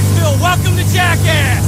Knoxville. 0.00 0.40
Welcome 0.40 0.76
to 0.76 0.84
Jackass. 0.84 1.66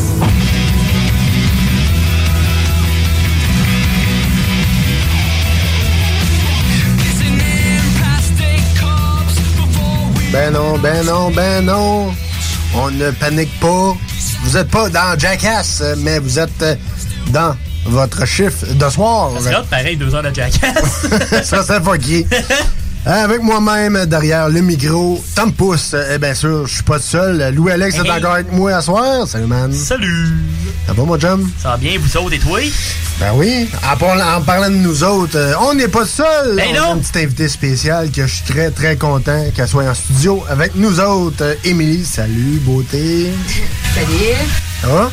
Ben 10.32 10.50
non, 10.50 10.78
ben 10.78 11.04
non, 11.04 11.30
ben 11.30 11.64
non. 11.64 12.14
On 12.74 12.90
ne 12.90 13.10
panique 13.10 13.60
pas. 13.60 13.94
Vous 14.44 14.56
êtes 14.56 14.70
pas 14.70 14.88
dans 14.88 15.18
Jackass, 15.18 15.82
mais 15.98 16.18
vous 16.18 16.38
êtes 16.38 16.62
euh, 16.62 16.74
dans 17.28 17.54
votre 17.84 18.24
chiffre 18.26 18.66
de 18.72 18.88
soir. 18.88 19.30
C'est 19.40 19.54
hot, 19.54 19.64
pareil, 19.70 19.96
deux 19.96 20.14
heures 20.14 20.22
de 20.22 20.34
jackass. 20.34 21.06
Ça, 21.44 21.62
c'est 21.62 21.84
fucké. 21.84 22.26
Avec 23.04 23.42
moi-même 23.42 24.06
derrière 24.06 24.48
le 24.48 24.60
micro, 24.60 25.22
Tom 25.34 25.52
Pousse, 25.52 25.94
et 26.14 26.18
bien 26.18 26.34
sûr, 26.34 26.68
je 26.68 26.74
suis 26.74 26.82
pas 26.84 27.00
seul. 27.00 27.52
Louis-Alex 27.52 27.96
est 27.96 28.08
encore 28.10 28.34
avec 28.34 28.52
moi 28.52 28.76
à 28.76 28.80
soir. 28.80 29.26
Salut, 29.26 29.46
man. 29.46 29.72
Salut! 29.72 30.28
Ça 30.86 30.92
va, 30.92 31.02
mon 31.02 31.18
chum? 31.18 31.50
Ça 31.60 31.70
va 31.70 31.76
bien, 31.78 31.98
vous 31.98 32.16
autres 32.16 32.34
et 32.34 32.38
toi? 32.38 32.60
Ben 33.18 33.32
oui. 33.34 33.68
En, 33.92 33.96
parlant- 33.96 34.36
en 34.36 34.40
parlant 34.42 34.70
de 34.70 34.76
nous 34.76 35.02
autres, 35.02 35.36
euh, 35.36 35.54
on 35.62 35.74
n'est 35.74 35.88
pas 35.88 36.06
seul. 36.06 36.54
Ben 36.56 36.68
on 36.76 36.82
a 36.82 36.94
une 36.94 37.00
petite 37.00 37.16
invitée 37.16 37.48
spéciale 37.48 38.10
que 38.12 38.24
je 38.26 38.34
suis 38.34 38.44
très, 38.44 38.70
très 38.70 38.96
content 38.96 39.44
qu'elle 39.54 39.68
soit 39.68 39.84
en 39.84 39.94
studio 39.94 40.44
avec 40.48 40.76
nous 40.76 41.00
autres. 41.00 41.42
Euh, 41.42 41.54
Émilie, 41.64 42.04
salut, 42.04 42.60
beauté. 42.64 43.32
Salut. 43.94 44.48
Ça 44.80 44.86
va? 44.88 45.10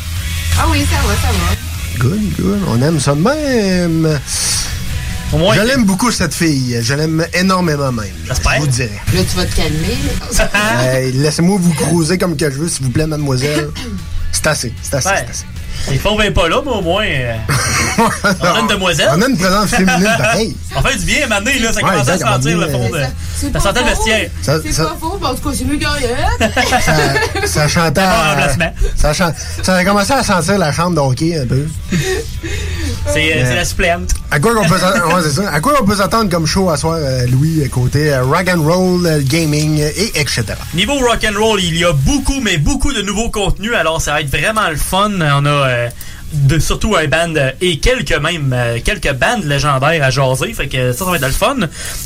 Ah 0.60 0.66
oui, 0.72 0.86
ça 0.90 0.98
va, 1.08 1.14
ça 1.16 1.28
va. 1.34 1.56
Good, 2.00 2.36
good. 2.40 2.60
On 2.68 2.82
aime 2.84 3.00
ça 3.00 3.14
de 3.16 3.22
même. 3.22 4.20
Moins, 5.38 5.56
je 5.56 5.62
l'aime 5.62 5.86
beaucoup, 5.86 6.12
cette 6.12 6.34
fille. 6.34 6.80
Je 6.82 6.94
l'aime 6.94 7.26
énormément 7.34 7.92
même. 7.92 8.06
Je 8.26 8.60
vous 8.60 8.68
dirais. 8.68 8.90
Là, 9.14 9.22
tu 9.30 9.38
vas 9.38 9.46
te 9.46 9.56
calmer. 9.56 9.98
Hey, 10.82 11.12
Laissez-moi 11.14 11.58
vous 11.62 11.74
cruiser 11.74 12.18
comme 12.18 12.36
que 12.36 12.50
je 12.50 12.58
veux, 12.58 12.68
s'il 12.70 12.86
vous 12.86 12.92
plaît, 12.92 13.06
mademoiselle. 13.08 13.70
C'est 14.32 14.48
assez, 14.48 14.74
c'est 14.82 14.96
assez, 14.96 15.10
Ouais. 15.10 15.16
c'est 15.26 15.30
assez. 15.32 15.46
Les 15.92 15.98
faux 15.98 16.18
ben 16.18 16.34
pas 16.34 16.50
là, 16.50 16.62
mais 16.64 16.72
au 16.72 16.82
moins. 16.82 17.06
euh, 17.06 17.36
on 18.42 18.46
a 18.46 18.60
une 18.60 18.68
demoiselle. 18.68 19.10
On 19.16 19.22
a 19.22 19.28
une 19.28 19.38
présence 19.38 19.70
féminine 19.70 20.10
pareil. 20.18 20.56
On 20.76 20.82
fait 20.82 20.98
du 20.98 21.06
bien, 21.06 21.28
maintenant, 21.28 21.52
là, 21.62 21.72
ça 21.74 21.82
Ouais, 21.82 21.90
commence 21.92 22.10
à 22.10 22.18
sentir 22.18 22.58
le 22.58 22.68
fond 22.70 22.90
de. 22.90 23.00
Ça 23.54 23.60
sentait 23.60 23.82
le 23.82 23.90
vestiaire. 23.90 24.30
Ça- 24.42 24.60
C'est 24.64 24.72
ça- 24.72 24.86
pas 24.86 24.98
faux, 25.00 25.18
mais 25.22 25.28
en 25.28 25.36
tout 25.36 25.50
cas, 25.50 25.56
c'est 25.56 25.66
mieux 25.66 25.78
que 25.78 25.86
rien. 25.86 26.50
Ça, 27.46 27.48
ça 27.48 27.68
chantait. 27.68 28.02
Bon 28.02 28.08
à- 28.08 28.30
remplacement. 28.36 28.72
ça, 28.96 29.14
chan- 29.14 29.34
ça 29.64 29.76
a 29.76 29.84
commencé 29.86 30.12
à 30.14 30.24
sentir 30.24 30.58
la 30.58 30.72
chambre 30.72 30.96
de 30.96 31.00
hockey 31.00 31.38
un 31.38 31.46
peu. 31.46 31.66
C'est 33.12 33.34
euh, 33.38 33.56
la 33.56 33.66
suppléante. 33.66 34.12
À 34.32 34.40
quoi 34.40 34.52
on 34.60 34.68
peut. 34.68 34.76
À 35.52 35.60
quoi 35.62 35.74
on 35.82 35.86
peut 35.86 35.96
s'attendre 35.96 36.30
comme 36.30 36.46
show 36.46 36.70
à 36.70 36.78
soir, 36.78 36.98
euh, 37.00 37.26
Louis, 37.28 37.68
côté 37.70 38.12
euh, 38.14 38.24
rock 38.24 38.50
and 38.56 38.62
roll, 38.62 39.24
gaming 39.24 39.80
et 39.80 40.20
etc. 40.20 40.44
Niveau 40.74 40.94
rock'n'roll, 41.00 41.60
il 41.62 41.78
y 41.78 41.86
a 41.86 41.92
beaucoup, 41.94 42.40
mais 42.42 42.58
beaucoup 42.58 42.94
de 42.94 43.02
nouveaux 43.02 43.30
contenus, 43.32 43.74
alors 43.76 44.02
ça 44.02 44.12
va 44.14 44.22
être 44.22 44.30
vraiment 44.30 44.70
le 44.70 44.76
fun. 44.78 45.10
On 45.22 45.46
a 45.46 45.50
euh, 45.50 45.90
de, 46.34 46.60
surtout 46.60 46.96
un 46.96 47.08
band 47.08 47.34
euh, 47.36 47.52
et 47.62 47.80
quelques 47.80 48.14
même 48.20 48.54
euh, 48.54 48.80
quelques 48.84 49.12
bandes 49.14 49.46
légendaires 49.46 50.04
à 50.04 50.10
jaser, 50.10 50.54
fait 50.54 50.68
que 50.68 50.92
ça, 50.94 51.06
ça 51.06 51.12
va 51.12 51.18
être 51.18 51.26
le 51.26 51.32
fun. 51.32 51.58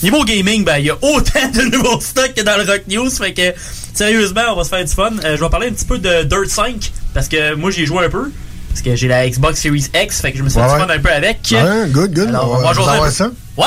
Niveau 0.01 0.23
gaming, 0.23 0.63
ben 0.63 0.77
il 0.77 0.85
y 0.85 0.89
a 0.89 0.95
autant 1.01 1.49
de 1.53 1.61
nouveaux 1.75 1.99
stocks 1.99 2.33
que 2.35 2.41
dans 2.41 2.57
le 2.57 2.63
Rock 2.63 2.83
News, 2.89 3.09
fait 3.09 3.33
que 3.33 3.53
sérieusement, 3.93 4.41
on 4.51 4.55
va 4.55 4.63
se 4.63 4.69
faire 4.69 4.85
du 4.85 4.93
fun. 4.93 5.11
Euh, 5.23 5.35
je 5.37 5.43
vais 5.43 5.49
parler 5.49 5.67
un 5.67 5.71
petit 5.73 5.85
peu 5.85 5.97
de 5.99 6.23
Dirt 6.23 6.47
5 6.49 6.91
parce 7.13 7.27
que 7.27 7.55
moi 7.55 7.71
j'ai 7.71 7.85
joué 7.85 8.05
un 8.05 8.09
peu. 8.09 8.31
Parce 8.69 8.81
que 8.81 8.95
j'ai 8.95 9.07
la 9.07 9.29
Xbox 9.29 9.61
Series 9.61 9.85
X, 9.93 10.21
fait 10.21 10.31
que 10.31 10.37
je 10.39 10.43
me 10.43 10.49
suis 10.49 10.59
fait 10.59 10.65
Ouais, 10.65 10.73
du 10.73 10.81
ouais. 10.81 10.87
fun 10.87 10.93
un 10.93 10.99
peu 10.99 11.11
avec. 11.11 11.37
Ouais, 11.51 11.89
good, 11.89 12.13
good. 12.13 12.29
Alors, 12.29 12.51
on 12.53 12.65
on 12.65 13.01
va 13.01 13.11
ça. 13.11 13.29
Ouais. 13.55 13.65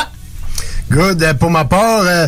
Good. 0.90 1.38
Pour 1.38 1.50
ma 1.50 1.64
part, 1.64 2.02
euh, 2.02 2.26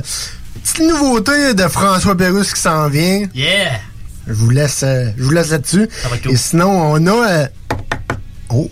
petite 0.62 0.87
nouveauté 0.87 1.55
de 1.55 1.62
François 1.69 2.16
Pérusse 2.16 2.53
qui 2.55 2.60
s'en 2.60 2.89
vient. 2.89 3.25
Yeah! 3.34 3.81
Je 4.28 4.33
vous 4.34 4.50
laisse, 4.50 4.84
je 4.84 5.22
vous 5.22 5.31
laisse 5.31 5.50
là-dessus. 5.50 5.89
Et 6.28 6.37
sinon, 6.37 6.93
on 6.93 7.06
a. 7.06 7.10
euh, 7.28 7.47
oh. 8.50 8.70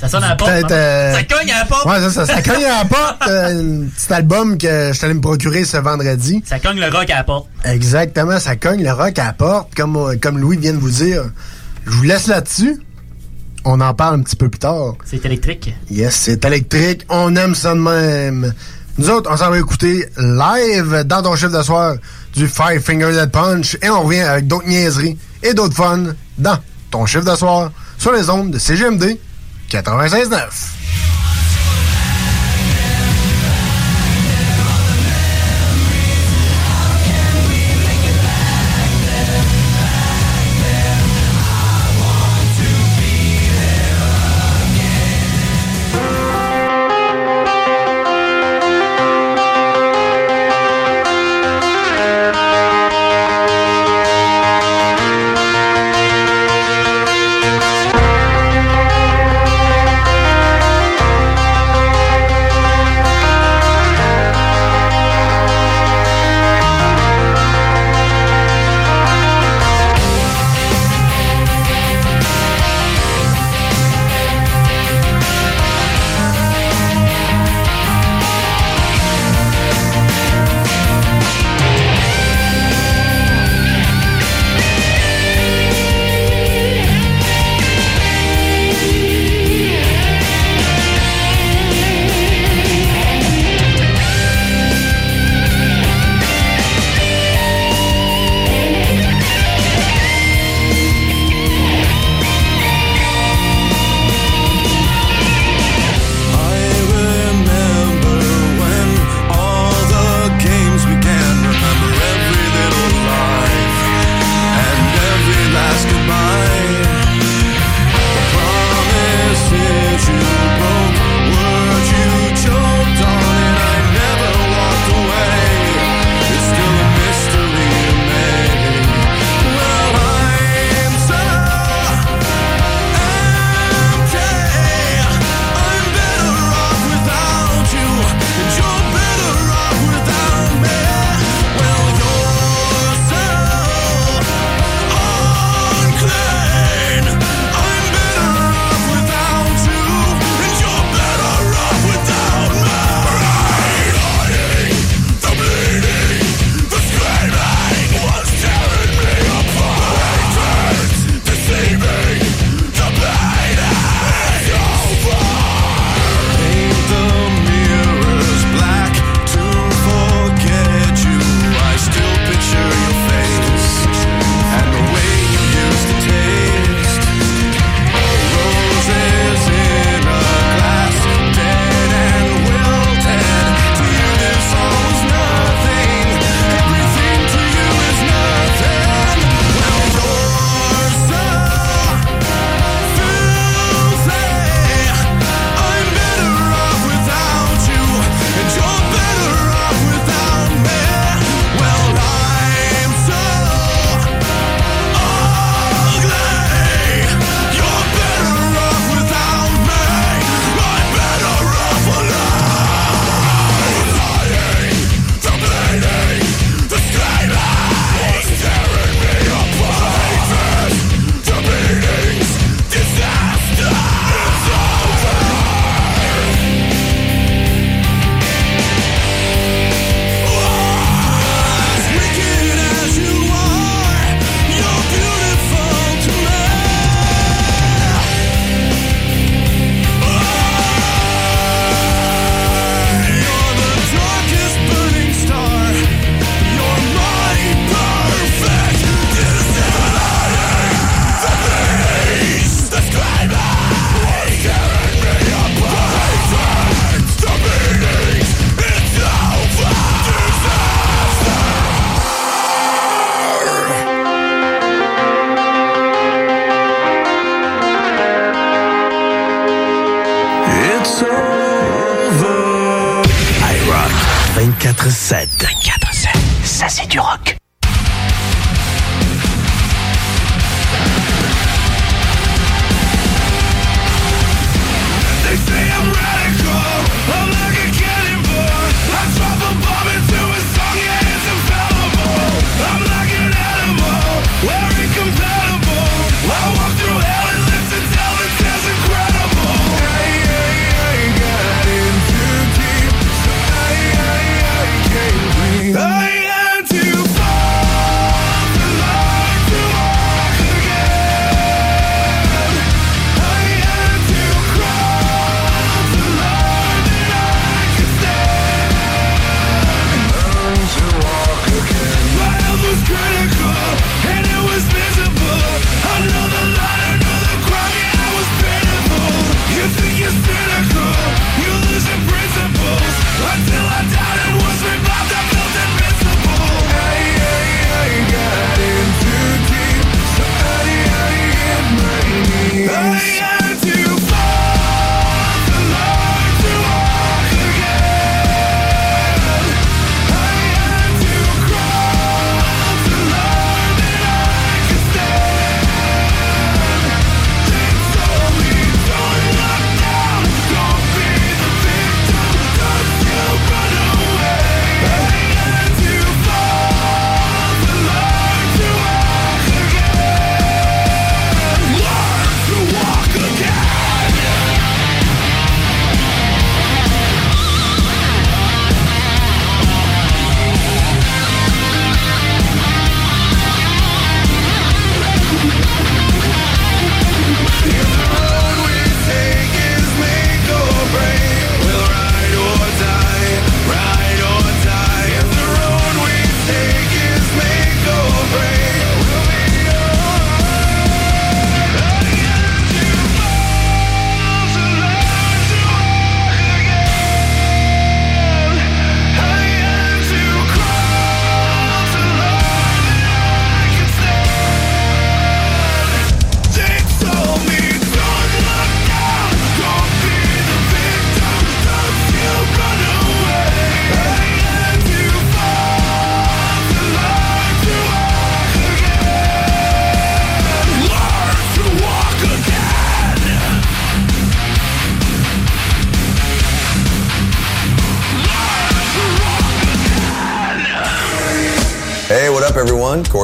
Ça 0.00 0.08
sonne 0.08 0.24
à 0.24 0.30
la 0.30 0.36
porte. 0.36 0.50
Euh, 0.70 1.12
Ça 1.14 1.22
cogne 1.24 1.50
à 1.52 1.58
la 1.58 1.64
porte. 1.66 1.84
Ouais, 1.84 2.00
ça, 2.00 2.10
ça, 2.10 2.24
ça 2.26 2.42
cogne 2.42 2.64
à 2.64 2.78
la 2.78 2.84
porte. 2.86 3.22
euh, 3.28 3.82
un 3.82 3.86
petit 3.86 4.12
album 4.14 4.56
que 4.56 4.88
je 4.88 4.92
suis 4.94 5.04
allé 5.04 5.12
me 5.14 5.20
procurer 5.20 5.64
ce 5.66 5.76
vendredi. 5.76 6.42
Ça 6.46 6.58
cogne 6.58 6.80
le 6.80 6.86
rock 6.88 7.10
à 7.10 7.16
la 7.16 7.24
porte. 7.24 7.48
Exactement, 7.64 8.40
ça 8.40 8.56
cogne 8.56 8.82
le 8.82 8.92
rock 8.92 9.18
à 9.18 9.24
la 9.26 9.32
porte, 9.34 9.74
comme, 9.74 9.96
euh, 9.96 10.16
comme 10.18 10.38
Louis 10.38 10.56
vient 10.56 10.72
de 10.72 10.78
vous 10.78 10.90
dire. 10.90 11.24
Je 11.86 11.90
vous 11.90 12.02
laisse 12.04 12.28
là-dessus. 12.28 12.80
On 13.66 13.78
en 13.82 13.92
parle 13.92 14.20
un 14.20 14.22
petit 14.22 14.36
peu 14.36 14.48
plus 14.48 14.58
tard. 14.58 14.94
C'est 15.04 15.22
électrique. 15.26 15.74
Yes, 15.90 16.14
c'est 16.14 16.42
électrique. 16.46 17.04
On 17.10 17.36
aime 17.36 17.54
ça 17.54 17.74
de 17.74 17.80
même. 17.80 18.54
Nous 18.96 19.10
autres, 19.10 19.30
on 19.30 19.36
s'en 19.36 19.50
va 19.50 19.58
écouter 19.58 20.06
live 20.16 21.02
dans 21.04 21.22
ton 21.22 21.36
chiffre 21.36 21.56
de 21.56 21.62
soir 21.62 21.96
du 22.34 22.48
Five 22.48 22.80
Finger 22.80 23.12
Dead 23.12 23.30
Punch 23.30 23.76
et 23.82 23.90
on 23.90 24.02
revient 24.02 24.20
avec 24.20 24.46
d'autres 24.46 24.66
niaiseries 24.66 25.18
et 25.42 25.52
d'autres 25.52 25.74
fun 25.74 26.04
dans 26.38 26.56
ton 26.90 27.04
chiffre 27.04 27.30
de 27.30 27.36
soir 27.36 27.70
sur 28.00 28.12
les 28.12 28.30
ondes 28.30 28.50
de 28.50 28.58
CGMD 28.58 29.18
96.9. 29.68 30.38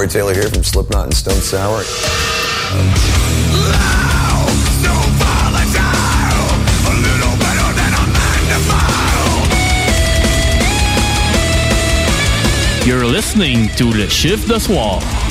Corey 0.07 0.23
Taylor 0.23 0.35
here 0.35 0.49
from 0.51 0.63
Slipknot 0.63 1.05
and 1.05 1.15
Stone 1.15 1.41
Sour. 1.41 1.83
You're 12.87 13.07
listening 13.07 13.69
to 13.77 13.91
Le 13.91 14.09
Shift 14.09 14.49
de 14.49 14.61
Soir. 14.61 15.26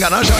Mangana 0.00 0.39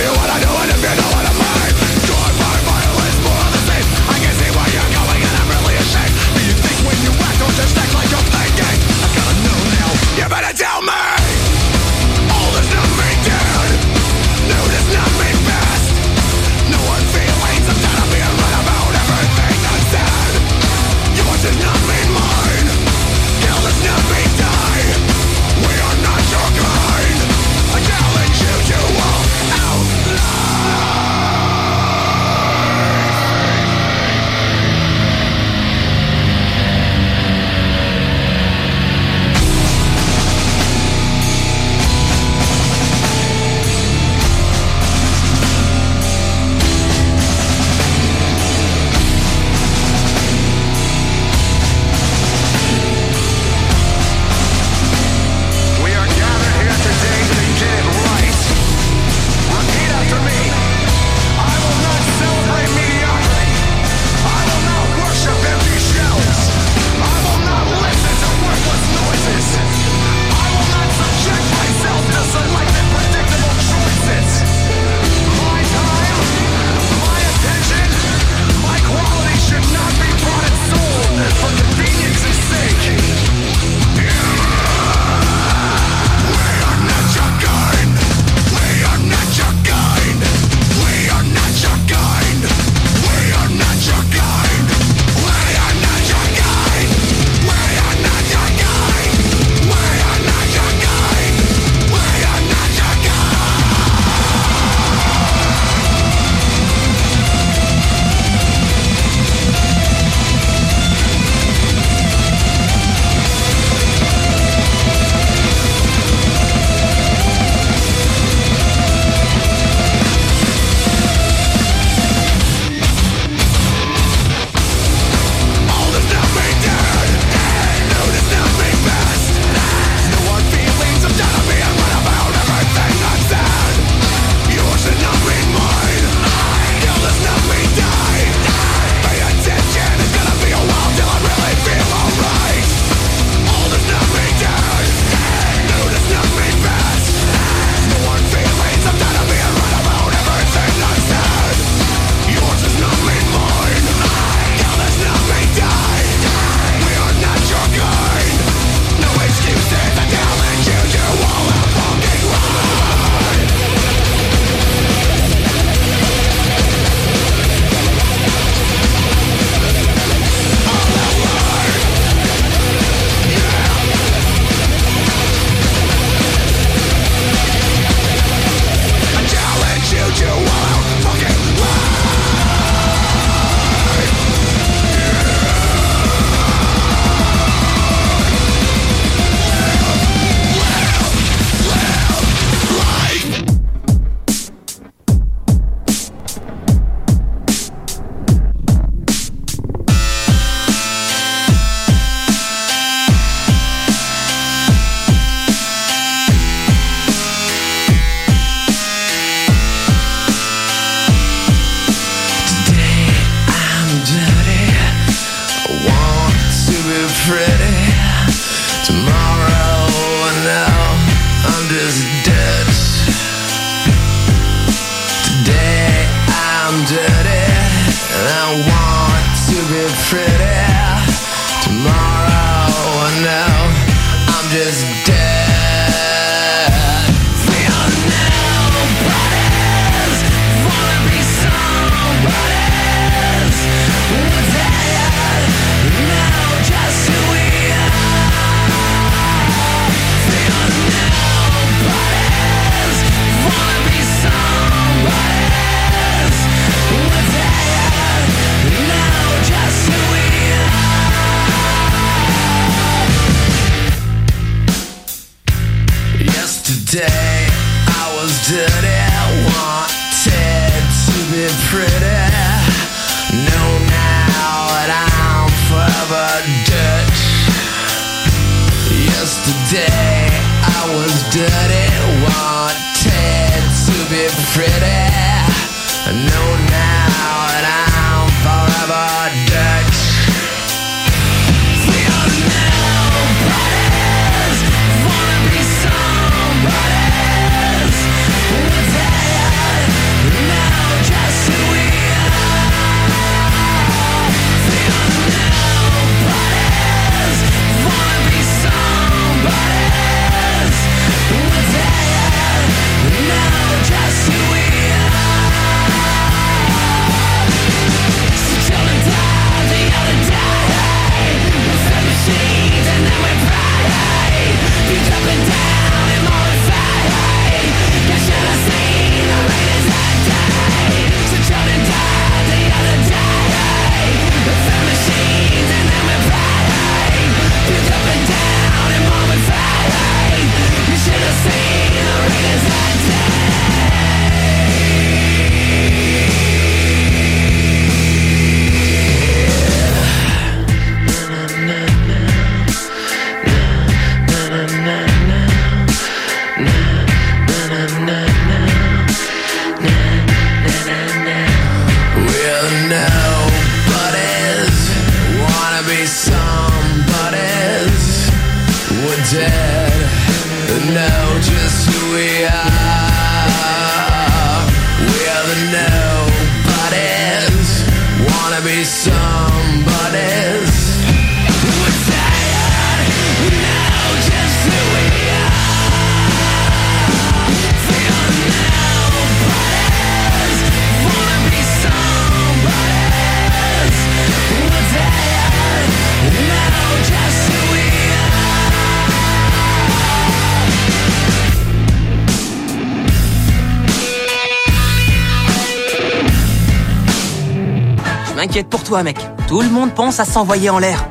toi, 408.90 409.04
mec. 409.04 409.18
Tout 409.46 409.60
le 409.60 409.68
monde 409.68 409.94
pense 409.94 410.18
à 410.18 410.24
s'envoyer 410.24 410.68
en 410.68 410.80
l'air. 410.80 411.06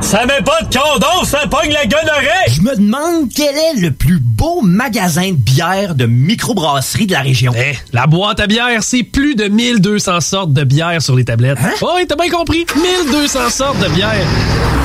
Ça 0.00 0.24
met 0.24 0.40
pas 0.42 0.62
de 0.62 0.74
condom, 0.74 1.24
ça 1.24 1.46
pogne 1.50 1.70
la 1.70 1.84
gonorrhée! 1.84 2.48
Je 2.48 2.62
me 2.62 2.74
demande 2.76 3.28
quel 3.34 3.54
est 3.54 3.78
le 3.78 3.90
plus 3.90 4.18
beau 4.18 4.62
magasin 4.62 5.32
de 5.32 5.36
bière 5.36 5.94
de 5.94 6.06
microbrasserie 6.06 7.06
de 7.06 7.12
la 7.12 7.20
région. 7.20 7.52
Eh, 7.54 7.76
la 7.92 8.06
boîte 8.06 8.40
à 8.40 8.46
bière, 8.46 8.82
c'est 8.82 9.02
plus 9.02 9.34
de 9.34 9.48
1200 9.48 10.20
sortes 10.22 10.52
de 10.54 10.64
bière 10.64 11.02
sur 11.02 11.14
les 11.14 11.26
tablettes. 11.26 11.58
Hein? 11.62 11.72
Oh, 11.82 11.90
oui, 11.96 12.06
t'as 12.08 12.16
bien 12.16 12.30
compris. 12.30 12.64
1200 12.74 13.50
sortes 13.50 13.80
de 13.80 13.88
bière. 13.88 14.83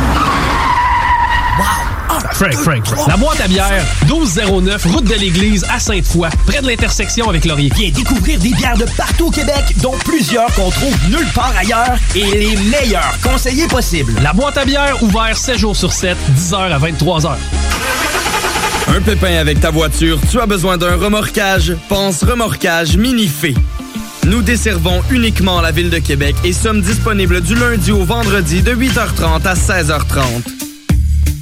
Frank, 2.33 2.53
Frank, 2.53 2.85
Frank. 2.85 3.07
La 3.07 3.17
boîte 3.17 3.41
à 3.41 3.47
bière, 3.47 3.83
1209, 4.05 4.85
route 4.85 5.03
de 5.05 5.15
l'église 5.15 5.65
à 5.69 5.79
Sainte-Foy, 5.79 6.29
près 6.45 6.61
de 6.61 6.67
l'intersection 6.67 7.29
avec 7.29 7.45
Laurier. 7.45 7.71
Viens 7.75 7.91
découvrir 7.91 8.39
des 8.39 8.53
bières 8.53 8.77
de 8.77 8.85
partout 8.97 9.27
au 9.27 9.31
Québec, 9.31 9.75
dont 9.81 9.95
plusieurs 10.05 10.47
qu'on 10.53 10.69
trouve 10.69 10.95
nulle 11.09 11.27
part 11.33 11.53
ailleurs 11.57 11.97
et 12.15 12.31
les 12.31 12.55
meilleurs 12.57 13.17
conseillers 13.23 13.67
possibles. 13.67 14.13
La 14.21 14.33
boîte 14.33 14.57
à 14.57 14.65
bière, 14.65 15.01
ouvert 15.03 15.37
7 15.37 15.57
jours 15.57 15.75
sur 15.75 15.91
7, 15.91 16.17
10h 16.37 16.55
à 16.55 16.79
23h. 16.79 17.31
Un 18.95 19.01
pépin 19.01 19.35
avec 19.35 19.59
ta 19.59 19.69
voiture, 19.69 20.19
tu 20.31 20.39
as 20.39 20.45
besoin 20.45 20.77
d'un 20.77 20.95
remorquage? 20.95 21.75
Pense 21.89 22.23
remorquage 22.23 22.97
Minifé. 22.97 23.53
Nous 24.25 24.41
desservons 24.41 25.01
uniquement 25.11 25.61
la 25.61 25.71
ville 25.71 25.89
de 25.89 25.99
Québec 25.99 26.35
et 26.43 26.53
sommes 26.53 26.81
disponibles 26.81 27.41
du 27.41 27.55
lundi 27.55 27.91
au 27.91 28.03
vendredi 28.03 28.61
de 28.61 28.73
8h30 28.73 29.45
à 29.45 29.53
16h30. 29.53 30.58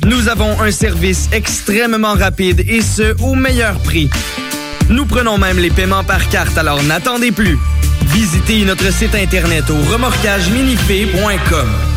Nous 0.08 0.30
avons 0.30 0.62
un 0.62 0.72
service 0.72 1.28
extrêmement 1.34 2.14
rapide 2.14 2.64
et 2.70 2.80
ce, 2.80 3.14
au 3.22 3.36
meilleur 3.36 3.78
prix. 3.80 4.10
Nous 4.90 5.06
prenons 5.06 5.38
même 5.38 5.60
les 5.60 5.70
paiements 5.70 6.06
par 6.06 6.30
carte, 6.30 6.58
alors 6.58 6.82
n'attendez 6.84 7.34
plus. 7.34 7.60
Visitez 8.06 8.64
notre 8.64 8.90
site 8.94 9.16
internet 9.16 9.66
au 9.70 9.92
remorquageminifé.com. 9.92 11.97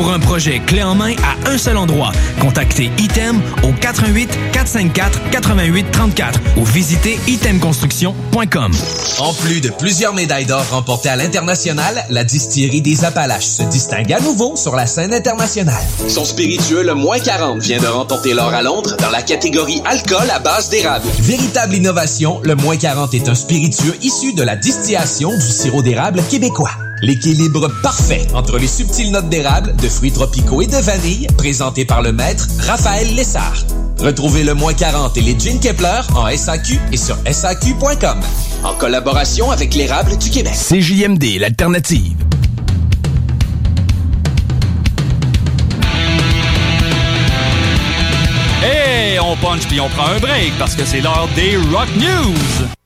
Pour 0.00 0.12
un 0.12 0.18
projet 0.18 0.60
clé 0.60 0.82
en 0.82 0.94
main 0.94 1.12
à 1.22 1.50
un 1.50 1.58
seul 1.58 1.76
endroit, 1.76 2.10
contactez 2.40 2.90
Item 2.96 3.38
au 3.62 3.70
88 3.78 4.30
454 4.50 5.28
88 5.30 5.90
34 5.92 6.40
ou 6.56 6.64
visitez 6.64 7.20
itemconstruction.com. 7.26 8.72
En 9.18 9.34
plus 9.34 9.60
de 9.60 9.68
plusieurs 9.68 10.14
médailles 10.14 10.46
d'or 10.46 10.64
remportées 10.70 11.10
à 11.10 11.16
l'international, 11.16 12.02
la 12.08 12.24
distillerie 12.24 12.80
des 12.80 13.04
Appalaches 13.04 13.44
se 13.44 13.62
distingue 13.64 14.10
à 14.14 14.20
nouveau 14.20 14.56
sur 14.56 14.74
la 14.74 14.86
scène 14.86 15.12
internationale. 15.12 15.84
Son 16.08 16.24
spiritueux, 16.24 16.82
le 16.82 16.94
moins 16.94 17.18
40, 17.18 17.60
vient 17.60 17.78
de 17.78 17.86
remporter 17.86 18.32
l'or 18.32 18.54
à 18.54 18.62
Londres 18.62 18.96
dans 19.00 19.10
la 19.10 19.20
catégorie 19.20 19.82
alcool 19.84 20.30
à 20.34 20.38
base 20.38 20.70
d'érable. 20.70 21.04
Véritable 21.18 21.74
innovation, 21.74 22.40
le 22.42 22.54
moins 22.54 22.78
40 22.78 23.12
est 23.12 23.28
un 23.28 23.34
spiritueux 23.34 23.96
issu 24.00 24.32
de 24.32 24.44
la 24.44 24.56
distillation 24.56 25.28
du 25.28 25.52
sirop 25.52 25.82
d'érable 25.82 26.22
québécois. 26.30 26.70
L'équilibre 27.02 27.68
parfait 27.82 28.26
entre 28.34 28.58
les 28.58 28.66
subtiles 28.66 29.10
notes 29.10 29.28
d'érable, 29.30 29.74
de 29.76 29.88
fruits 29.88 30.12
tropicaux 30.12 30.60
et 30.60 30.66
de 30.66 30.76
vanille, 30.76 31.26
présenté 31.38 31.84
par 31.86 32.02
le 32.02 32.12
maître 32.12 32.46
Raphaël 32.60 33.14
Lessard. 33.14 33.64
Retrouvez 33.98 34.44
le 34.44 34.54
moins 34.54 34.74
40 34.74 35.16
et 35.16 35.22
les 35.22 35.38
Gin 35.38 35.58
Kepler 35.60 36.00
en 36.14 36.28
SAQ 36.28 36.78
et 36.92 36.96
sur 36.96 37.16
SAQ.com. 37.30 38.20
En 38.64 38.74
collaboration 38.74 39.50
avec 39.50 39.74
l'érable 39.74 40.18
du 40.18 40.28
Québec. 40.28 40.52
CJMD, 40.52 41.38
l'alternative. 41.38 42.16
Et 48.62 49.18
on 49.20 49.36
punch 49.36 49.66
puis 49.66 49.80
on 49.80 49.88
prend 49.88 50.06
un 50.06 50.18
break 50.18 50.52
parce 50.58 50.74
que 50.74 50.84
c'est 50.84 51.00
l'heure 51.00 51.28
des 51.34 51.56
Rock 51.56 51.88
News. 51.96 52.79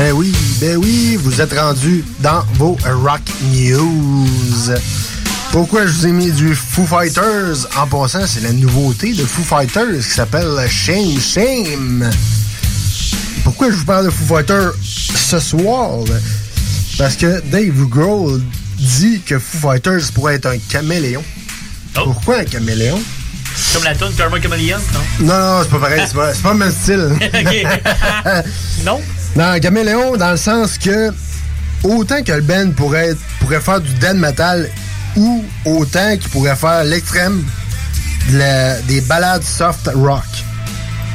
Ben 0.00 0.12
oui, 0.12 0.32
ben 0.62 0.78
oui, 0.78 1.16
vous 1.16 1.42
êtes 1.42 1.52
rendus 1.52 2.02
dans 2.20 2.42
vos 2.54 2.74
Rock 3.04 3.20
News. 3.52 4.74
Pourquoi 5.52 5.86
je 5.86 5.92
vous 5.92 6.06
ai 6.06 6.12
mis 6.12 6.32
du 6.32 6.54
Foo 6.54 6.86
Fighters? 6.86 7.68
En 7.76 7.86
passant, 7.86 8.26
c'est 8.26 8.40
la 8.40 8.54
nouveauté 8.54 9.12
de 9.12 9.22
Foo 9.26 9.42
Fighters 9.42 9.98
qui 9.98 10.10
s'appelle 10.10 10.56
Shame 10.70 11.20
Shame. 11.20 12.10
Pourquoi 13.44 13.70
je 13.70 13.76
vous 13.76 13.84
parle 13.84 14.06
de 14.06 14.10
Foo 14.10 14.36
Fighters 14.36 14.72
ce 14.82 15.38
soir? 15.38 15.98
Parce 16.96 17.16
que 17.16 17.42
Dave 17.50 17.86
Grohl 17.86 18.40
dit 18.78 19.20
que 19.20 19.38
Foo 19.38 19.68
Fighters 19.70 20.10
pourrait 20.14 20.36
être 20.36 20.46
un 20.46 20.58
caméléon. 20.70 21.22
Pourquoi 21.92 22.38
un 22.38 22.44
caméléon? 22.44 22.98
Comme 23.74 23.84
la 23.84 23.94
tune 23.94 24.14
Karma 24.16 24.40
Chameleon, 24.40 24.78
non? 24.94 25.26
Non, 25.26 25.58
non, 25.58 25.62
c'est 25.62 25.70
pas 25.70 25.78
pareil, 25.78 26.02
c'est 26.06 26.14
pas, 26.14 26.32
c'est 26.32 26.42
pas 26.42 26.52
le 26.54 26.58
même 26.58 26.72
style. 26.72 27.10
Ok. 27.20 28.44
non? 28.86 28.98
Non, 29.40 29.58
Caméléon, 29.58 30.18
dans 30.18 30.32
le 30.32 30.36
sens 30.36 30.76
que 30.76 31.14
autant 31.82 32.22
que 32.22 32.30
le 32.30 32.42
band 32.42 32.72
pourrait, 32.76 33.14
pourrait 33.40 33.62
faire 33.62 33.80
du 33.80 33.90
dead 33.94 34.16
metal 34.16 34.68
ou 35.16 35.42
autant 35.64 36.14
qu'il 36.18 36.28
pourrait 36.28 36.56
faire 36.56 36.84
l'extrême 36.84 37.42
des 38.28 39.00
ballades 39.00 39.42
soft 39.42 39.88
rock. 39.94 40.20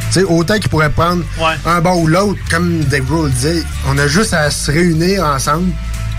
Tu 0.08 0.22
sais, 0.22 0.24
autant 0.24 0.58
qu'il 0.58 0.70
pourrait 0.70 0.90
prendre 0.90 1.24
un 1.68 1.82
bord 1.82 2.00
ou 2.00 2.08
l'autre, 2.08 2.40
comme 2.50 2.80
Dave 2.86 3.06
Grohl 3.06 3.30
disait, 3.30 3.62
on 3.88 3.96
a 4.00 4.08
juste 4.08 4.34
à 4.34 4.50
se 4.50 4.72
réunir 4.72 5.24
ensemble 5.24 5.72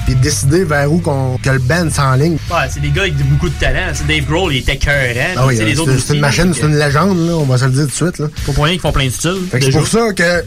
puis 0.05 0.15
décider 0.15 0.63
vers 0.63 0.93
où 0.93 0.99
qu'on, 0.99 1.37
que 1.43 1.51
le 1.51 1.59
band 1.59 1.91
s'enligne. 1.91 2.39
Ouais, 2.49 2.69
c'est 2.71 2.79
des 2.79 2.91
gars 2.91 3.03
avec 3.03 3.17
beaucoup 3.17 3.49
de 3.49 3.55
talent. 3.55 3.91
C'est 3.93 4.07
Dave 4.07 4.27
Grohl, 4.27 4.55
il 4.55 4.59
était 4.59 4.77
cœurant. 4.77 5.35
Ah 5.37 5.47
oui, 5.49 5.57
c'est 5.57 5.65
les 5.65 5.75
c'est 5.75 5.81
autres 5.81 5.99
c'est 5.99 6.15
une 6.15 6.21
machine, 6.21 6.55
c'est 6.55 6.67
une 6.67 6.79
légende, 6.79 7.19
là, 7.27 7.33
on 7.35 7.43
va 7.47 7.59
se 7.59 7.65
le 7.65 7.73
dire 7.73 7.83
tout 7.87 7.89
de 7.89 7.95
suite. 7.95 8.19
Là. 8.21 8.29
Pas 8.47 8.53
pour 8.53 8.65
rien 8.65 8.75
qu'ils 8.75 8.81
font 8.81 8.93
plein 8.93 9.07
de 9.07 9.11
styles. 9.11 9.43
Fait 9.51 9.59
que 9.59 9.65
c'est 9.65 9.73
pour 9.73 9.89
ça 9.89 10.13
que, 10.15 10.45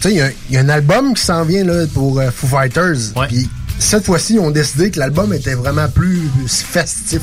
tu 0.00 0.08
sais, 0.08 0.14
il 0.14 0.18
y 0.18 0.20
a- 0.22 0.30
il 0.50 0.54
y, 0.54 0.58
a 0.58 0.60
un 0.60 0.68
album 0.68 1.14
qui 1.14 1.22
s'en 1.22 1.44
vient 1.44 1.64
là, 1.64 1.84
pour 1.94 2.18
euh, 2.20 2.30
Foo 2.34 2.46
Fighters. 2.46 3.12
Puis 3.28 3.48
cette 3.80 4.04
fois-ci, 4.06 4.34
ils 4.34 4.40
ont 4.40 4.50
décidé 4.50 4.90
que 4.90 4.98
l'album 4.98 5.32
était 5.32 5.54
vraiment 5.54 5.88
plus 5.88 6.28
festif. 6.46 7.22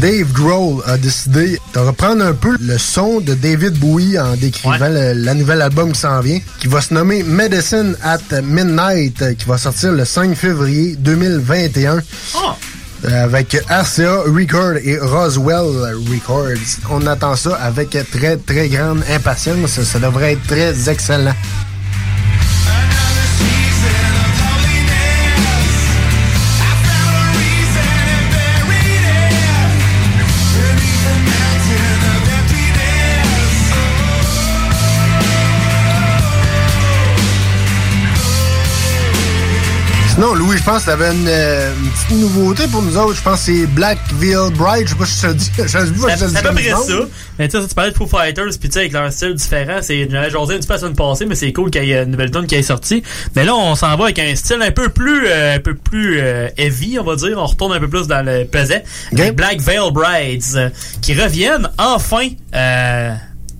Dave 0.00 0.30
Grohl 0.32 0.82
a 0.86 0.96
décidé 0.98 1.58
de 1.74 1.78
reprendre 1.78 2.22
un 2.24 2.34
peu 2.34 2.54
le 2.60 2.76
son 2.78 3.20
de 3.20 3.32
David 3.34 3.74
Bowie 3.78 4.18
en 4.18 4.36
décrivant 4.36 4.76
le, 4.88 5.14
la 5.14 5.34
nouvelle 5.34 5.62
album 5.62 5.92
qui 5.92 6.00
s'en 6.00 6.20
vient, 6.20 6.38
qui 6.60 6.68
va 6.68 6.80
se 6.82 6.92
nommer 6.94 7.22
Medicine 7.22 7.96
at 8.02 8.40
Midnight, 8.42 9.36
qui 9.36 9.46
va 9.46 9.56
sortir 9.58 9.92
le 9.92 10.04
5 10.04 10.34
février 10.36 10.96
2021. 10.96 11.96
Euh, 13.06 13.24
Avec 13.24 13.56
RCA 13.70 14.24
Records 14.26 14.76
et 14.84 14.98
Roswell 14.98 15.94
Records. 16.12 16.58
On 16.90 17.06
attend 17.06 17.34
ça 17.34 17.54
avec 17.56 17.96
très 18.12 18.36
très 18.36 18.68
grande 18.68 19.02
impatience. 19.10 19.80
Ça 19.82 19.98
devrait 19.98 20.32
être 20.34 20.46
très 20.46 20.90
excellent. 20.90 21.34
Sinon, 40.20 40.34
Louis, 40.34 40.58
je 40.58 40.62
pense 40.62 40.82
que 40.82 40.90
t'avais 40.90 41.12
une, 41.14 41.26
euh, 41.26 41.72
une 41.82 41.90
petite 41.92 42.10
nouveauté 42.10 42.64
pour 42.70 42.82
nous 42.82 42.94
autres. 42.98 43.14
Je 43.14 43.22
pense 43.22 43.38
que 43.38 43.52
c'est 43.52 43.66
Blackville 43.68 44.50
Bride. 44.52 44.86
Je 44.86 44.90
sais 44.92 44.98
pas 44.98 45.06
si 45.06 45.18
je 45.18 45.26
te 45.28 45.32
dis. 45.32 45.50
Je 45.56 45.66
sais 45.66 45.78
pas 45.78 45.86
si 45.86 45.86
je 45.86 45.92
te 45.92 45.94
dis 45.94 46.32
c'est 46.34 46.36
à 46.36 46.42
peu 46.42 46.54
près 46.54 46.68
ça. 46.68 46.94
Mais 47.38 47.48
tu 47.48 47.58
sais, 47.58 47.66
tu 47.66 47.74
parlais 47.74 47.90
de 47.90 47.96
Foo 47.96 48.06
Fighters, 48.06 48.50
puis 48.60 48.68
tu 48.68 48.72
sais, 48.72 48.80
avec 48.80 48.92
leur 48.92 49.10
style 49.10 49.32
différent, 49.32 49.78
c'est, 49.80 50.10
j'avais 50.10 50.28
jasé 50.28 50.54
un 50.56 50.58
petit 50.58 50.66
peu 50.66 50.74
la 50.74 50.78
semaine 50.78 50.94
passée, 50.94 51.24
mais 51.24 51.34
c'est 51.34 51.54
cool 51.54 51.70
qu'il 51.70 51.84
y 51.84 51.92
ait 51.92 52.02
une 52.02 52.10
nouvelle 52.10 52.30
tune 52.30 52.46
qui 52.46 52.54
est 52.54 52.62
sortie. 52.62 53.02
Mais 53.34 53.44
là, 53.44 53.54
on 53.54 53.74
s'en 53.74 53.96
va 53.96 54.04
avec 54.04 54.18
un 54.18 54.36
style 54.36 54.60
un 54.60 54.72
peu 54.72 54.90
plus, 54.90 55.26
euh, 55.26 55.56
un 55.56 55.58
peu 55.58 55.72
plus 55.72 56.18
euh, 56.20 56.50
heavy, 56.58 56.98
on 56.98 57.04
va 57.04 57.16
dire. 57.16 57.38
On 57.38 57.46
retourne 57.46 57.72
un 57.72 57.80
peu 57.80 57.88
plus 57.88 58.06
dans 58.06 58.22
le 58.22 58.44
pesant. 58.44 58.82
Les 59.12 59.32
Black 59.32 59.62
Veil 59.62 59.90
Brides, 59.90 60.44
euh, 60.54 60.68
qui 61.00 61.14
reviennent 61.14 61.70
enfin, 61.78 62.28
euh, 62.54 63.14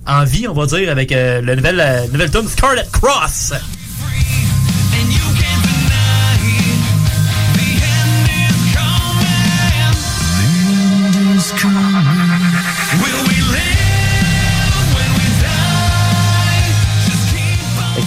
en 0.05 0.23
vie, 0.25 0.47
on 0.47 0.53
va 0.53 0.67
dire, 0.67 0.91
avec 0.91 1.11
euh, 1.11 1.41
le 1.41 1.55
nouvelle, 1.55 1.79
euh, 1.79 2.05
nouvelle 2.13 2.29
tune 2.29 2.47
Scarlet 2.47 2.85
Cross. 2.91 3.53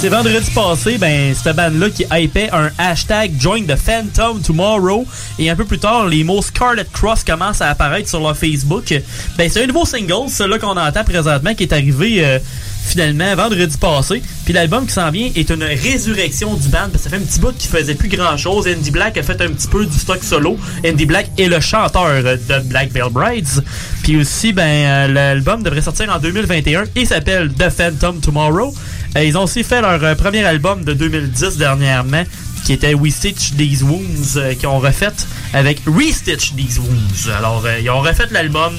Sais, 0.05 0.11
vendredi 0.11 0.51
passé, 0.51 0.99
ben, 0.99 1.35
cette 1.35 1.57
bande-là 1.57 1.89
qui 1.89 2.05
hypait 2.13 2.51
un 2.53 2.71
hashtag 2.77 3.41
Join 3.41 3.65
the 3.65 3.75
Phantom 3.75 4.39
Tomorrow. 4.39 5.07
Et 5.39 5.49
un 5.49 5.57
peu 5.57 5.65
plus 5.65 5.79
tard, 5.79 6.07
les 6.09 6.25
mots 6.25 6.43
Scarlet 6.43 6.85
Cross 6.93 7.25
commencent 7.25 7.63
à 7.63 7.71
apparaître 7.71 8.11
sur 8.11 8.21
leur 8.21 8.37
Facebook. 8.37 8.93
Ben, 9.39 9.49
c'est 9.49 9.63
un 9.63 9.67
nouveau 9.67 9.87
single, 9.87 10.29
celui-là 10.29 10.59
qu'on 10.59 10.77
entend 10.77 11.05
présentement, 11.05 11.55
qui 11.55 11.63
est 11.63 11.73
arrivé 11.73 12.23
euh, 12.23 12.39
finalement 12.85 13.35
vendredi 13.35 13.79
passé. 13.79 14.23
Puis 14.45 14.53
l'album 14.53 14.85
qui 14.87 14.93
s'en 14.93 15.11
vient 15.11 15.31
est 15.35 15.49
une 15.49 15.65
résurrection 15.65 16.53
du 16.53 16.69
band. 16.69 16.91
Parce 16.93 17.05
que 17.05 17.09
ça 17.09 17.09
fait 17.09 17.17
un 17.17 17.27
petit 17.27 17.41
bout 17.41 17.57
qui 17.57 17.69
faisait 17.69 17.95
plus 17.95 18.11
grand-chose. 18.11 18.69
Andy 18.69 18.91
Black 18.91 19.17
a 19.17 19.23
fait 19.23 19.41
un 19.41 19.49
petit 19.49 19.69
peu 19.69 19.87
du 19.87 19.99
stock 19.99 20.23
solo. 20.23 20.59
Andy 20.87 21.07
Black 21.07 21.31
est 21.39 21.49
le 21.49 21.61
chanteur 21.61 22.23
de 22.23 22.59
Black 22.65 22.93
Veil 22.93 23.11
Brides. 23.11 23.65
Puis 24.03 24.19
aussi, 24.19 24.53
ben, 24.53 24.63
euh, 24.65 25.09
l'album 25.09 25.63
devrait 25.63 25.81
sortir 25.81 26.15
en 26.15 26.19
2021 26.19 26.85
et 26.95 27.07
s'appelle 27.07 27.51
The 27.55 27.71
Phantom 27.71 28.21
Tomorrow. 28.21 28.75
Euh, 29.17 29.25
ils 29.25 29.37
ont 29.39 29.45
aussi 29.45 29.63
fait 29.63 29.81
leur 29.81 30.03
euh, 30.03 30.15
premier 30.15 30.45
album 30.45 30.85
de 30.85 30.93
2010 30.93 31.57
dernièrement, 31.57 32.25
qui 32.65 32.73
était 32.73 32.95
We 32.95 33.13
Stitch 33.15 33.53
These 33.57 33.83
Wounds, 33.83 34.37
euh, 34.37 34.55
qui 34.55 34.67
ont 34.67 34.79
refait 34.81 35.13
avec 35.53 35.81
Restitch 35.87 36.55
These 36.57 36.79
Wounds. 36.79 37.31
Alors, 37.37 37.63
euh, 37.65 37.79
ils 37.81 37.91
ont 37.91 38.01
refait 38.01 38.27
l'album 38.31 38.73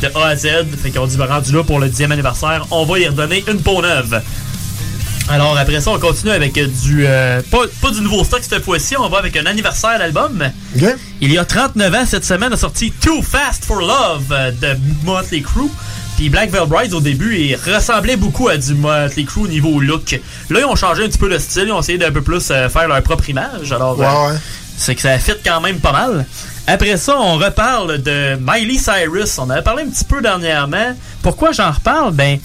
de 0.00 0.08
A 0.14 0.28
à 0.28 0.36
Z, 0.36 0.48
fait 0.82 0.90
qu'ils 0.90 1.00
ont 1.00 1.06
dit, 1.06 1.16
ben, 1.16 1.26
rendu 1.26 1.52
là 1.52 1.62
pour 1.62 1.78
le 1.78 1.88
10e 1.88 2.10
anniversaire, 2.10 2.66
on 2.70 2.84
va 2.84 2.98
y 2.98 3.06
redonner 3.06 3.44
une 3.48 3.60
peau 3.60 3.82
neuve. 3.82 4.22
Alors, 5.28 5.56
après 5.56 5.80
ça, 5.80 5.90
on 5.92 5.98
continue 5.98 6.32
avec 6.32 6.54
du... 6.54 7.04
euh, 7.06 7.40
pas, 7.50 7.60
pas 7.80 7.90
du 7.90 8.00
nouveau 8.00 8.24
stock 8.24 8.40
cette 8.42 8.64
fois-ci, 8.64 8.96
on 8.96 9.08
va 9.08 9.18
avec 9.18 9.36
un 9.36 9.46
anniversaire 9.46 9.98
d'album. 9.98 10.42
Il 11.20 11.32
y 11.32 11.38
a 11.38 11.44
39 11.44 11.94
ans, 11.94 12.04
cette 12.06 12.24
semaine, 12.24 12.52
a 12.52 12.56
sorti 12.56 12.90
Too 12.92 13.22
Fast 13.22 13.64
for 13.64 13.80
Love 13.80 14.28
de 14.60 14.76
Motley 15.04 15.40
Crue. 15.42 15.70
Puis 16.22 16.28
Black 16.30 16.50
Veil 16.52 16.66
Brides, 16.68 16.94
au 16.94 17.00
début, 17.00 17.36
il 17.36 17.56
ressemblait 17.56 18.14
beaucoup 18.14 18.46
à 18.48 18.56
du 18.56 18.74
Motley 18.74 19.24
Crue 19.24 19.40
au 19.40 19.48
niveau 19.48 19.80
look. 19.80 20.20
Là, 20.50 20.60
ils 20.60 20.64
ont 20.64 20.76
changé 20.76 21.02
un 21.02 21.08
petit 21.08 21.18
peu 21.18 21.28
le 21.28 21.40
style, 21.40 21.64
ils 21.66 21.72
ont 21.72 21.80
essayé 21.80 21.98
d'un 21.98 22.12
peu 22.12 22.22
plus 22.22 22.48
euh, 22.52 22.68
faire 22.68 22.86
leur 22.86 23.02
propre 23.02 23.28
image. 23.28 23.72
Alors, 23.72 23.98
Ouais, 23.98 24.06
euh, 24.06 24.28
ouais. 24.32 24.38
c'est 24.76 24.94
que 24.94 25.00
ça 25.00 25.18
fit 25.18 25.32
quand 25.44 25.60
même 25.60 25.80
pas 25.80 25.90
mal. 25.90 26.24
Après 26.68 26.96
ça, 26.96 27.16
on 27.18 27.38
reparle 27.38 28.00
de 28.02 28.36
Miley 28.40 28.78
Cyrus. 28.78 29.36
On 29.40 29.50
avait 29.50 29.62
parlé 29.62 29.82
un 29.82 29.88
petit 29.88 30.04
peu 30.04 30.22
dernièrement. 30.22 30.94
Pourquoi 31.22 31.50
j'en 31.50 31.72
reparle? 31.72 32.12
Ben, 32.12 32.38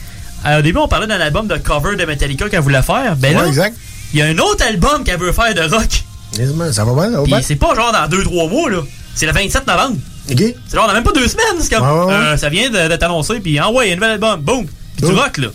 euh, 0.48 0.58
au 0.58 0.62
début, 0.64 0.80
on 0.80 0.88
parlait 0.88 1.06
d'un 1.06 1.20
album 1.22 1.46
de 1.46 1.58
cover 1.58 1.96
de 1.98 2.04
Metallica 2.06 2.50
qu'elle 2.50 2.62
voulait 2.62 2.82
faire. 2.82 3.16
Ben 3.16 3.36
Ouais, 3.36 3.44
là, 3.44 3.48
exact. 3.48 3.78
il 4.12 4.20
y 4.20 4.24
a 4.24 4.26
un 4.26 4.38
autre 4.40 4.66
album 4.68 5.04
qu'elle 5.04 5.20
veut 5.20 5.34
faire 5.34 5.54
de 5.54 5.62
rock. 5.72 6.04
Ça 6.34 6.42
va 6.44 6.54
bien, 6.56 6.72
ça 6.72 6.84
va 6.84 7.22
Puis 7.22 7.32
bien. 7.32 7.42
c'est 7.44 7.56
pas 7.58 7.76
genre 7.76 7.92
dans 7.92 8.08
2-3 8.18 8.50
mois, 8.50 8.72
là. 8.72 8.78
C'est 9.14 9.28
le 9.28 9.34
27 9.34 9.68
novembre. 9.68 9.98
C'est 10.28 10.56
genre, 10.74 10.86
on 10.88 10.90
a 10.90 10.94
même 10.94 11.04
pas 11.04 11.12
deux 11.14 11.28
semaines. 11.28 11.46
C'est 11.60 11.74
comme, 11.74 11.88
Ouais, 11.88 12.00
ouais, 12.00 12.06
ouais. 12.08 12.14
euh, 12.14 12.38
ça 12.38 12.50
vient 12.50 12.70
de- 12.70 12.88
d'être 12.88 13.04
annoncé, 13.04 13.40
puis 13.40 13.58
ah 13.60 13.72
ouais, 13.72 13.86
il 13.86 13.90
y 13.90 13.92
a 13.92 13.94
un 13.94 13.96
nouvel 13.98 14.12
album, 14.12 14.42
boum. 14.42 14.66
Puis 14.66 15.06
du 15.08 15.12
Boum. 15.14 15.20
rock, 15.20 15.38
là. 15.38 15.48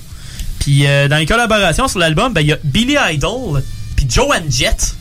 Puis 0.61 0.87
euh, 0.87 1.09
dans 1.09 1.17
les 1.17 1.27
collaborations 1.27 1.89
sur 1.89 1.99
l'album, 1.99 2.33
ben, 2.33 2.41
il 2.41 2.47
y 2.49 2.53
a 2.53 2.59
Billy 2.65 2.97
Idol, 3.13 3.63
puis 3.97 4.07
Joan 4.09 4.45
Jett. 4.51 4.95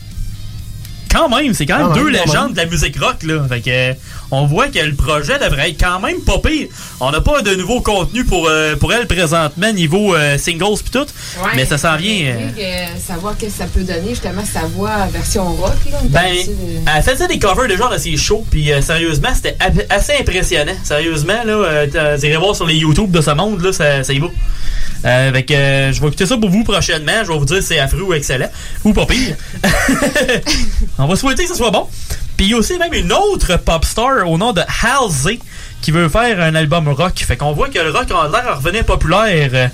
Quand 1.10 1.28
même, 1.28 1.52
c'est 1.54 1.66
quand 1.66 1.76
même 1.78 1.88
Quand 1.88 1.94
deux 1.94 2.10
même, 2.10 2.22
légendes 2.24 2.44
même. 2.46 2.52
de 2.52 2.56
la 2.56 2.66
musique 2.66 2.98
rock, 2.98 3.22
là. 3.22 3.44
Fait 3.48 3.60
que, 3.60 3.70
euh, 3.70 3.94
on 4.32 4.46
voit 4.46 4.68
que 4.68 4.78
le 4.80 4.94
projet 4.94 5.38
devrait 5.38 5.70
être 5.70 5.80
quand 5.80 6.00
même 6.00 6.20
pas 6.22 6.38
pire. 6.38 6.68
On 7.00 7.10
n'a 7.10 7.20
pas 7.20 7.42
de 7.42 7.54
nouveau 7.54 7.80
contenu 7.80 8.24
pour, 8.24 8.48
euh, 8.48 8.74
pour 8.76 8.92
elle 8.92 9.06
présentement, 9.06 9.72
niveau 9.72 10.14
euh, 10.14 10.38
singles 10.38 10.82
pis 10.82 10.90
tout. 10.90 11.00
Ouais, 11.00 11.50
mais 11.54 11.64
ça 11.66 11.78
s'en 11.78 11.96
vient. 11.96 12.34
euh, 12.34 12.86
savoir 12.98 13.36
qu'est-ce 13.36 13.52
que 13.52 13.58
ça 13.58 13.66
peut 13.66 13.82
donner, 13.84 14.10
justement, 14.10 14.42
sa 14.50 14.60
voix 14.62 15.06
version 15.12 15.44
rock. 15.52 15.74
Là, 15.90 15.98
Ben, 16.04 16.34
elle 16.96 17.02
faisait 17.02 17.28
des 17.28 17.38
covers 17.38 17.68
de 17.68 17.76
genre 17.76 17.94
ses 17.98 18.16
shows, 18.16 18.44
puis 18.50 18.70
sérieusement, 18.80 19.28
c'était 19.34 19.56
assez 19.90 20.14
impressionnant. 20.18 20.72
Sérieusement, 20.82 21.44
là, 21.44 21.52
euh, 21.52 22.18
irez 22.22 22.36
voir 22.38 22.56
sur 22.56 22.66
les 22.66 22.76
YouTube 22.76 23.10
de 23.10 23.20
ce 23.20 23.30
monde, 23.30 23.60
là, 23.62 23.72
ça, 23.72 24.02
ça 24.02 24.12
y 24.12 24.18
va. 24.18 24.28
Euh, 25.04 25.28
avec, 25.28 25.50
euh, 25.50 25.92
je 25.92 26.00
vais 26.00 26.06
écouter 26.06 26.26
ça 26.26 26.36
pour 26.36 26.48
vous 26.48 26.62
prochainement. 26.64 27.24
Je 27.24 27.32
vais 27.32 27.38
vous 27.38 27.44
dire 27.44 27.56
si 27.60 27.68
c'est 27.68 27.78
affreux 27.80 28.02
ou 28.02 28.14
excellent. 28.14 28.48
Ou 28.84 28.92
pas 28.92 29.04
pire. 29.04 29.36
On 30.98 31.06
va 31.06 31.16
souhaiter 31.16 31.42
que 31.44 31.48
ce 31.50 31.56
soit 31.56 31.70
bon. 31.70 31.88
Puis 32.36 32.46
il 32.46 32.52
y 32.52 32.54
a 32.54 32.56
aussi 32.56 32.78
même 32.78 32.94
une 32.94 33.12
autre 33.12 33.56
pop 33.58 33.84
star 33.84 34.21
au 34.26 34.38
nom 34.38 34.52
de 34.52 34.62
Halsey 34.82 35.38
qui 35.80 35.90
veut 35.90 36.08
faire 36.08 36.40
un 36.40 36.54
album 36.54 36.88
rock. 36.88 37.24
Fait 37.26 37.36
qu'on 37.36 37.52
voit 37.52 37.68
que 37.68 37.78
le 37.78 37.90
rock 37.90 38.10
a 38.10 38.28
l'air 38.28 38.48
à 38.48 38.54
revenir 38.54 38.84
populaire. 38.84 39.70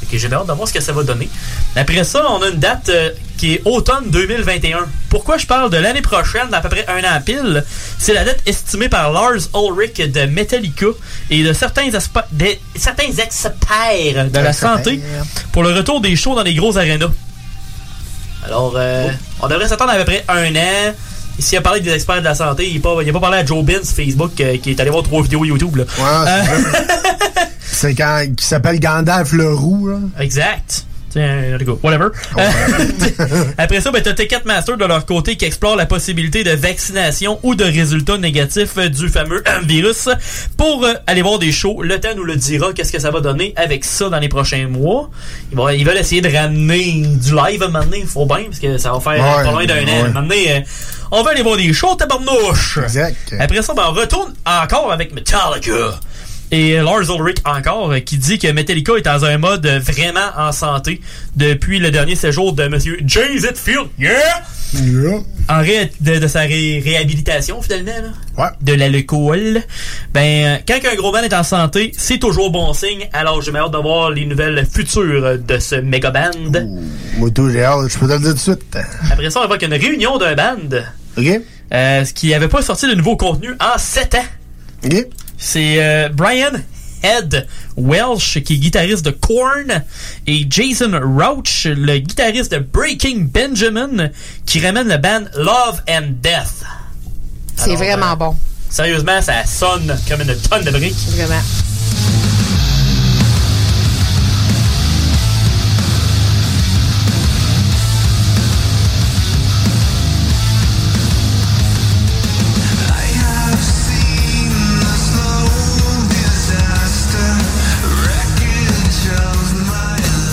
Fait 0.00 0.06
que 0.10 0.18
j'ai 0.18 0.32
hâte 0.32 0.46
de 0.46 0.52
voir 0.52 0.66
ce 0.66 0.72
que 0.72 0.80
ça 0.80 0.92
va 0.92 1.04
donner. 1.04 1.28
Après 1.76 2.02
ça, 2.04 2.24
on 2.28 2.42
a 2.42 2.48
une 2.48 2.58
date 2.58 2.88
euh, 2.88 3.10
qui 3.38 3.54
est 3.54 3.62
automne 3.64 4.10
2021. 4.10 4.86
Pourquoi 5.08 5.38
je 5.38 5.46
parle 5.46 5.70
de 5.70 5.76
l'année 5.76 6.02
prochaine, 6.02 6.48
d'à 6.50 6.60
peu 6.60 6.68
près 6.68 6.84
un 6.88 7.04
an 7.04 7.20
pile? 7.24 7.64
C'est 7.98 8.14
la 8.14 8.24
date 8.24 8.40
estimée 8.46 8.88
par 8.88 9.12
Lars 9.12 9.48
Ulrich 9.54 10.00
de 10.10 10.26
Metallica 10.26 10.86
et 11.30 11.44
de 11.44 11.52
certains, 11.52 11.88
certains 12.74 13.12
experts 13.18 14.30
de 14.30 14.38
la 14.38 14.52
santé 14.52 15.00
pour 15.52 15.62
le 15.62 15.72
retour 15.72 16.00
des 16.00 16.16
shows 16.16 16.34
dans 16.34 16.42
les 16.42 16.54
gros 16.54 16.76
arénas. 16.76 17.10
Alors, 18.44 18.74
euh, 18.76 19.08
on 19.40 19.46
devrait 19.46 19.68
s'attendre 19.68 19.92
à, 19.92 19.96
peu 19.96 20.04
près 20.04 20.24
un 20.28 20.54
an. 20.56 20.94
S'il 21.38 21.58
a 21.58 21.60
parlé 21.60 21.80
des 21.80 21.92
experts 21.92 22.20
de 22.20 22.24
la 22.24 22.34
santé, 22.34 22.68
il 22.68 22.76
n'a 22.76 22.80
pas, 22.80 22.94
pas 23.12 23.20
parlé 23.20 23.38
à 23.38 23.44
Joe 23.44 23.64
Bin 23.64 23.82
sur 23.82 23.96
Facebook 23.96 24.40
euh, 24.40 24.56
qui 24.58 24.70
est 24.70 24.80
allé 24.80 24.90
voir 24.90 25.02
trois 25.02 25.22
vidéos 25.22 25.44
YouTube. 25.44 25.76
Là. 25.76 25.84
Ouais, 25.98 26.42
c'est 26.44 27.48
C'est 27.64 27.94
quand 27.94 28.24
qui 28.36 28.44
s'appelle 28.46 28.78
Gandalf 28.78 29.32
le 29.32 29.52
roux, 29.52 29.88
là. 29.88 29.96
Exact. 30.20 30.84
Tiens, 31.10 31.42
let's 31.58 31.64
go. 31.66 31.78
Whatever. 31.82 32.08
Après 33.58 33.80
ça, 33.80 33.90
ben, 33.90 34.02
t'as 34.02 34.14
Ticketmaster 34.14 34.76
de 34.76 34.84
leur 34.84 35.04
côté 35.04 35.36
qui 35.36 35.44
explore 35.44 35.76
la 35.76 35.84
possibilité 35.84 36.42
de 36.44 36.52
vaccination 36.52 37.38
ou 37.42 37.54
de 37.54 37.64
résultats 37.64 38.16
négatifs 38.18 38.78
euh, 38.78 38.88
du 38.88 39.08
fameux 39.08 39.42
euh, 39.46 39.60
virus 39.66 40.08
pour 40.56 40.84
euh, 40.84 40.94
aller 41.06 41.20
voir 41.22 41.38
des 41.38 41.52
shows. 41.52 41.82
Le 41.82 42.00
temps 42.00 42.14
nous 42.16 42.24
le 42.24 42.36
dira 42.36 42.72
qu'est-ce 42.72 42.92
que 42.92 42.98
ça 42.98 43.10
va 43.10 43.20
donner 43.20 43.52
avec 43.56 43.84
ça 43.84 44.08
dans 44.08 44.18
les 44.18 44.28
prochains 44.28 44.68
mois. 44.68 45.10
Ils, 45.50 45.56
vont, 45.56 45.68
ils 45.68 45.84
veulent 45.84 45.98
essayer 45.98 46.20
de 46.22 46.34
ramener 46.34 47.02
du 47.04 47.34
live 47.34 47.62
à 47.62 47.66
un 47.66 47.68
moment 47.68 47.84
donné. 47.84 48.04
Faut 48.06 48.24
bien, 48.26 48.44
parce 48.46 48.58
que 48.58 48.78
ça 48.78 48.92
va 48.92 49.00
faire 49.00 49.22
euh, 49.22 49.38
Ouais, 49.38 49.44
pas 49.44 49.50
loin 49.52 49.66
d'un 49.66 49.82
an. 49.82 49.86
ouais. 49.86 49.92
À 49.92 50.04
un 50.04 50.08
moment 50.08 50.22
donné, 50.22 50.52
euh, 50.52 50.60
on 51.12 51.22
va 51.22 51.30
aller 51.30 51.42
voir 51.42 51.56
des 51.56 51.72
shows, 51.72 51.94
tabarnouche. 51.94 52.78
Exact. 52.82 53.34
Après 53.38 53.62
ça, 53.62 53.74
ben, 53.74 53.84
on 53.88 53.92
retourne 53.92 54.34
encore 54.44 54.90
avec 54.92 55.14
Metallica. 55.14 56.00
Et 56.54 56.74
Lars 56.74 57.08
Ulrich 57.10 57.38
encore, 57.46 57.92
euh, 57.92 58.00
qui 58.00 58.18
dit 58.18 58.38
que 58.38 58.46
Metallica 58.52 58.92
est 58.98 59.02
dans 59.02 59.24
un 59.24 59.38
mode 59.38 59.66
vraiment 59.66 60.28
en 60.36 60.52
santé 60.52 61.00
depuis 61.34 61.78
le 61.78 61.90
dernier 61.90 62.14
séjour 62.14 62.52
de 62.52 62.68
Monsieur 62.68 62.98
Jay 63.06 63.36
Hetfield. 63.42 63.86
Yeah! 63.98 64.42
En 65.48 65.60
ré 65.60 65.90
de, 66.00 66.18
de 66.18 66.28
sa 66.28 66.40
ré- 66.40 66.82
réhabilitation, 66.84 67.62
finalement, 67.62 67.92
là. 68.36 68.52
De 68.60 68.74
l'alcool. 68.74 69.62
Ben, 70.12 70.60
quand 70.68 70.78
un 70.90 70.94
gros 70.94 71.10
band 71.10 71.22
est 71.22 71.32
en 71.34 71.42
santé, 71.42 71.92
c'est 71.96 72.18
toujours 72.18 72.50
bon 72.50 72.74
signe. 72.74 73.08
Alors, 73.14 73.40
j'ai 73.40 73.54
hâte 73.56 73.70
de 73.70 73.78
voir 73.78 74.10
les 74.10 74.26
nouvelles 74.26 74.66
futures 74.70 75.38
de 75.38 75.58
ce 75.58 75.76
méga 75.76 76.10
band. 76.10 76.60
Moi, 77.16 77.30
tout, 77.30 77.48
j'ai 77.50 77.64
hâte. 77.64 77.88
Je 77.90 77.98
peux 77.98 78.06
te 78.06 78.12
le 78.12 78.18
dire 78.18 78.28
tout 78.30 78.34
de 78.34 78.38
suite. 78.40 78.76
Après 79.10 79.30
ça, 79.30 79.40
on 79.40 79.48
va 79.48 79.54
avec 79.54 79.62
une 79.62 79.72
réunion 79.74 80.18
d'un 80.18 80.34
band. 80.34 80.76
OK. 81.16 81.40
Euh, 81.72 82.04
ce 82.04 82.12
qui 82.12 82.30
n'avait 82.30 82.48
pas 82.48 82.62
sorti 82.62 82.86
de 82.88 82.94
nouveau 82.94 83.16
contenu 83.16 83.50
en 83.60 83.78
7 83.78 84.14
ans. 84.16 84.24
OK. 84.84 85.06
C'est 85.38 85.82
euh, 85.82 86.08
Brian 86.08 86.52
Head 87.02 87.46
Welsh, 87.76 88.42
qui 88.44 88.54
est 88.54 88.58
guitariste 88.58 89.04
de 89.04 89.10
Korn, 89.10 89.82
et 90.26 90.46
Jason 90.48 90.92
Rauch, 91.02 91.64
le 91.64 91.98
guitariste 91.98 92.52
de 92.52 92.58
Breaking 92.58 93.28
Benjamin, 93.32 94.10
qui 94.46 94.60
ramène 94.60 94.88
le 94.88 94.98
band 94.98 95.24
Love 95.36 95.82
and 95.88 96.14
Death. 96.22 96.64
C'est 97.56 97.74
vraiment 97.74 98.12
euh, 98.12 98.16
bon. 98.16 98.36
Sérieusement, 98.70 99.20
ça 99.20 99.44
sonne 99.44 99.96
comme 100.08 100.22
une 100.22 100.34
tonne 100.36 100.64
de 100.64 100.70
briques. 100.70 100.94
Vraiment. 101.16 101.42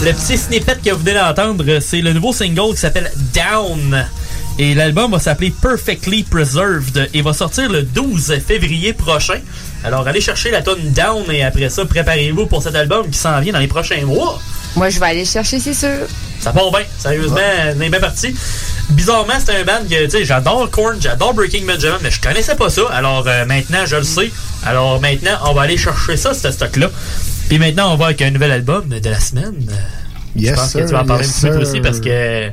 Le 0.01 0.13
petit 0.13 0.37
snippet 0.37 0.77
que 0.83 0.91
vous 0.91 0.99
venez 0.99 1.13
d'entendre, 1.13 1.79
c'est 1.81 1.99
le 1.99 2.13
nouveau 2.13 2.31
single 2.31 2.73
qui 2.73 2.77
s'appelle 2.77 3.11
Down, 3.33 4.05
Et 4.57 4.73
l'album 4.73 5.11
va 5.11 5.19
s'appeler 5.19 5.51
Perfectly 5.61 6.23
Preserved 6.23 7.09
et 7.13 7.21
va 7.21 7.33
sortir 7.33 7.69
le 7.69 7.83
12 7.83 8.39
février 8.47 8.93
prochain. 8.93 9.39
Alors 9.83 10.07
allez 10.07 10.21
chercher 10.21 10.51
la 10.51 10.61
tonne 10.61 10.91
Down 10.91 11.29
et 11.29 11.43
après 11.43 11.69
ça, 11.69 11.85
préparez-vous 11.85 12.45
pour 12.45 12.63
cet 12.63 12.75
album 12.75 13.09
qui 13.09 13.17
s'en 13.17 13.41
vient 13.41 13.51
dans 13.51 13.59
les 13.59 13.67
prochains 13.67 14.05
mois. 14.05 14.39
Moi, 14.77 14.89
je 14.89 14.99
vais 15.01 15.07
aller 15.07 15.25
chercher, 15.25 15.59
c'est 15.59 15.73
sûr. 15.73 16.07
Ça 16.39 16.53
part 16.53 16.71
bien, 16.71 16.85
sérieusement, 16.97 17.37
on 17.75 17.81
est 17.81 17.89
bien 17.89 17.99
parti. 17.99 18.33
Bizarrement, 18.91 19.33
c'est 19.43 19.55
un 19.59 19.63
band 19.65 19.83
que, 19.89 20.05
tu 20.05 20.11
sais, 20.11 20.25
j'adore 20.25 20.69
Korn, 20.71 20.95
j'adore 21.01 21.33
Breaking 21.33 21.65
Benjamin, 21.65 21.97
mais 22.01 22.11
je 22.11 22.21
connaissais 22.21 22.55
pas 22.55 22.69
ça. 22.69 22.83
Alors 22.91 23.25
euh, 23.27 23.45
maintenant, 23.45 23.85
je 23.85 23.97
le 23.97 24.03
sais. 24.03 24.31
Alors 24.65 25.01
maintenant, 25.01 25.37
on 25.45 25.53
va 25.53 25.63
aller 25.63 25.77
chercher 25.77 26.15
ça, 26.15 26.33
ce 26.33 26.51
stock-là. 26.51 26.89
Puis 27.49 27.57
maintenant, 27.57 27.91
on 27.93 27.97
va 27.97 28.05
avec 28.05 28.21
un 28.21 28.29
nouvel 28.29 28.51
album 28.51 28.89
de 28.89 29.09
la 29.09 29.19
semaine. 29.19 29.55
Yes, 30.35 30.51
je 30.51 30.55
pense 30.55 30.73
que 30.73 30.79
tu 30.79 30.93
vas 30.93 31.01
en 31.01 31.05
parler 31.05 31.25
yes, 31.25 31.43
un 31.43 31.47
petit 31.47 31.57
peu 31.57 31.63
aussi 31.63 31.81
parce 31.81 31.99
que 31.99 32.51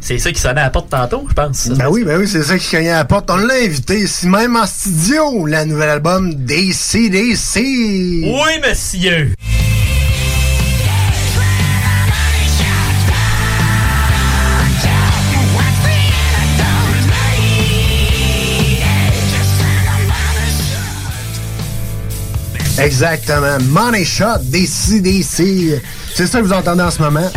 c'est 0.00 0.18
ça 0.18 0.30
qui 0.30 0.40
sonnait 0.40 0.60
à 0.60 0.64
la 0.64 0.70
porte 0.70 0.88
tantôt, 0.88 1.26
je 1.28 1.34
pense. 1.34 1.68
Ben 1.70 1.88
oui, 1.88 2.04
ben 2.04 2.16
oui, 2.16 2.28
c'est 2.28 2.44
ça 2.44 2.56
qui 2.56 2.70
cognait 2.70 2.90
à 2.90 2.98
la 2.98 3.04
porte. 3.04 3.28
On 3.28 3.38
l'a 3.38 3.54
invité 3.54 4.02
ici 4.02 4.28
même 4.28 4.54
en 4.54 4.64
studio, 4.64 5.46
le 5.46 5.64
nouvel 5.64 5.88
album 5.88 6.32
DCDC. 6.32 7.56
Oui, 7.56 8.60
monsieur. 8.64 9.32
Exactement. 22.86 23.58
Money 23.70 24.04
Shot, 24.04 24.38
DCDC. 24.44 25.82
C'est 26.14 26.26
ça 26.28 26.38
que 26.38 26.44
vous 26.44 26.52
entendez 26.52 26.82
en 26.82 26.90
ce 26.92 27.02
moment? 27.02 27.28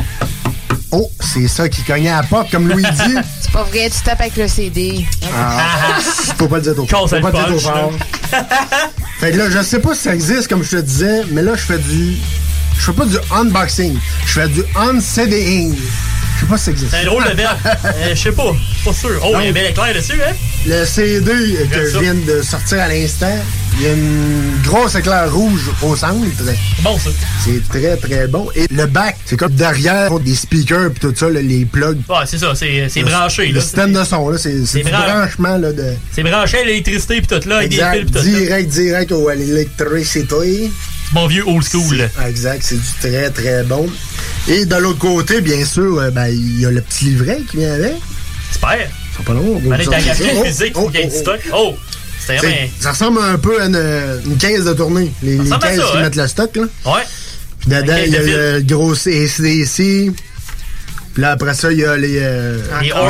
Oh, 0.91 1.09
c'est 1.19 1.47
ça 1.47 1.67
qui 1.67 1.81
cognait 1.81 2.09
à 2.11 2.17
la 2.17 2.23
porte, 2.23 2.51
comme 2.51 2.67
Louis 2.67 2.83
dit. 2.83 3.15
C'est 3.41 3.51
pas 3.51 3.63
vrai, 3.63 3.89
tu 3.89 3.99
tapes 4.03 4.21
avec 4.21 4.37
le 4.37 4.47
CD. 4.47 5.05
Ah, 5.35 5.97
faut 6.37 6.47
pas 6.47 6.57
le 6.57 6.61
dire 6.61 6.75
trop 6.75 6.85
fort. 6.85 7.09
Faut 7.09 7.19
pas 7.19 7.31
le 7.31 7.31
dire 7.31 7.47
punch, 7.47 7.61
trop 7.63 7.71
fort. 7.71 7.91
Fait 9.19 9.31
que 9.31 9.37
là, 9.37 9.49
je 9.49 9.63
sais 9.63 9.79
pas 9.79 9.95
si 9.95 10.01
ça 10.01 10.13
existe, 10.13 10.47
comme 10.47 10.63
je 10.63 10.77
te 10.77 10.81
disais, 10.81 11.23
mais 11.31 11.41
là, 11.41 11.53
je 11.55 11.61
fais 11.61 11.79
du. 11.79 12.17
Je 12.77 12.85
fais 12.85 12.93
pas 12.93 13.05
du 13.05 13.17
unboxing. 13.31 13.97
Je 14.25 14.31
fais 14.39 14.47
du 14.47 14.63
unCDing. 14.75 15.75
Je 15.75 16.39
sais 16.41 16.45
pas 16.47 16.57
si 16.57 16.63
ça 16.65 16.71
existe. 16.71 16.91
C'est 16.91 17.01
un 17.01 17.05
drôle 17.05 17.23
de 17.27 17.35
verbe. 17.35 17.57
Euh, 17.65 18.09
je 18.15 18.21
sais 18.21 18.31
pas, 18.31 18.51
pas 18.85 18.93
sûr. 18.93 19.19
Oh, 19.23 19.33
il 19.39 19.43
y 19.43 19.47
a 19.47 19.49
un 19.49 19.51
bel 19.51 19.65
éclair 19.65 19.93
dessus, 19.95 20.19
hein? 20.21 20.33
Le 20.67 20.85
CD 20.85 21.31
que 21.71 21.89
je 21.89 21.97
viens 21.97 22.13
de 22.13 22.41
sortir 22.43 22.81
à 22.81 22.87
l'instant, 22.87 23.35
il 23.79 23.85
y 23.85 23.87
a 23.87 23.93
une 23.93 24.61
grosse 24.63 24.95
éclair 24.95 25.33
rouge 25.33 25.69
au 25.81 25.95
centre. 25.95 26.25
C'est 26.37 26.83
bon, 26.83 26.97
ça. 26.97 27.09
C'est 27.45 27.67
très, 27.69 27.95
très 27.97 28.27
bon. 28.27 28.47
Et 28.55 28.67
le 28.71 28.85
back, 28.87 29.15
c'est 29.25 29.37
comme 29.37 29.53
derrière 29.53 30.19
des 30.19 30.35
speakers 30.35 30.91
puis 30.91 30.99
tout 30.99 31.13
ça, 31.15 31.29
là, 31.29 31.41
les 31.41 31.65
plugs. 31.65 31.97
Ouais, 32.09 32.17
c'est 32.25 32.37
ça, 32.37 32.53
c'est 32.55 33.03
branché, 33.03 33.47
Le 33.47 33.55
là. 33.55 33.61
système 33.61 33.93
de 33.93 34.03
son, 34.03 34.29
là, 34.29 34.37
c'est 34.37 34.51
du 34.53 34.83
bran- 34.83 34.99
branchement 34.99 35.57
là, 35.57 35.71
de. 35.71 35.93
C'est 36.11 36.23
branché 36.23 36.59
à 36.59 36.65
l'électricité 36.65 37.21
pis 37.21 37.27
tout 37.27 37.47
là, 37.47 37.57
avec 37.57 37.69
des 37.69 37.75
Exact, 37.77 37.95
fils 38.01 38.11
tout 38.11 38.17
là. 38.17 38.23
direct, 38.23 38.69
direct 38.69 39.11
au, 39.13 39.27
à 39.29 39.35
l'électricité. 39.35 40.71
Bon 41.13 41.25
vieux 41.27 41.43
old 41.47 41.63
school. 41.63 42.07
Exact, 42.27 42.61
c'est 42.61 42.75
du 42.75 42.87
très 43.01 43.29
très 43.31 43.63
bon. 43.63 43.87
Et 44.47 44.65
de 44.65 44.75
l'autre 44.75 44.99
côté, 44.99 45.41
bien 45.41 45.63
sûr, 45.65 45.99
euh, 45.99 46.11
ben, 46.11 46.27
il 46.27 46.59
y 46.61 46.65
a 46.65 46.71
le 46.71 46.81
petit 46.81 47.05
livret 47.05 47.39
qui 47.49 47.57
vient 47.57 47.73
avec. 47.73 47.93
J'espère. 48.51 48.89
C'est 49.15 49.25
pas 49.25 49.33
long. 49.33 49.61
on 49.65 49.69
ça. 49.91 49.97
le 49.99 50.45
physique, 50.45 50.73
Oh, 50.75 50.87
qu'il 50.89 50.99
y 50.99 51.03
ait 51.03 51.07
oh, 51.07 51.09
du 51.09 51.15
oh. 51.15 51.19
stock. 51.21 51.39
Oh! 51.53 51.75
Ça 52.79 52.91
ressemble 52.91 53.19
un 53.21 53.37
peu 53.37 53.61
à 53.61 53.65
une, 53.65 53.75
une 54.25 54.37
caisse 54.37 54.63
de 54.65 54.73
tournée. 54.73 55.11
Les, 55.23 55.37
les 55.37 55.49
caisses 55.59 55.77
ça, 55.79 55.83
qui 55.91 55.97
ouais. 55.97 56.03
mettent 56.03 56.15
le 56.15 56.27
stock, 56.27 56.55
là. 56.55 56.63
Ouais. 56.85 57.01
Puis 57.59 57.69
dedans, 57.69 57.95
il 58.05 58.11
y 58.11 58.15
a 58.17 58.21
le 58.57 58.61
gros 58.61 58.93
ACDC. 58.93 60.11
Puis 61.13 61.21
là, 61.23 61.31
après 61.31 61.53
ça, 61.53 61.71
il 61.71 61.79
y 61.79 61.85
a 61.85 61.97
les... 61.97 62.17
euh, 62.21 62.59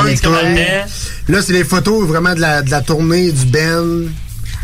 Les 0.06 0.16
dedans. 0.16 0.86
Là, 1.28 1.42
c'est 1.42 1.54
les 1.54 1.64
photos 1.64 2.08
vraiment 2.08 2.34
de 2.34 2.40
la, 2.40 2.62
de 2.62 2.72
la 2.72 2.82
tournée 2.82 3.32
du 3.32 3.46
band. 3.46 4.10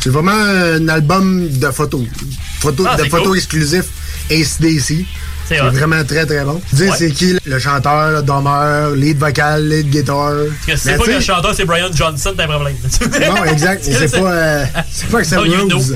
C'est 0.01 0.09
vraiment 0.09 0.31
un 0.31 0.87
album 0.87 1.47
de 1.49 1.69
photos. 1.71 2.05
Ah, 2.87 2.95
de 2.97 3.03
photos 3.09 3.27
cool. 3.27 3.37
exclusifs 3.37 3.85
ACDC. 4.31 5.05
C'est 5.47 5.57
vraiment 5.59 6.03
très 6.03 6.25
très 6.25 6.43
bon. 6.43 6.59
Tu 6.69 6.75
sais, 6.77 6.89
Ouais. 6.89 6.95
c'est 6.97 7.11
qui 7.11 7.37
le 7.45 7.59
chanteur, 7.59 8.11
le 8.11 8.21
drummer, 8.23 8.91
lead 8.95 9.17
vocal, 9.19 9.67
lead 9.67 9.89
guitar? 9.89 10.31
Parce 10.33 10.65
que 10.65 10.75
si 10.75 10.83
c'est 10.89 10.97
pas 10.97 11.03
que 11.05 11.11
le 11.11 11.19
chanteur, 11.21 11.53
c'est 11.55 11.65
Brian 11.65 11.89
Johnson, 11.93 12.33
t'as 12.35 12.43
un 12.45 12.47
problème. 12.47 12.75
Non, 13.35 13.45
exact. 13.45 13.83
C'est 13.83 14.11
pas, 14.11 14.31
euh, 14.31 14.65
c'est 14.91 15.09
pas 15.09 15.19
Axel 15.19 15.39
know. 15.43 15.75
Rose. 15.77 15.95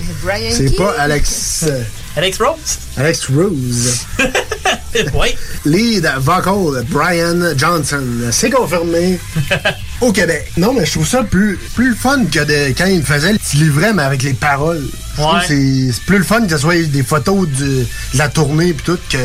C'est 0.51 0.75
pas 0.75 0.91
Alex. 0.99 1.65
euh, 1.67 1.81
Alex 2.15 2.37
Rose? 2.39 2.77
Alex 2.97 3.25
Rose. 3.35 3.99
oui. 5.15 5.29
Lead 5.65 6.11
vocal, 6.19 6.83
Brian 6.89 7.55
Johnson. 7.57 8.03
C'est 8.31 8.49
confirmé 8.49 9.19
au 10.01 10.11
Québec. 10.11 10.51
Non, 10.57 10.73
mais 10.73 10.85
je 10.85 10.91
trouve 10.91 11.07
ça 11.07 11.23
plus, 11.23 11.57
plus 11.75 11.89
le 11.89 11.95
fun 11.95 12.25
que 12.25 12.39
de, 12.43 12.73
quand 12.77 12.85
il 12.85 13.03
faisait 13.03 13.33
le 13.33 13.37
petit 13.39 13.57
livret, 13.57 13.93
mais 13.93 14.03
avec 14.03 14.23
les 14.23 14.33
paroles. 14.33 14.83
Je 15.17 15.21
trouve 15.21 15.35
Ouais. 15.35 15.41
c'est 15.47 16.01
plus 16.05 16.17
le 16.19 16.23
fun 16.23 16.41
que 16.43 16.51
ce 16.51 16.57
soit 16.57 16.81
des 16.87 17.03
photos 17.03 17.47
de, 17.49 17.65
de 17.65 17.85
la 18.15 18.29
tournée 18.29 18.73
pis 18.73 18.83
tout 18.83 18.97
que, 19.09 19.17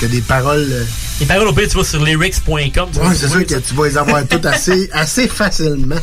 que 0.00 0.06
des 0.06 0.20
paroles. 0.20 0.66
euh, 0.70 0.84
Les 1.20 1.26
paroles 1.26 1.46
au 1.48 1.52
pire, 1.52 1.68
tu 1.68 1.76
vas 1.76 1.84
sur 1.84 2.02
lyrics.com. 2.04 2.58
Ouais, 2.96 3.14
c'est 3.14 3.28
sûr 3.28 3.46
que 3.46 3.54
tu 3.54 3.74
vas 3.74 3.86
les 3.86 3.96
avoir 3.96 4.26
toutes 4.26 4.46
assez, 4.46 4.90
assez 4.92 5.28
facilement. 5.28 5.96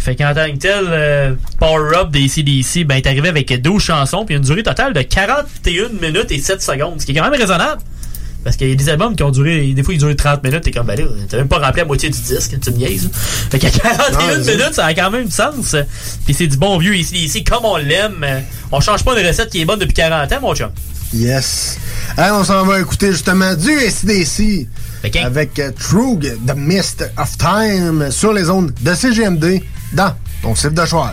Fait 0.00 0.16
qu'en 0.16 0.34
tant 0.34 0.50
que 0.52 0.56
tel, 0.58 0.84
euh, 0.88 1.34
Power 1.60 1.96
Up 1.96 2.10
des 2.10 2.26
CDC, 2.26 2.82
ben, 2.84 2.96
est 2.96 3.06
arrivé 3.06 3.28
avec 3.28 3.52
12 3.62 3.80
chansons, 3.80 4.24
puis 4.24 4.34
une 4.34 4.42
durée 4.42 4.64
totale 4.64 4.92
de 4.92 5.02
41 5.02 5.90
minutes 6.00 6.26
et 6.32 6.40
7 6.40 6.60
secondes, 6.60 7.00
ce 7.00 7.06
qui 7.06 7.12
est 7.12 7.14
quand 7.14 7.30
même 7.30 7.40
raisonnable. 7.40 7.80
Parce 8.44 8.56
qu'il 8.56 8.68
y 8.68 8.72
a 8.72 8.74
des 8.74 8.88
albums 8.88 9.14
qui 9.14 9.22
ont 9.22 9.30
duré, 9.30 9.72
des 9.72 9.82
fois 9.82 9.94
ils 9.94 9.98
durent 10.00 10.16
30 10.16 10.42
minutes, 10.42 10.62
t'es 10.62 10.70
comme, 10.72 10.86
ben 10.86 10.98
là, 10.98 11.06
t'as 11.28 11.36
même 11.36 11.48
pas 11.48 11.58
rempli 11.58 11.80
la 11.80 11.84
moitié 11.86 12.10
du 12.10 12.20
disque, 12.20 12.58
tu 12.60 12.70
me 12.72 12.76
niaises. 12.76 13.08
Fait 13.50 13.58
qu'à 13.58 13.70
41 13.70 14.10
Non, 14.10 14.18
mais- 14.44 14.52
minutes, 14.56 14.74
ça 14.74 14.86
a 14.86 14.94
quand 14.94 15.10
même 15.10 15.26
du 15.26 15.30
sens. 15.30 15.76
Puis 16.24 16.34
c'est 16.34 16.46
du 16.48 16.56
bon 16.56 16.76
vieux 16.78 16.96
ici, 16.96 17.16
ici, 17.16 17.44
comme 17.44 17.64
on 17.64 17.76
l'aime. 17.76 18.24
On 18.72 18.80
change 18.80 19.04
pas 19.04 19.18
une 19.18 19.26
recette 19.26 19.50
qui 19.50 19.60
est 19.60 19.64
bonne 19.64 19.78
depuis 19.78 19.94
40 19.94 20.32
ans, 20.32 20.38
mon 20.40 20.54
chum. 20.54 20.70
Yes. 21.14 21.78
Allez, 22.16 22.32
on 22.32 22.42
s'en 22.44 22.64
va 22.64 22.80
écouter 22.80 23.12
justement 23.12 23.54
du 23.54 23.70
SDC 23.70 24.66
avec 25.22 25.58
euh, 25.58 25.70
Trug, 25.78 26.36
The 26.46 26.54
Mist 26.56 27.04
of 27.18 27.36
Time 27.36 28.10
sur 28.10 28.32
les 28.32 28.48
ondes 28.48 28.72
de 28.80 28.94
CGMD 28.94 29.60
dans 29.92 30.14
ton 30.42 30.54
site 30.54 30.74
de 30.74 30.84
choix. 30.86 31.12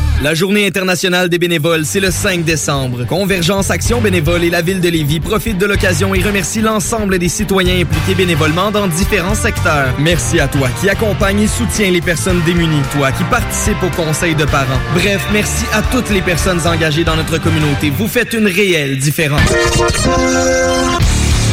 La 0.21 0.35
journée 0.35 0.67
internationale 0.67 1.29
des 1.29 1.39
bénévoles, 1.39 1.83
c'est 1.83 1.99
le 1.99 2.11
5 2.11 2.43
décembre. 2.43 3.05
Convergence 3.07 3.71
Action 3.71 4.01
Bénévole 4.01 4.43
et 4.43 4.51
la 4.51 4.61
ville 4.61 4.79
de 4.79 4.87
Lévis 4.87 5.19
profitent 5.19 5.57
de 5.57 5.65
l'occasion 5.65 6.13
et 6.13 6.21
remercient 6.21 6.61
l'ensemble 6.61 7.17
des 7.17 7.27
citoyens 7.27 7.81
impliqués 7.81 8.13
bénévolement 8.13 8.69
dans 8.69 8.85
différents 8.85 9.33
secteurs. 9.33 9.95
Merci 9.97 10.39
à 10.39 10.47
toi 10.47 10.69
qui 10.79 10.89
accompagne 10.89 11.39
et 11.41 11.47
soutient 11.47 11.89
les 11.89 12.01
personnes 12.01 12.39
démunies, 12.45 12.83
toi 12.93 13.11
qui 13.11 13.23
participe 13.23 13.81
au 13.81 13.89
conseil 13.89 14.35
de 14.35 14.45
parents. 14.45 14.79
Bref, 14.93 15.25
merci 15.33 15.65
à 15.73 15.81
toutes 15.81 16.11
les 16.11 16.21
personnes 16.21 16.67
engagées 16.67 17.03
dans 17.03 17.15
notre 17.15 17.39
communauté. 17.39 17.89
Vous 17.89 18.07
faites 18.07 18.33
une 18.33 18.45
réelle 18.45 18.99
différence. 18.99 19.41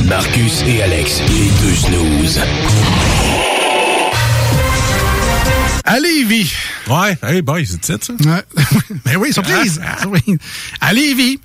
Marcus 0.05 0.63
et 0.67 0.83
Alex, 0.83 1.23
les 1.29 1.49
deux. 1.63 2.98
À 5.91 5.99
Lévis. 6.01 6.53
Ouais, 6.87 7.17
hey 7.23 7.41
boy, 7.43 7.67
c'est 7.67 7.81
titre, 7.81 8.07
ça? 8.07 8.13
Ouais. 8.31 8.45
ben 9.07 9.17
oui, 9.17 9.33
surprise. 9.33 9.81
Oui. 10.09 10.39
À 10.83 10.93
Lévis, 10.93 11.41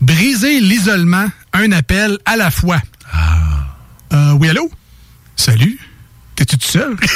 briser 0.00 0.58
l'isolement, 0.60 1.26
un 1.52 1.70
appel 1.72 2.18
à 2.24 2.36
la 2.36 2.50
fois. 2.50 2.80
Euh, 4.12 4.32
oui, 4.32 4.48
allô? 4.48 4.68
Salut? 5.36 5.78
T'es-tu 6.36 6.58
tout 6.58 6.66
seul? 6.68 6.96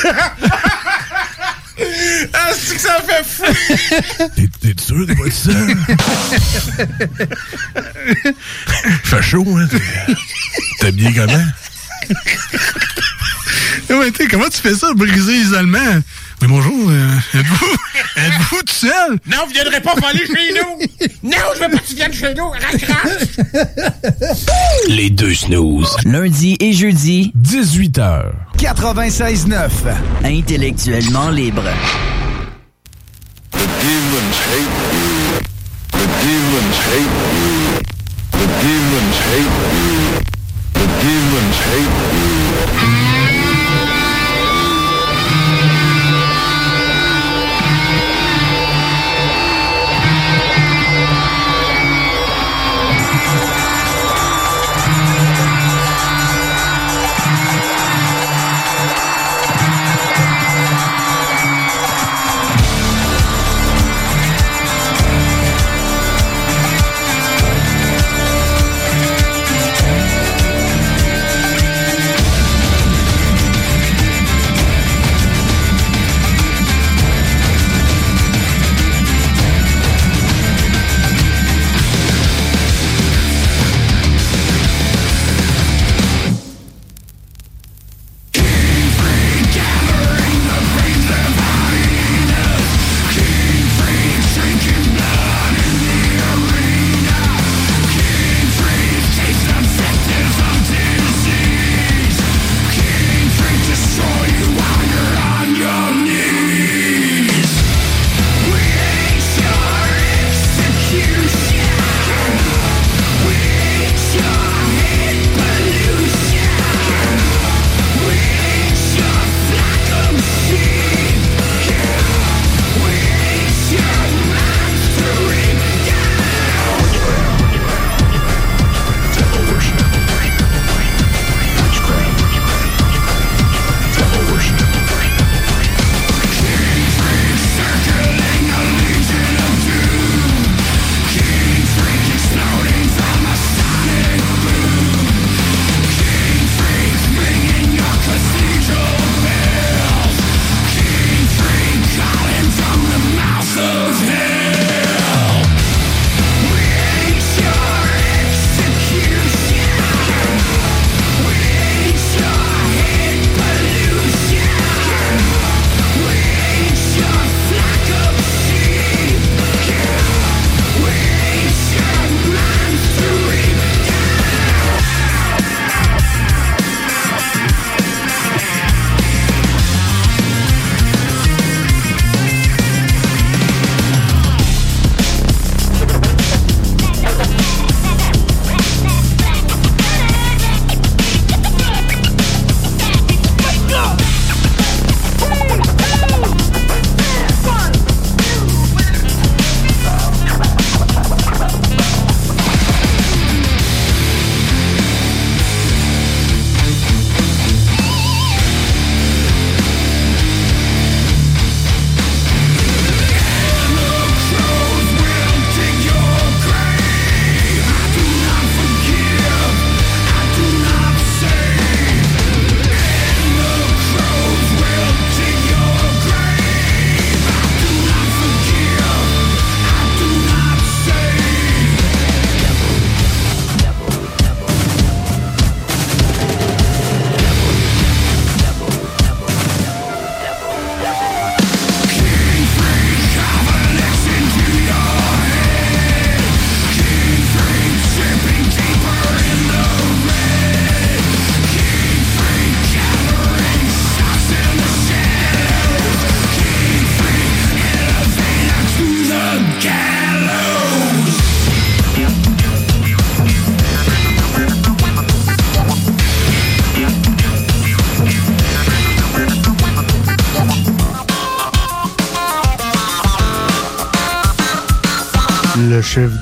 Ah, 2.34 2.48
c'est 2.58 2.74
que 2.74 2.80
ça 2.80 3.00
fait 3.06 3.24
fou! 3.24 3.44
T'es 4.34 4.48
t'es 4.60 4.82
sûr 4.82 5.06
de 5.06 5.14
pas 5.14 5.30
seul? 5.30 5.76
Fait 9.04 9.22
chaud, 9.22 9.46
hein? 9.56 9.64
T'es- 9.70 9.78
T'es 10.80 10.86
habillé 10.88 11.14
comment? 11.14 11.44
Ouais, 13.90 14.10
t'sais, 14.10 14.26
comment 14.26 14.48
tu 14.48 14.60
fais 14.60 14.74
ça, 14.74 14.92
briser 14.92 15.34
l'isolement? 15.34 16.00
Oui, 16.40 16.46
bonjour. 16.48 16.72
euh, 16.90 17.16
êtes-vous 17.34 17.66
êtes-vous 18.16 18.62
tout 18.62 18.74
seul? 18.74 19.18
Non, 19.26 19.38
vous 19.46 19.52
viendrez 19.52 19.80
pas 19.80 19.94
voler 19.94 20.24
chez 20.26 20.54
nous! 20.54 21.08
Non, 21.30 21.36
je 21.56 21.60
veux 21.64 21.70
pas 21.70 21.78
que 21.78 21.86
tu 21.88 21.94
viennes 21.96 22.12
chez 22.12 22.34
nous! 22.34 22.48
Raccroche! 22.50 23.38
Les 24.88 25.10
deux 25.10 25.34
snooze. 25.34 25.96
Lundi 26.04 26.56
et 26.60 26.72
jeudi, 26.72 27.32
18h. 27.42 28.26
96.9. 28.58 29.68
Intellectuellement 30.24 31.30
libre. 31.30 31.64
The 33.52 33.58
demons 33.58 34.36
hate 34.52 34.97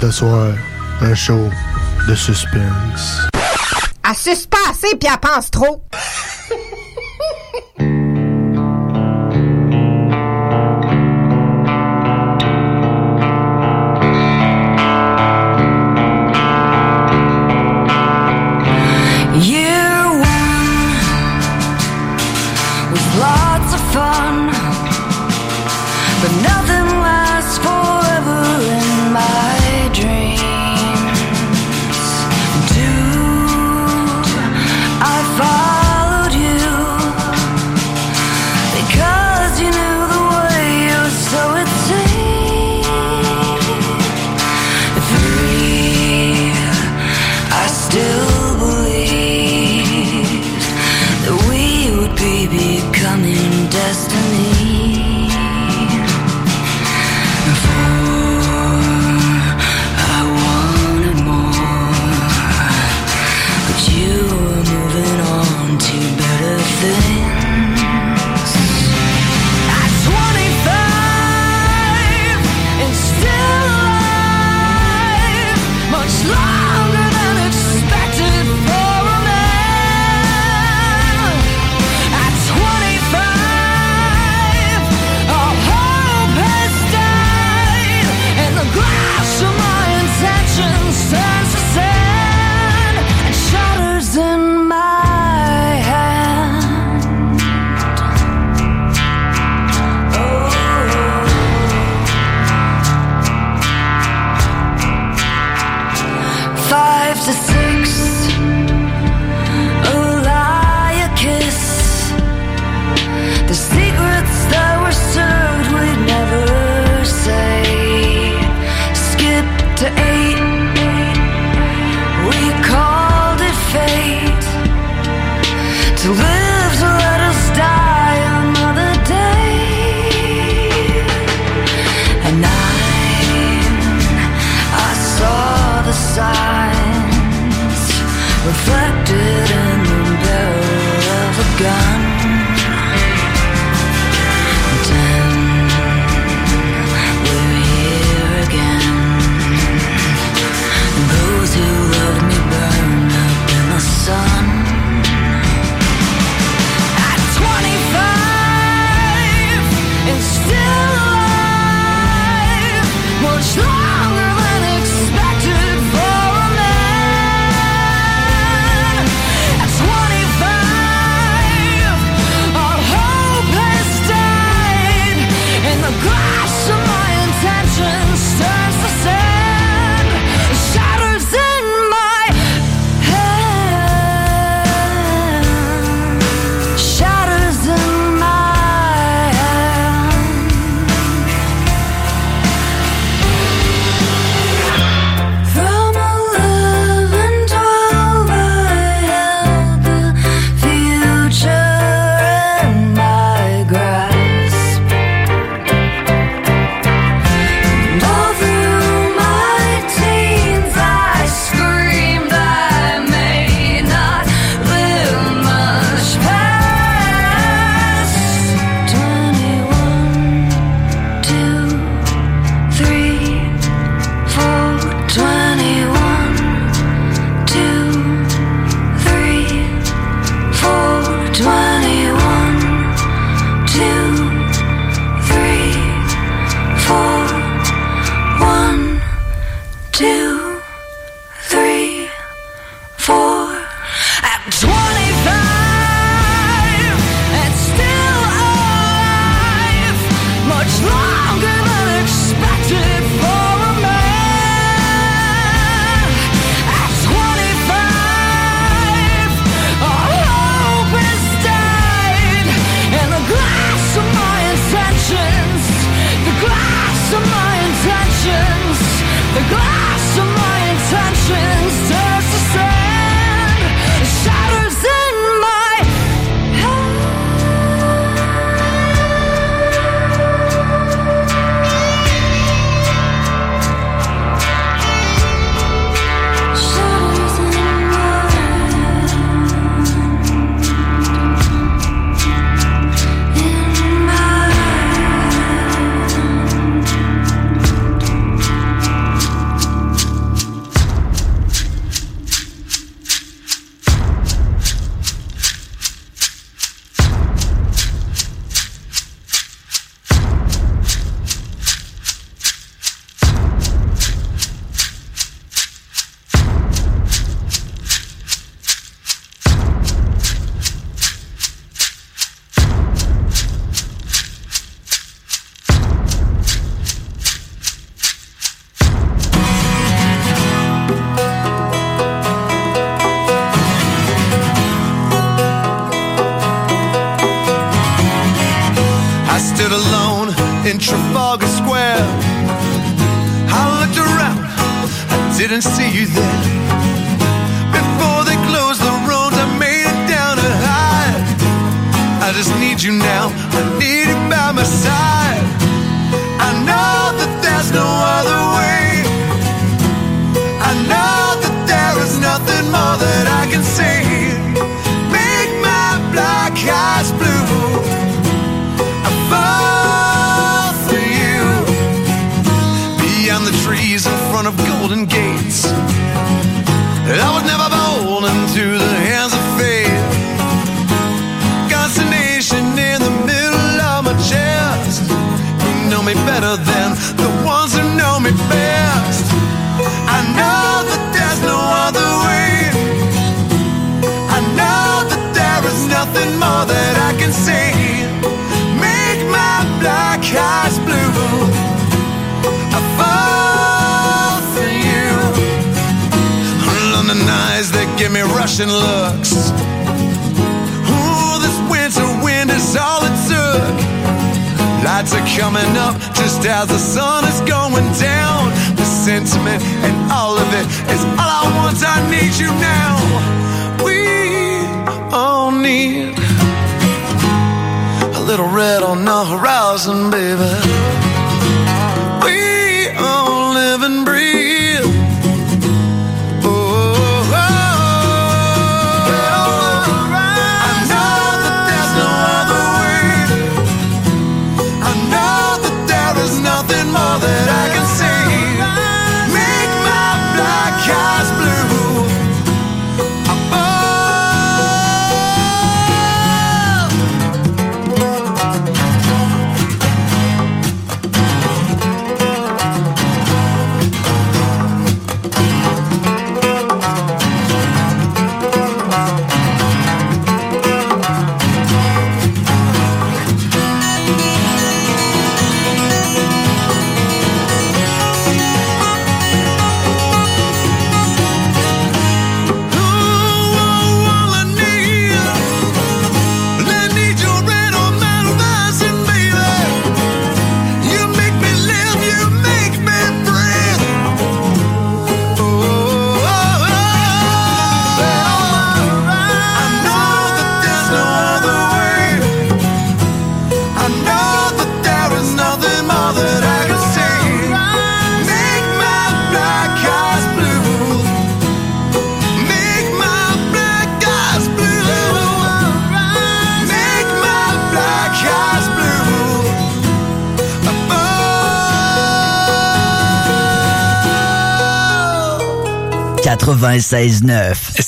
De 0.07 0.11
soir, 0.13 0.55
un 1.01 1.15
show 1.17 1.51
de 2.07 2.15
suspense. 2.15 3.27
Pas 4.05 4.71
assez 4.71 4.95
puis 4.95 5.09
elle 5.13 5.19
pense 5.19 5.51
trop. 5.51 5.83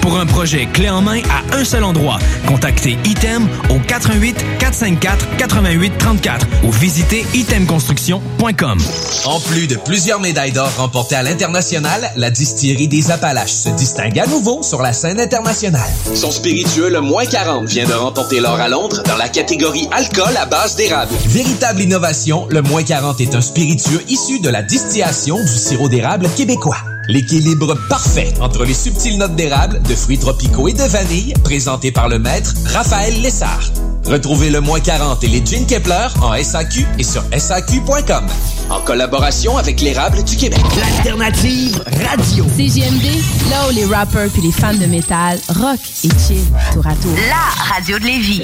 Pour 0.00 0.18
un 0.18 0.26
projet 0.26 0.66
clé 0.66 0.88
en 0.88 1.02
main 1.02 1.20
à 1.30 1.56
un 1.56 1.64
seul 1.64 1.84
endroit, 1.84 2.18
contactez 2.46 2.96
Item 3.04 3.46
au 3.68 3.78
88 3.78 4.36
454 4.58 5.36
88 5.36 5.92
34 5.98 6.46
ou 6.64 6.72
visitez 6.72 7.26
itemconstruction.com. 7.34 8.78
En 9.26 9.40
plus 9.40 9.66
de 9.66 9.76
plusieurs 9.76 10.20
médailles 10.20 10.52
d'or 10.52 10.70
remportées 10.76 11.16
à 11.16 11.22
l'international, 11.22 12.10
la 12.16 12.30
distillerie 12.30 12.88
des 12.88 13.10
Appalaches 13.10 13.52
se 13.52 13.68
distingue 13.70 14.18
à 14.18 14.26
nouveau 14.26 14.62
sur 14.62 14.80
la 14.80 14.92
scène 14.92 15.20
internationale. 15.20 15.90
Son 16.14 16.30
spiritueux 16.30 16.88
le 16.88 17.00
moins 17.00 17.26
40 17.26 17.66
vient 17.66 17.86
de 17.86 17.92
remporter 17.92 18.40
l'or 18.40 18.58
à 18.58 18.68
Londres 18.68 19.02
dans 19.06 19.16
la 19.16 19.28
catégorie 19.28 19.88
alcool 19.92 20.36
à 20.36 20.46
base 20.46 20.76
d'érable. 20.76 21.12
Véritable 21.26 21.82
innovation, 21.82 22.46
le 22.48 22.62
moins 22.62 22.82
40 22.82 23.20
est 23.20 23.34
un 23.34 23.42
spiritueux 23.42 24.02
issu 24.08 24.40
de 24.40 24.48
la 24.48 24.62
distillation 24.62 25.36
du 25.38 25.58
sirop 25.58 25.88
d'érable 25.88 26.28
québécois. 26.36 26.78
L'équilibre 27.10 27.76
parfait 27.88 28.32
entre 28.40 28.64
les 28.64 28.72
subtiles 28.72 29.18
notes 29.18 29.34
d'érable, 29.34 29.82
de 29.82 29.94
fruits 29.96 30.18
tropicaux 30.18 30.68
et 30.68 30.72
de 30.72 30.84
vanille, 30.84 31.34
présenté 31.42 31.90
par 31.90 32.08
le 32.08 32.20
maître 32.20 32.54
Raphaël 32.66 33.20
Lessard. 33.20 33.72
Retrouvez 34.04 34.48
le 34.48 34.60
moins 34.60 34.78
40 34.78 35.24
et 35.24 35.26
les 35.26 35.44
gin 35.44 35.66
Kepler 35.66 36.06
en 36.22 36.40
SAQ 36.40 36.86
et 37.00 37.02
sur 37.02 37.24
SAQ.com. 37.36 38.26
en 38.70 38.80
collaboration 38.82 39.56
avec 39.56 39.80
l'érable 39.80 40.22
du 40.22 40.36
Québec. 40.36 40.60
L'alternative 40.78 41.82
radio. 42.06 42.44
CJMD, 42.44 43.04
là 43.50 43.68
où 43.68 43.74
les 43.74 43.86
rappers 43.86 44.28
puis 44.32 44.42
les 44.42 44.52
fans 44.52 44.72
de 44.72 44.86
métal 44.86 45.40
rock 45.48 45.80
et 46.04 46.10
chill 46.28 46.44
tour 46.72 46.86
à 46.86 46.94
tour. 46.94 47.10
La 47.28 47.74
radio 47.74 47.98
de 47.98 48.04
Lévis. 48.04 48.40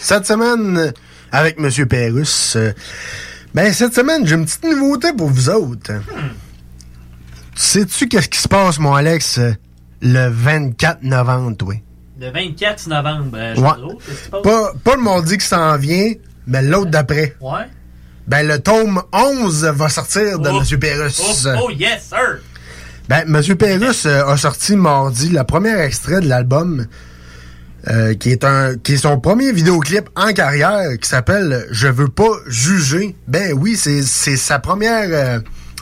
Cette 0.00 0.26
semaine, 0.26 0.92
avec 1.30 1.56
M. 1.58 1.86
Pérus, 1.86 2.56
euh, 2.56 2.72
ben 3.54 3.72
cette 3.72 3.94
semaine, 3.94 4.26
j'ai 4.26 4.34
une 4.34 4.44
petite 4.44 4.64
nouveauté 4.64 5.12
pour 5.16 5.28
vous 5.28 5.48
autres. 5.50 5.92
Sais-tu 7.54 8.08
qu'est-ce 8.08 8.28
qui 8.28 8.38
se 8.38 8.48
passe, 8.48 8.78
mon 8.78 8.94
Alex, 8.94 9.38
euh, 9.38 9.52
le 10.02 10.28
24 10.30 11.02
novembre, 11.02 11.56
toi? 11.56 11.74
Le 12.20 12.30
24 12.30 12.86
novembre, 12.88 13.36
euh, 13.36 13.54
je 13.54 13.60
Ouais. 13.60 13.96
pas? 14.30 14.42
Pas, 14.42 14.72
pas 14.82 14.96
le 14.96 15.02
mardi 15.02 15.38
qui 15.38 15.46
s'en 15.46 15.76
vient, 15.76 16.12
mais 16.46 16.62
l'autre 16.62 16.90
d'après. 16.90 17.36
Ouais. 17.40 17.66
Ben, 18.26 18.46
le 18.46 18.58
tome 18.60 19.02
11 19.12 19.64
va 19.64 19.88
sortir 19.88 20.38
de 20.38 20.48
Oh. 20.50 20.60
M. 20.60 20.78
Pérus. 20.78 21.20
Oh, 21.46 21.48
oh, 21.66 21.70
yes, 21.70 22.08
sir! 22.08 22.40
Ben, 23.10 23.24
M. 23.26 23.56
Pérus 23.56 24.06
euh, 24.06 24.24
a 24.24 24.36
sorti 24.36 24.76
mardi 24.76 25.30
le 25.30 25.42
premier 25.42 25.76
extrait 25.80 26.20
de 26.20 26.28
l'album, 26.28 26.86
euh, 27.88 28.14
qui 28.14 28.30
est 28.30 28.44
un, 28.44 28.76
qui 28.76 28.92
est 28.94 28.98
son 28.98 29.18
premier 29.18 29.50
vidéoclip 29.52 30.08
en 30.14 30.32
carrière, 30.32 30.86
qui 31.00 31.08
s'appelle 31.08 31.66
Je 31.72 31.88
veux 31.88 32.06
pas 32.08 32.30
juger. 32.46 33.16
Ben 33.26 33.52
oui, 33.52 33.74
c'est, 33.76 34.02
c'est 34.02 34.36
sa 34.36 34.60
première, 34.60 35.08
euh, 35.10 35.40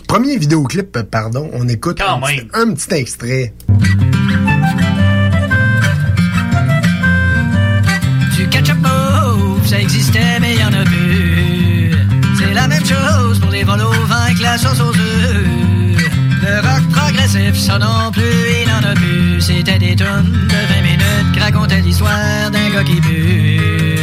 premier 0.09 0.39
vidéoclip, 0.39 0.99
pardon. 1.11 1.51
On 1.53 1.69
écoute 1.69 2.01
un, 2.01 2.19
petit- 2.39 2.49
un 2.55 2.73
petit 2.73 2.95
extrait. 2.95 3.53
Du 8.37 8.49
ketchup 8.49 8.79
mauve, 8.79 9.67
ça 9.67 9.79
existait, 9.81 10.39
mais 10.41 10.55
y 10.57 10.65
en 10.65 10.73
a 10.73 10.85
plus. 10.85 11.93
C'est 12.39 12.55
la 12.55 12.69
même 12.69 12.85
chose 12.87 13.39
pour 13.41 13.51
les 13.51 13.65
vols 13.65 13.83
au 13.83 13.91
vin 14.07 14.17
avec 14.27 14.41
la 14.41 14.57
sauce 14.57 14.81
aux 14.81 14.95
œufs. 14.95 15.08
Ça 17.55 17.79
non 17.79 18.11
plus, 18.13 18.23
il 18.23 18.71
en 18.71 18.91
a 18.91 18.95
plus. 18.95 19.41
C'était 19.41 19.79
des 19.79 19.97
tonnes 19.97 20.33
de 20.49 20.75
20 20.75 20.83
minutes 20.83 21.33
qui 21.35 21.41
racontaient 21.41 21.81
l'histoire 21.81 22.51
d'un 22.51 22.71
gars 22.71 22.85
qui 22.85 23.01
pue. 23.01 23.99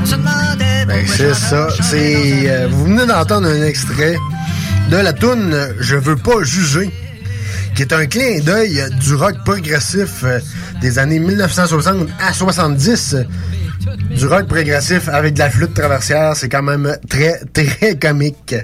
On 0.00 0.06
se 0.06 0.14
demandait 0.16 0.84
Ben, 0.86 1.06
c'est 1.06 1.34
ça. 1.34 1.68
C'est, 1.82 2.50
euh, 2.50 2.68
vous 2.70 2.84
venez 2.84 3.06
d'entendre 3.06 3.48
un 3.48 3.62
extrait 3.64 4.16
de 4.90 4.96
la 4.96 5.12
tune 5.12 5.56
Je 5.80 5.96
veux 5.96 6.16
pas 6.16 6.42
juger, 6.42 6.90
qui 7.74 7.82
est 7.82 7.92
un 7.92 8.06
clin 8.06 8.40
d'œil 8.40 8.84
du 9.00 9.14
rock 9.14 9.36
progressif 9.44 10.22
euh, 10.24 10.38
des 10.80 10.98
années 10.98 11.18
1960 11.18 12.08
à 12.20 12.32
70. 12.32 13.14
euh, 13.14 13.24
Du 14.16 14.26
rock 14.26 14.46
progressif 14.46 15.08
avec 15.08 15.34
de 15.34 15.38
la 15.40 15.50
flûte 15.50 15.74
traversière, 15.74 16.32
c'est 16.36 16.48
quand 16.48 16.62
même 16.62 16.96
très, 17.08 17.40
très 17.52 17.96
comique. 17.98 18.54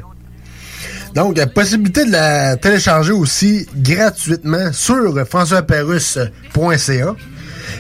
Donc, 1.19 1.37
euh, 1.41 1.47
possibilité 1.47 2.05
de 2.05 2.13
la 2.13 2.57
télécharger 2.57 3.11
aussi 3.11 3.67
gratuitement 3.75 4.73
sur 4.73 5.27
françoisperrus.ca. 5.27 7.17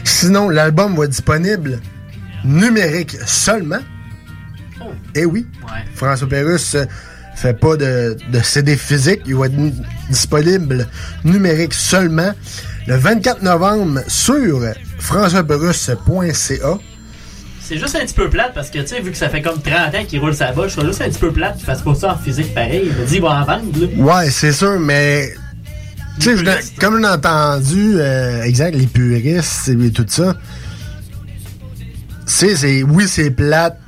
Sinon, 0.03 0.49
l'album 0.49 0.97
va 0.97 1.05
être 1.05 1.11
disponible 1.11 1.78
numérique 2.45 3.16
seulement. 3.26 3.78
Eh 5.14 5.24
oui, 5.24 5.47
François 5.95 6.28
Pérusse 6.28 6.74
euh, 6.74 6.86
fait 7.36 7.55
pas 7.55 7.76
de, 7.76 8.16
de 8.28 8.41
CD 8.41 8.76
physique. 8.76 9.20
Il 9.24 9.36
va 9.36 9.47
être 9.47 9.55
disponible 10.11 10.89
numérique 11.22 11.74
seulement 11.74 12.32
le 12.89 12.97
24 12.97 13.43
novembre 13.45 14.01
sur 14.09 14.64
françoisperrusse.ca. 14.99 16.78
C'est 17.69 17.77
juste 17.77 17.97
un 17.97 18.07
petit 18.07 18.14
peu 18.14 18.31
plate 18.31 18.55
parce 18.55 18.71
que, 18.71 18.79
tu 18.79 18.87
sais, 18.87 19.01
vu 19.01 19.11
que 19.11 19.16
ça 19.19 19.29
fait 19.29 19.43
comme 19.43 19.61
30 19.61 19.95
ans 19.95 20.05
qu'il 20.09 20.21
roule 20.21 20.35
sa 20.35 20.53
botte, 20.53 20.71
je 20.71 20.77
trouve 20.77 20.87
juste 20.87 21.03
un 21.03 21.11
petit 21.11 21.19
peu 21.19 21.31
plate 21.31 21.59
qu'il 21.59 21.66
fasse 21.66 21.83
pas 21.83 21.95
ça 21.95 22.14
en 22.14 22.16
physique 22.16 22.55
pareil. 22.55 22.85
Il 22.87 22.93
me 22.95 23.05
dit, 23.05 23.16
il 23.16 23.21
va 23.21 23.29
en 23.29 23.45
vendre, 23.45 23.64
là. 23.79 24.23
Ouais, 24.23 24.31
c'est 24.31 24.53
sûr, 24.53 24.81
mais 24.81 25.35
tu 26.19 26.35
sais, 26.35 26.45
comme 26.81 27.05
a 27.05 27.16
entendu, 27.16 27.97
euh, 27.97 28.43
exact, 28.45 28.75
les 28.75 28.87
puristes 28.87 29.69
et 29.69 29.91
tout 29.91 30.07
ça, 30.09 30.35
c'est, 32.25 32.57
c'est, 32.57 32.83
oui, 32.85 33.07
c'est 33.07 33.33
plate 33.33 33.79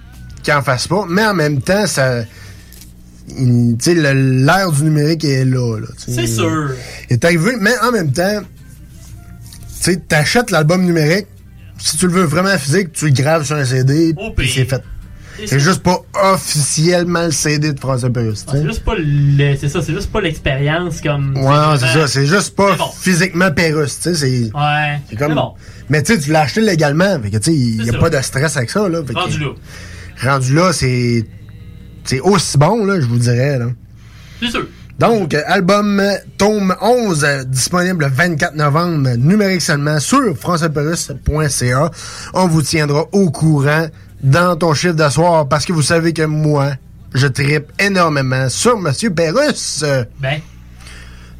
qu'ils 0.42 0.52
en 0.52 0.60
fassent 0.60 0.88
pas, 0.88 1.06
mais 1.08 1.24
en 1.24 1.32
même 1.32 1.62
temps, 1.62 1.86
ça, 1.86 2.24
l'ère 3.34 4.72
du 4.72 4.84
numérique 4.84 5.24
est 5.24 5.46
là. 5.46 5.78
là. 5.78 5.86
C'est 5.96 6.26
sûr. 6.26 6.72
Est 7.08 7.24
arrivé, 7.24 7.52
mais 7.58 7.78
en 7.82 7.92
même 7.92 8.12
temps, 8.12 8.42
tu 8.42 9.92
sais, 9.92 9.96
t'achètes 10.06 10.50
l'album 10.50 10.84
numérique, 10.84 11.28
si 11.80 11.96
tu 11.96 12.06
le 12.06 12.12
veux 12.12 12.24
vraiment 12.24 12.56
physique, 12.58 12.92
tu 12.92 13.06
le 13.06 13.12
graves 13.12 13.44
sur 13.44 13.56
un 13.56 13.64
CD, 13.64 14.14
puis 14.36 14.48
c'est 14.48 14.64
fait. 14.64 14.82
C'est 15.46 15.58
juste 15.60 15.82
pas 15.82 15.98
officiellement 16.34 17.24
le 17.24 17.30
CD 17.30 17.72
de 17.72 17.80
François 17.80 18.10
Pérusse. 18.10 18.40
sais. 18.40 18.46
C'est 18.58 18.66
juste 18.66 18.84
pas 18.84 18.94
le. 18.98 19.56
C'est 19.56 19.68
ça, 19.70 19.80
c'est 19.80 19.94
juste 19.94 20.12
pas 20.12 20.20
l'expérience 20.20 21.00
comme. 21.00 21.34
Ouais, 21.36 21.42
non, 21.44 21.76
c'est 21.78 21.86
ça. 21.86 22.06
C'est 22.08 22.26
juste 22.26 22.54
pas 22.54 22.76
bon. 22.76 22.90
physiquement 23.00 23.50
Pérusse, 23.50 24.00
tu 24.02 24.14
sais. 24.14 24.14
C'est 24.16 24.54
Ouais. 24.54 25.00
c'est 25.08 25.16
comme. 25.16 25.34
Bon. 25.34 25.54
Mais 25.88 26.02
tu 26.02 26.12
sais, 26.14 26.20
tu 26.20 26.30
l'as 26.30 26.42
acheté 26.42 26.60
légalement. 26.60 27.18
Fait 27.22 27.30
que 27.30 27.38
tu 27.38 27.44
sais, 27.44 27.54
il 27.56 27.82
n'y 27.82 27.88
a 27.88 27.92
ça. 27.92 27.98
pas 27.98 28.10
de 28.10 28.20
stress 28.20 28.56
avec 28.58 28.68
ça, 28.70 28.86
là. 28.88 29.00
Fait 29.06 29.14
que- 29.14 29.18
Rendu 29.18 29.38
là. 29.38 29.50
rendu 30.22 30.54
là, 30.54 30.72
c'est. 30.74 31.24
C'est 32.04 32.20
aussi 32.20 32.58
bon, 32.58 32.84
là, 32.84 33.00
je 33.00 33.06
vous 33.06 33.18
dirais, 33.18 33.58
là. 33.58 33.66
C'est 34.40 34.50
sûr. 34.50 34.66
Donc, 35.00 35.32
album 35.32 36.02
tome 36.36 36.76
11, 36.82 37.24
euh, 37.24 37.44
disponible 37.44 38.04
le 38.04 38.10
24 38.10 38.54
novembre, 38.54 39.08
numérique 39.16 39.62
seulement 39.62 39.98
sur 39.98 40.36
françoisperus.ca. 40.36 41.90
On 42.34 42.46
vous 42.46 42.60
tiendra 42.60 43.06
au 43.12 43.30
courant 43.30 43.86
dans 44.22 44.56
ton 44.56 44.74
chiffre 44.74 44.92
de 44.92 45.08
soir 45.08 45.48
parce 45.48 45.64
que 45.64 45.72
vous 45.72 45.80
savez 45.80 46.12
que 46.12 46.24
moi, 46.24 46.72
je 47.14 47.26
tripe 47.28 47.72
énormément 47.78 48.50
sur 48.50 48.78
Monsieur 48.78 49.08
Perrus. 49.08 49.80
Euh, 49.84 50.04
Ben. 50.20 50.38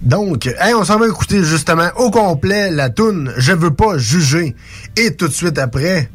Donc, 0.00 0.46
hey, 0.46 0.72
on 0.72 0.82
s'en 0.82 0.98
va 0.98 1.08
écouter 1.08 1.44
justement 1.44 1.90
au 1.96 2.10
complet 2.10 2.70
la 2.70 2.88
toune 2.88 3.30
Je 3.36 3.52
veux 3.52 3.74
pas 3.74 3.98
juger. 3.98 4.56
Et 4.96 5.14
tout 5.16 5.28
de 5.28 5.34
suite 5.34 5.58
après, 5.58 6.08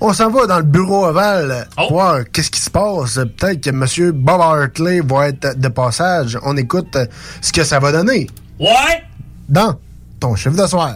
on 0.00 0.12
s'en 0.12 0.30
va 0.30 0.46
dans 0.46 0.58
le 0.58 0.62
bureau 0.64 1.06
ovale 1.06 1.66
Oh. 1.78 1.86
voir 1.90 2.18
qu'est-ce 2.32 2.50
qui 2.50 2.60
se 2.60 2.70
passe. 2.70 3.14
Peut-être 3.36 3.60
que 3.60 3.70
M. 3.70 4.10
Bob 4.12 4.40
Hartley 4.40 5.00
va 5.00 5.28
être 5.28 5.58
de 5.58 5.68
passage. 5.68 6.38
On 6.42 6.56
écoute 6.56 6.96
ce 7.40 7.52
que 7.52 7.64
ça 7.64 7.78
va 7.78 7.92
donner 7.92 8.28
Ouais! 8.58 9.02
dans 9.48 9.74
ton 10.20 10.34
chiffre 10.36 10.56
de 10.56 10.66
soir. 10.66 10.94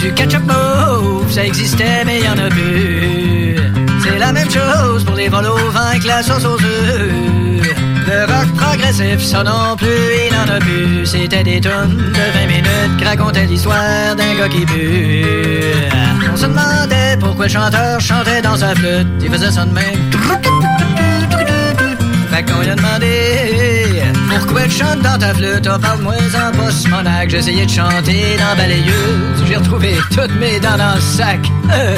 Du 0.00 0.12
ketchup 0.14 0.42
mauve, 0.46 1.30
ça 1.30 1.44
existait, 1.44 2.04
mais 2.06 2.20
y 2.20 2.28
en 2.28 2.38
a 2.38 2.48
plus. 2.48 3.56
C'est 4.02 4.18
la 4.18 4.32
même 4.32 4.50
chose 4.50 5.04
pour 5.04 5.14
les 5.14 5.28
vols 5.28 5.46
au 5.46 5.70
vin 5.70 5.80
avec 5.90 6.04
la 6.04 6.22
sauce 6.22 6.44
aux 6.44 6.56
œufs. 6.58 7.49
Le 8.12 8.24
rock 8.24 8.48
progressif, 8.56 9.20
ça 9.22 9.44
non 9.44 9.76
plus, 9.76 9.86
il 10.28 10.34
en 10.34 10.52
a 10.52 10.58
plus. 10.58 11.06
C'était 11.06 11.44
des 11.44 11.60
tonnes 11.60 11.96
de 11.96 12.38
20 12.38 12.46
minutes 12.48 12.96
qui 12.98 13.04
racontaient 13.04 13.46
l'histoire 13.46 14.16
d'un 14.16 14.34
gars 14.36 14.48
qui 14.48 14.66
pue. 14.66 15.24
On 16.32 16.36
se 16.36 16.46
demandait 16.46 17.16
pourquoi 17.20 17.44
le 17.46 17.52
chanteur 17.52 18.00
chantait 18.00 18.42
dans 18.42 18.56
sa 18.56 18.74
flûte. 18.74 19.06
Il 19.22 19.30
faisait 19.30 19.52
ça 19.52 19.64
de 19.64 19.72
même. 19.72 20.10
Fait 22.32 22.42
qu'on 22.42 22.60
lui 22.60 22.70
a 22.70 22.74
demandé 22.74 24.02
Pourquoi 24.28 24.62
tu 24.64 24.70
chantes 24.70 25.00
dans 25.02 25.18
ta 25.18 25.32
flûte? 25.34 25.68
Oh, 25.72 25.78
parle-moi 25.80 26.14
en 26.14 26.56
post-monac 26.56 27.28
J'ai 27.30 27.38
essayé 27.38 27.66
de 27.66 27.70
chanter 27.70 28.36
dans 28.38 28.56
balayeuse 28.56 29.44
J'ai 29.46 29.56
retrouvé 29.56 29.94
toutes 30.10 30.34
mes 30.38 30.58
dents 30.60 30.76
dans 30.78 30.94
le 30.94 31.00
sac 31.00 31.40
Euh. 31.72 31.96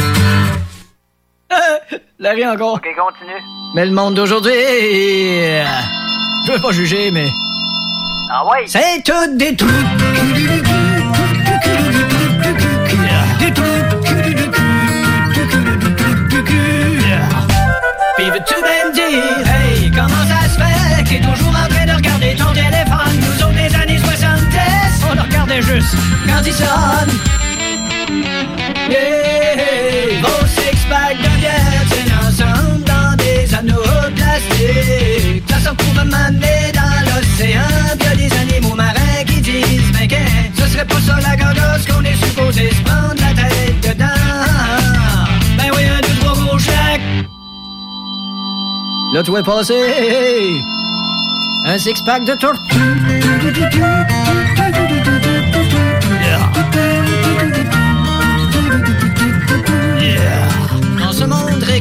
Euh, 1.53 1.97
Larry 2.19 2.47
encore 2.47 2.75
Ok, 2.75 2.87
continue. 2.97 3.41
Mais 3.75 3.85
le 3.85 3.93
monde 3.93 4.15
d'aujourd'hui 4.15 4.53
Je 6.47 6.53
veux 6.53 6.59
pas 6.59 6.73
juger 6.73 7.11
mais 7.11 7.31
Ah 8.31 8.45
ouais? 8.47 8.65
C'est 8.67 9.03
tout 9.05 9.37
des 9.37 9.55
trucs 9.55 9.71
Des 13.39 13.53
Puis 18.17 18.31
veux-tu 18.31 18.55
même 18.63 18.93
dire, 18.93 19.47
hey, 19.49 19.91
comment 19.91 20.09
ça 20.09 20.49
se 20.49 20.57
fait 20.57 21.03
que 21.03 21.09
t'es 21.09 21.21
toujours 21.21 21.49
en 21.49 21.69
train 21.69 21.87
de 21.87 21.93
regarder 21.93 22.37
ton 22.37 22.53
téléphone? 22.53 23.17
Nous 23.19 23.43
autres, 23.43 23.55
des 23.55 23.75
années 23.75 23.99
70, 23.99 25.05
on 25.11 25.15
le 25.15 25.23
regardait 25.23 25.63
juste 25.63 25.97
quand 26.29 26.43
il 26.45 26.53
sonne. 26.53 27.11
Yeah, 28.91 30.21
vos 30.23 30.42
six-packs 30.42 30.42
plastique. 34.83 35.45
Ça 35.49 35.59
s'en 35.61 35.75
trouve 35.75 35.95
m'amener 35.95 36.73
dans 36.75 37.15
l'océan. 37.15 37.61
Pis 37.99 38.07
y 38.07 38.11
a 38.11 38.17
des 38.17 38.33
animaux 38.37 38.75
marins 38.75 39.25
qui 39.27 39.41
disent, 39.41 39.93
mais 39.99 40.07
qu'est, 40.07 40.51
ce 40.55 40.67
serait 40.69 40.85
pas 40.87 41.01
ça 41.01 41.19
la 41.21 41.37
gangosse 41.37 41.87
qu'on 41.87 42.03
est 42.03 42.17
supposé 42.17 42.71
se 42.71 42.83
prendre 42.83 43.15
la 43.21 43.35
tête 43.35 43.81
dedans? 43.81 44.07
Ben 45.57 45.71
oui, 45.77 45.83
un, 45.85 46.01
deux, 46.01 46.15
trois 46.21 46.35
gros 46.35 46.59
chaque. 46.59 47.01
Là, 49.15 49.23
tu 49.23 49.37
es 49.37 49.43
passé. 49.43 49.75
Un 51.65 51.79
six-pack 51.79 52.25
de 52.25 52.35
tortue. 52.35 52.63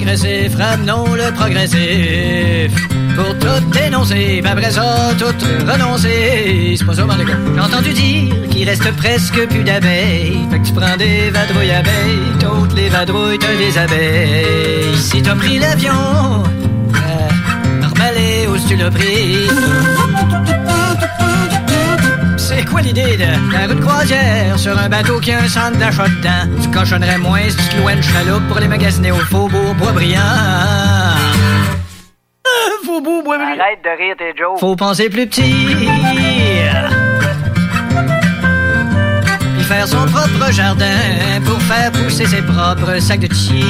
Régressif, 0.02 0.56
ramenons 0.56 1.14
le 1.14 1.32
progressif. 1.34 2.72
Pour 3.16 3.38
tout 3.38 3.70
dénoncer, 3.72 4.42
après 4.44 4.72
ça, 4.72 5.12
tout 5.18 5.46
renoncer. 5.72 6.76
C'est 6.78 6.86
pas 6.86 6.94
ça. 6.94 7.06
J'ai 7.56 7.62
entendu 7.62 7.94
dire 7.94 8.50
qu'il 8.50 8.68
reste 8.68 8.92
presque 8.96 9.48
plus 9.48 9.64
d'abeilles. 9.64 10.40
Fait 10.50 10.60
que 10.60 10.68
tu 10.68 10.74
prends 10.74 10.98
des 10.98 11.30
vadrouilles 11.30 11.72
abeilles, 11.72 12.32
toutes 12.40 12.74
les 12.76 12.90
vadrouilles, 12.90 13.40
t'as 13.40 13.56
des 13.56 13.78
abeilles. 13.78 14.98
Si 14.98 15.22
t'as 15.22 15.36
pris 15.36 15.60
l'avion, 15.60 15.94
euh, 15.94 17.80
normalé 17.80 18.48
où 18.50 18.58
tu 18.68 18.76
l'as 18.76 18.92
pris. 18.92 19.48
C'est 22.54 22.66
quoi 22.66 22.82
l'idée 22.82 23.16
de 23.16 23.24
la 23.54 23.66
route 23.66 23.78
de 23.78 23.82
croisière 23.82 24.60
sur 24.60 24.78
un 24.78 24.90
bateau 24.90 25.22
qui 25.22 25.32
a 25.32 25.40
un 25.40 25.48
centre 25.48 25.78
d'achat 25.78 26.10
dedans? 26.10 26.50
Tu 26.62 26.68
cochonnerais 26.70 27.18
moins 27.18 27.48
si 27.48 27.70
tu 27.70 27.78
louais 27.78 27.94
une 27.94 28.04
chaloupe 28.04 28.46
pour 28.50 28.60
les 28.60 28.68
magasiner 28.68 29.12
au 29.12 29.20
Faubourg 29.20 29.74
Boisbriand. 29.76 30.20
Faubourg 32.86 33.24
Boisbriand. 33.24 33.58
Arrête 33.58 33.80
de 33.84 33.90
rire 33.98 34.16
tes 34.18 34.38
jokes. 34.38 34.60
Faut 34.60 34.76
penser 34.76 35.10
plus 35.10 35.28
petit. 35.28 35.78
Puis 39.56 39.64
faire 39.64 39.88
son 39.88 40.06
propre 40.08 40.52
jardin 40.52 41.00
pour 41.46 41.62
faire 41.62 41.90
pousser 41.94 42.26
ses 42.26 42.42
propres 42.42 43.00
sacs 43.00 43.22
de 43.22 43.34
chips. 43.34 43.62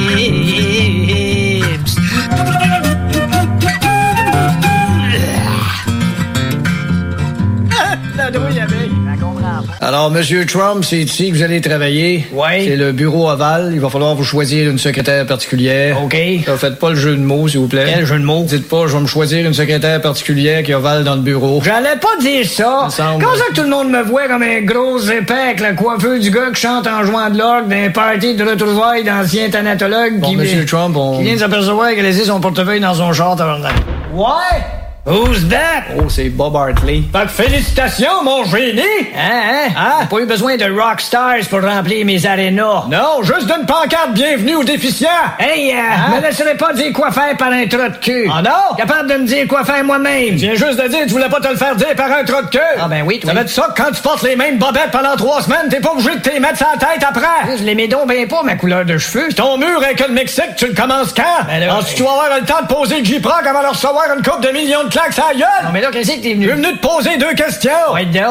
La. 8.32 9.86
Alors, 9.86 10.10
Monsieur 10.10 10.46
Trump, 10.46 10.84
c'est 10.84 10.98
ici 10.98 11.30
que 11.30 11.36
vous 11.36 11.42
allez 11.42 11.60
travailler. 11.60 12.26
Oui. 12.32 12.64
C'est 12.64 12.76
le 12.76 12.92
bureau 12.92 13.28
ovale. 13.28 13.72
Il 13.74 13.80
va 13.80 13.88
falloir 13.88 14.14
vous 14.14 14.24
choisir 14.24 14.70
une 14.70 14.78
secrétaire 14.78 15.26
particulière. 15.26 16.02
OK. 16.02 16.14
Ne 16.14 16.56
faites 16.56 16.78
pas 16.78 16.90
le 16.90 16.96
jeu 16.96 17.16
de 17.16 17.20
mots, 17.20 17.48
s'il 17.48 17.60
vous 17.60 17.66
plaît. 17.68 17.90
Quel 17.92 18.06
jeu 18.06 18.18
de 18.18 18.24
mots? 18.24 18.44
Dites 18.44 18.68
pas, 18.68 18.86
je 18.86 18.96
vais 18.96 19.02
me 19.02 19.06
choisir 19.06 19.44
une 19.44 19.54
secrétaire 19.54 20.00
particulière 20.00 20.62
qui 20.62 20.72
ovale 20.72 21.04
dans 21.04 21.16
le 21.16 21.20
bureau. 21.22 21.60
J'allais 21.64 21.98
pas 22.00 22.16
dire 22.20 22.46
ça. 22.46 22.86
Semble. 22.90 23.22
Comment 23.24 23.36
ça 23.36 23.44
que 23.50 23.54
tout 23.54 23.62
le 23.62 23.68
monde 23.70 23.90
me 23.90 24.02
voit 24.02 24.28
comme 24.28 24.42
un 24.42 24.60
gros 24.62 24.98
épais 25.00 25.34
avec 25.34 25.60
la 25.60 25.72
coiffeur 25.72 26.18
du 26.18 26.30
gars 26.30 26.50
qui 26.54 26.60
chante 26.60 26.86
en 26.86 27.04
jouant 27.04 27.28
de 27.30 27.38
l'orgue 27.38 27.68
d'un 27.68 27.90
party 27.90 28.34
de 28.36 28.44
retrouvailles 28.44 29.04
d'anciens 29.04 29.50
thanatologues 29.50 30.20
Bon, 30.20 30.28
qui, 30.30 30.36
Monsieur 30.36 30.64
Trump, 30.64 30.96
on... 30.96 31.18
qui 31.18 31.24
vient 31.24 31.34
de 31.34 31.38
s'apercevoir 31.40 31.90
qu'il 31.90 32.00
a 32.00 32.02
laissé 32.02 32.24
son 32.24 32.40
portefeuille 32.40 32.80
dans 32.80 32.94
son 32.94 33.12
char 33.12 33.36
tabarnak. 33.36 33.74
Ouais! 34.14 34.81
Who's 35.04 35.48
that? 35.48 35.96
Oh, 35.98 36.08
c'est 36.08 36.28
Bob 36.28 36.54
Hartley. 36.54 37.02
Fait 37.12 37.22
que 37.24 37.28
félicitations, 37.28 38.22
mon 38.22 38.44
génie! 38.44 38.82
Hein, 39.16 39.42
hein? 39.50 39.72
Ah, 39.76 40.06
pas 40.08 40.20
eu 40.20 40.26
besoin 40.26 40.56
de 40.56 40.64
rockstars 40.64 41.44
pour 41.50 41.60
remplir 41.60 42.06
mes 42.06 42.24
arénas. 42.24 42.84
Non, 42.88 43.20
juste 43.24 43.52
d'une 43.52 43.66
pancarte 43.66 44.12
bienvenue 44.12 44.54
aux 44.54 44.62
déficients. 44.62 45.08
Hey, 45.40 45.72
euh, 45.72 46.14
me 46.14 46.22
laisserai 46.22 46.56
pas 46.56 46.72
dire 46.72 46.92
quoi 46.92 47.10
faire 47.10 47.36
par 47.36 47.50
un 47.50 47.66
trou 47.66 47.78
de 47.78 47.96
cul. 48.00 48.30
Ah 48.32 48.42
non? 48.42 48.76
Capable 48.76 49.10
de 49.10 49.16
me 49.16 49.26
dire 49.26 49.48
quoi 49.48 49.64
faire 49.64 49.82
moi-même. 49.82 50.34
Je 50.38 50.46
viens 50.46 50.54
juste 50.54 50.80
de 50.80 50.86
dire 50.86 51.00
que 51.00 51.06
tu 51.06 51.10
voulais 51.14 51.28
pas 51.28 51.40
te 51.40 51.48
le 51.48 51.56
faire 51.56 51.74
dire 51.74 51.96
par 51.96 52.12
un 52.12 52.22
trou 52.22 52.40
de 52.40 52.46
cul. 52.50 52.60
Ah 52.80 52.86
ben 52.86 53.02
oui, 53.04 53.18
toi. 53.18 53.32
Ça 53.32 53.38
veut 53.40 53.44
dire 53.44 53.54
ça 53.56 53.74
que 53.74 53.82
quand 53.82 53.90
tu 53.90 54.02
portes 54.02 54.22
les 54.22 54.36
mêmes 54.36 54.58
bobettes 54.58 54.92
pendant 54.92 55.16
trois 55.16 55.42
semaines, 55.42 55.66
t'es 55.68 55.80
pas 55.80 55.90
obligé 55.90 56.14
de 56.14 56.20
te 56.20 56.30
les 56.30 56.38
mettre 56.38 56.62
la 56.62 56.78
tête 56.78 57.04
après. 57.04 57.56
Je 57.58 57.64
les 57.64 57.74
mets 57.74 57.88
donc 57.88 58.08
bien 58.08 58.28
pas, 58.28 58.44
ma 58.44 58.54
couleur 58.54 58.84
de 58.84 58.96
cheveux. 58.98 59.32
Ton 59.34 59.58
mur 59.58 59.82
avec 59.82 59.98
le 59.98 60.14
Mexique, 60.14 60.54
tu 60.56 60.68
le 60.68 60.74
commences 60.74 61.12
quand? 61.12 61.44
Ben 61.48 61.58
là, 61.58 61.80
tu 61.92 62.04
vas 62.04 62.10
avoir 62.12 62.38
le 62.38 62.46
temps 62.46 62.62
de 62.62 62.72
poser 62.72 63.00
le 63.00 63.04
J-Proc 63.04 63.44
avant 63.44 63.62
de 63.62 63.66
recevoir 63.66 64.04
une 64.16 64.22
coupe 64.22 64.40
de 64.40 64.50
millions 64.50 64.84
de 64.84 64.91
gueule? 64.98 65.46
Non, 65.64 65.70
mais 65.72 65.80
là, 65.80 65.88
qu'est-ce 65.92 66.12
que 66.12 66.20
t'es 66.20 66.34
venu? 66.34 66.46
Je 66.46 66.52
suis 66.52 66.62
venu 66.62 66.78
te 66.78 66.86
poser 66.86 67.16
deux 67.16 67.34
questions. 67.34 67.70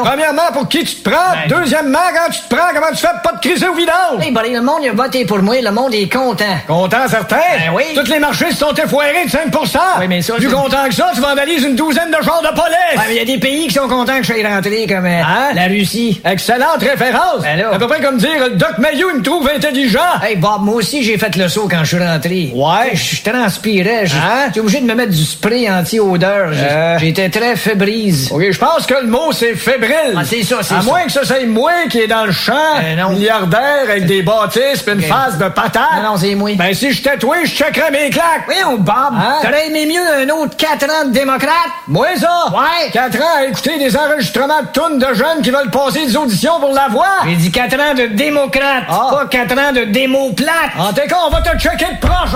Premièrement, 0.04 0.52
pour 0.52 0.68
qui 0.68 0.84
tu 0.84 0.96
te 0.96 1.08
prends? 1.08 1.32
Deuxièmement, 1.48 1.98
quand 2.14 2.32
tu 2.32 2.40
te 2.40 2.54
prends, 2.54 2.68
comment 2.74 2.90
tu 2.90 2.96
fais 2.96 3.08
pour 3.22 3.32
pas 3.32 3.38
te 3.38 3.48
criser 3.48 3.68
au 3.68 3.74
vidange? 3.74 4.22
Hey, 4.22 4.30
buddy, 4.32 4.50
le 4.50 4.60
monde 4.62 4.84
a 4.88 4.92
voté 4.92 5.24
pour 5.24 5.38
moi, 5.42 5.60
le 5.60 5.70
monde 5.70 5.94
est 5.94 6.12
content. 6.12 6.44
Content, 6.66 7.08
certain? 7.08 7.36
Ben 7.36 7.72
oui. 7.74 7.84
Tous 7.94 8.10
les 8.10 8.18
marchés 8.18 8.50
se 8.50 8.56
sont 8.58 8.74
effoirés 8.74 9.24
de 9.24 9.30
5 9.30 9.42
Oui, 10.00 10.08
mais 10.08 10.22
ça, 10.22 10.34
Plus 10.34 10.48
content 10.50 10.88
que 10.88 10.94
ça, 10.94 11.10
tu 11.14 11.20
vandalises 11.20 11.64
une 11.64 11.76
douzaine 11.76 12.10
de 12.10 12.24
chars 12.24 12.42
de 12.42 12.48
police. 12.48 12.96
Ouais, 12.96 13.04
mais 13.08 13.14
il 13.14 13.18
y 13.18 13.20
a 13.20 13.24
des 13.24 13.38
pays 13.38 13.66
qui 13.68 13.74
sont 13.74 13.88
contents 13.88 14.16
que 14.18 14.24
je 14.24 14.32
sois 14.32 14.48
rentré, 14.48 14.86
comme 14.86 15.06
euh, 15.06 15.22
la 15.54 15.66
Russie. 15.66 16.20
Excellente 16.24 16.80
référence. 16.80 17.44
à 17.72 17.78
peu 17.78 17.86
près 17.86 18.00
comme 18.00 18.18
dire, 18.18 18.30
le 18.48 18.50
Doc 18.56 18.78
Mayou, 18.78 19.08
il 19.12 19.18
me 19.20 19.22
trouve 19.22 19.48
intelligent. 19.54 20.00
Hey, 20.22 20.36
Bob, 20.36 20.62
moi 20.62 20.76
aussi, 20.76 21.02
j'ai 21.02 21.18
fait 21.18 21.34
le 21.36 21.48
saut 21.48 21.68
quand 21.70 21.84
je 21.84 21.96
suis 21.96 22.04
rentré. 22.04 22.50
Ouais. 22.54 22.90
Je 22.94 23.12
je 23.12 23.30
transpirais. 23.30 24.06
J'ai 24.06 24.16
J'étais 24.46 24.60
obligé 24.60 24.80
de 24.80 24.86
me 24.86 24.94
mettre 24.94 25.12
du 25.12 25.24
spray 25.24 25.70
anti-odeur. 25.70 26.51
J'ai- 26.52 27.06
J'étais 27.06 27.28
très 27.30 27.56
fébrise. 27.56 28.30
OK, 28.32 28.42
je 28.50 28.58
pense 28.58 28.86
que 28.86 28.94
le 28.94 29.06
mot, 29.06 29.32
c'est 29.32 29.54
fébrile. 29.54 30.14
Ah, 30.16 30.20
c'est 30.24 30.42
ça, 30.42 30.58
c'est 30.62 30.74
À 30.74 30.80
ça. 30.80 30.82
moins 30.86 31.02
que 31.04 31.12
ça 31.12 31.24
soit 31.24 31.44
moi 31.46 31.72
qui 31.90 32.00
est 32.00 32.06
dans 32.06 32.24
le 32.24 32.32
champ, 32.32 32.52
milliardaire 33.10 33.84
avec 33.88 34.06
des 34.06 34.22
bâtisses 34.22 34.82
pis 34.84 34.92
une 34.92 35.02
face 35.02 35.38
de 35.38 35.48
patate. 35.48 36.02
Non, 36.02 36.16
c'est 36.16 36.34
moi. 36.34 36.50
Ben, 36.56 36.74
si 36.74 36.92
j'étais 36.92 37.16
toi, 37.18 37.36
je 37.44 37.50
checkerais 37.50 37.90
mes 37.90 38.10
claques. 38.10 38.46
Oui, 38.48 38.54
on 38.66 38.76
Bob. 38.76 39.14
T'aurais 39.42 39.68
aimé 39.68 39.86
mieux 39.86 40.22
un 40.22 40.28
autre 40.34 40.56
4 40.56 40.84
ans 40.90 41.06
de 41.06 41.12
démocrate? 41.12 41.52
Moi, 41.88 42.08
ça? 42.18 42.46
Ouais. 42.52 42.90
4 42.92 43.16
ans 43.18 43.38
à 43.38 43.44
écouter 43.44 43.78
des 43.78 43.96
enregistrements 43.96 44.62
de 44.62 44.68
tunes 44.72 44.98
de 44.98 45.14
jeunes 45.14 45.42
qui 45.42 45.50
veulent 45.50 45.70
passer 45.70 46.06
des 46.06 46.16
auditions 46.16 46.58
pour 46.60 46.72
la 46.72 46.88
voix. 46.88 47.06
J'ai 47.26 47.36
dit 47.36 47.50
4 47.50 47.74
ans 47.80 47.94
de 47.94 48.06
démocrate, 48.06 48.86
pas 48.86 49.26
4 49.30 49.52
ans 49.58 49.72
de 49.72 49.84
démo 49.84 50.32
plate. 50.32 50.72
En 50.78 50.92
tout 50.92 51.06
cas, 51.08 51.16
on 51.26 51.30
va 51.30 51.40
te 51.42 51.56
checker 51.58 51.94
de 51.94 52.06
proche, 52.06 52.30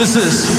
This 0.00 0.16
is 0.16 0.49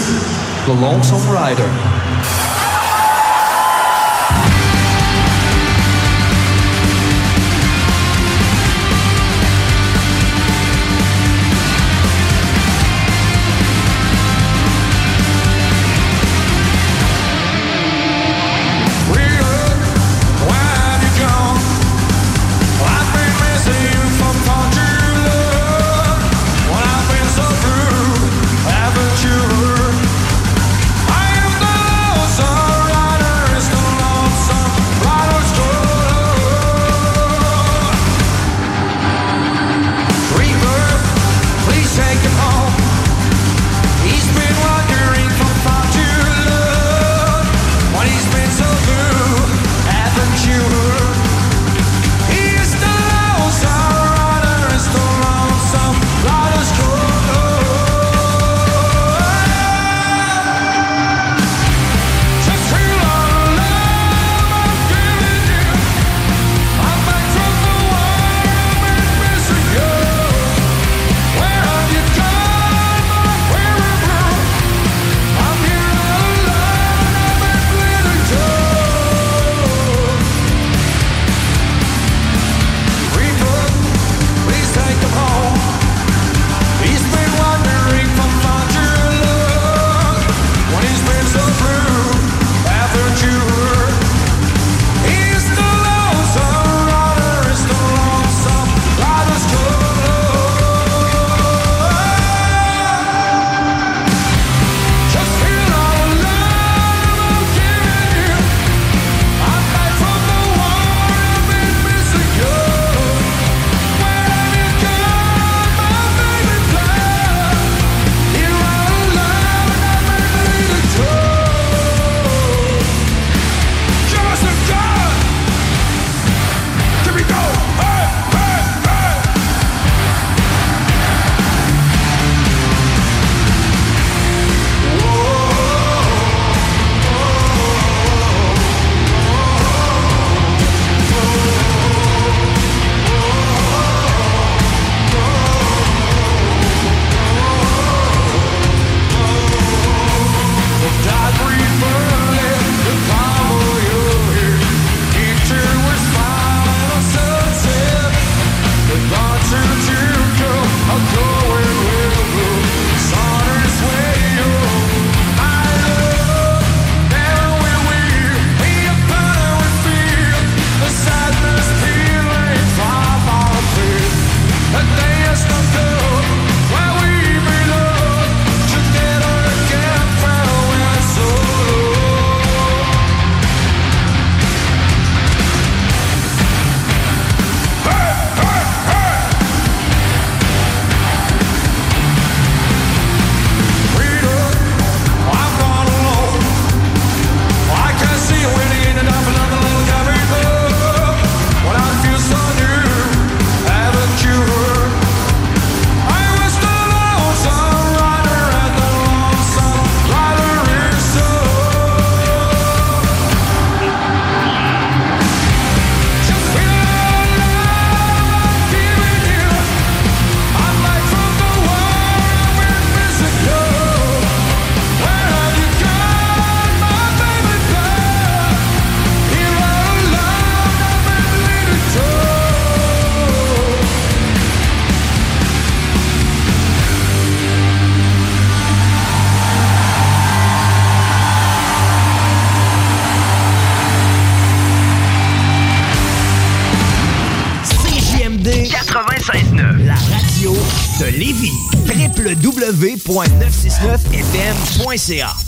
969fm.ca 253.12 255.41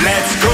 let's 0.00 0.36
go. 0.42 0.47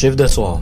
Chiffre 0.00 0.16
de 0.16 0.26
soir. 0.26 0.60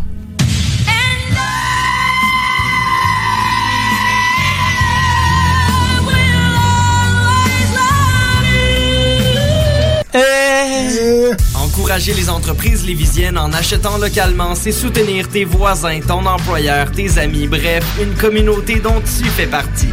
Encourager 11.55 12.15
les 12.15 12.29
entreprises 12.29 12.85
lévisiennes 12.85 13.39
en 13.39 13.53
achetant 13.53 13.99
localement, 13.99 14.57
c'est 14.57 14.73
soutenir 14.73 15.29
tes 15.29 15.45
voisins, 15.45 16.01
ton 16.01 16.27
employeur, 16.27 16.91
tes 16.91 17.19
amis, 17.19 17.47
bref, 17.47 17.85
une 18.03 18.15
communauté 18.15 18.81
dont 18.81 19.01
tu 19.01 19.25
fais 19.29 19.47
partie. 19.47 19.93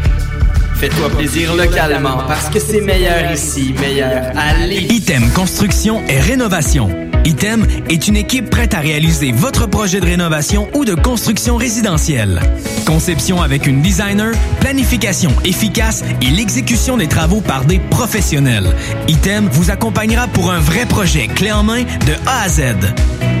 Fais-toi 0.81 1.11
plaisir 1.11 1.53
localement 1.53 2.23
parce 2.27 2.49
que 2.49 2.59
c'est 2.59 2.81
meilleur 2.81 3.31
ici, 3.31 3.71
meilleur 3.79 4.33
Lévis. 4.67 4.95
Item 4.95 5.29
Construction 5.29 6.01
et 6.09 6.19
Rénovation. 6.19 6.89
Item 7.23 7.67
est 7.87 8.07
une 8.07 8.17
équipe 8.17 8.49
prête 8.49 8.73
à 8.73 8.79
réaliser 8.79 9.31
votre 9.31 9.67
projet 9.67 9.99
de 9.99 10.07
rénovation 10.07 10.69
ou 10.73 10.83
de 10.83 10.95
construction 10.95 11.55
résidentielle. 11.55 12.39
Conception 12.87 13.43
avec 13.43 13.67
une 13.67 13.83
designer, 13.83 14.33
planification 14.59 15.29
efficace 15.45 16.03
et 16.19 16.31
l'exécution 16.31 16.97
des 16.97 17.07
travaux 17.07 17.41
par 17.41 17.65
des 17.65 17.77
professionnels. 17.77 18.75
Item 19.07 19.49
vous 19.51 19.69
accompagnera 19.69 20.27
pour 20.29 20.51
un 20.51 20.59
vrai 20.59 20.87
projet 20.87 21.27
clé 21.27 21.51
en 21.51 21.61
main 21.61 21.83
de 21.83 22.13
A 22.25 22.41
à 22.45 22.49
Z. 22.49 22.61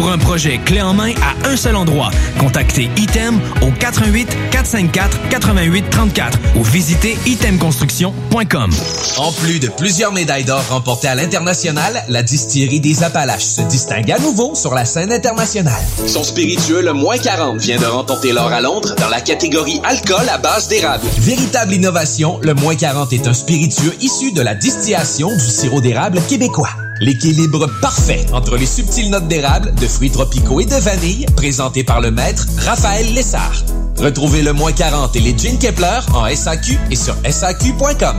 Pour 0.00 0.10
un 0.10 0.16
projet 0.16 0.56
clé 0.56 0.80
en 0.80 0.94
main 0.94 1.12
à 1.20 1.46
un 1.46 1.58
seul 1.58 1.76
endroit, 1.76 2.10
contactez 2.38 2.88
Item 2.96 3.38
au 3.60 3.70
88 3.70 4.34
454 4.50 5.28
88 5.28 5.90
34 5.90 6.38
ou 6.56 6.64
visitez 6.64 7.18
itemconstruction.com. 7.26 8.70
En 9.18 9.32
plus 9.32 9.60
de 9.60 9.68
plusieurs 9.68 10.14
médailles 10.14 10.44
d'or 10.44 10.66
remportées 10.70 11.08
à 11.08 11.14
l'international, 11.14 12.02
la 12.08 12.22
distillerie 12.22 12.80
des 12.80 13.02
Appalaches 13.02 13.44
se 13.44 13.60
distingue 13.60 14.10
à 14.10 14.18
nouveau 14.18 14.54
sur 14.54 14.72
la 14.72 14.86
scène 14.86 15.12
internationale. 15.12 15.82
Son 16.06 16.24
spiritueux, 16.24 16.80
le 16.80 16.94
moins 16.94 17.18
40, 17.18 17.58
vient 17.58 17.78
de 17.78 17.84
remporter 17.84 18.32
l'or 18.32 18.50
à 18.50 18.62
Londres 18.62 18.94
dans 18.98 19.10
la 19.10 19.20
catégorie 19.20 19.82
alcool 19.84 20.26
à 20.32 20.38
base 20.38 20.68
d'érable. 20.68 21.04
Véritable 21.18 21.74
innovation, 21.74 22.40
le 22.42 22.54
moins 22.54 22.74
40 22.74 23.12
est 23.12 23.28
un 23.28 23.34
spiritueux 23.34 23.94
issu 24.00 24.32
de 24.32 24.40
la 24.40 24.54
distillation 24.54 25.28
du 25.30 25.46
sirop 25.46 25.82
d'érable 25.82 26.22
québécois. 26.26 26.70
L'équilibre 27.00 27.66
parfait 27.80 28.26
entre 28.32 28.56
les 28.58 28.66
subtiles 28.66 29.08
notes 29.08 29.26
d'érable, 29.26 29.74
de 29.74 29.86
fruits 29.86 30.10
tropicaux 30.10 30.60
et 30.60 30.66
de 30.66 30.74
vanille, 30.74 31.24
présenté 31.34 31.82
par 31.82 32.02
le 32.02 32.10
maître 32.10 32.46
Raphaël 32.58 33.14
Lessard. 33.14 33.64
Retrouvez 33.98 34.42
le 34.42 34.52
moins 34.52 34.72
40 34.72 35.16
et 35.16 35.20
les 35.20 35.36
gin 35.36 35.58
Kepler 35.58 36.00
en 36.12 36.26
SAQ 36.28 36.78
et 36.90 36.96
sur 36.96 37.16
SAQ.com. 37.24 38.18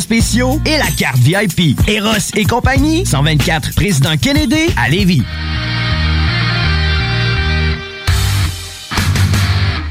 spéciaux 0.00 0.60
et 0.66 0.78
la 0.78 0.90
carte 0.96 1.18
VIP. 1.18 1.78
Eros 1.88 2.32
et 2.34 2.44
compagnie, 2.44 3.06
124 3.06 3.74
Président 3.74 4.16
Kennedy 4.16 4.66
à 4.76 4.88
Lévis. 4.88 5.22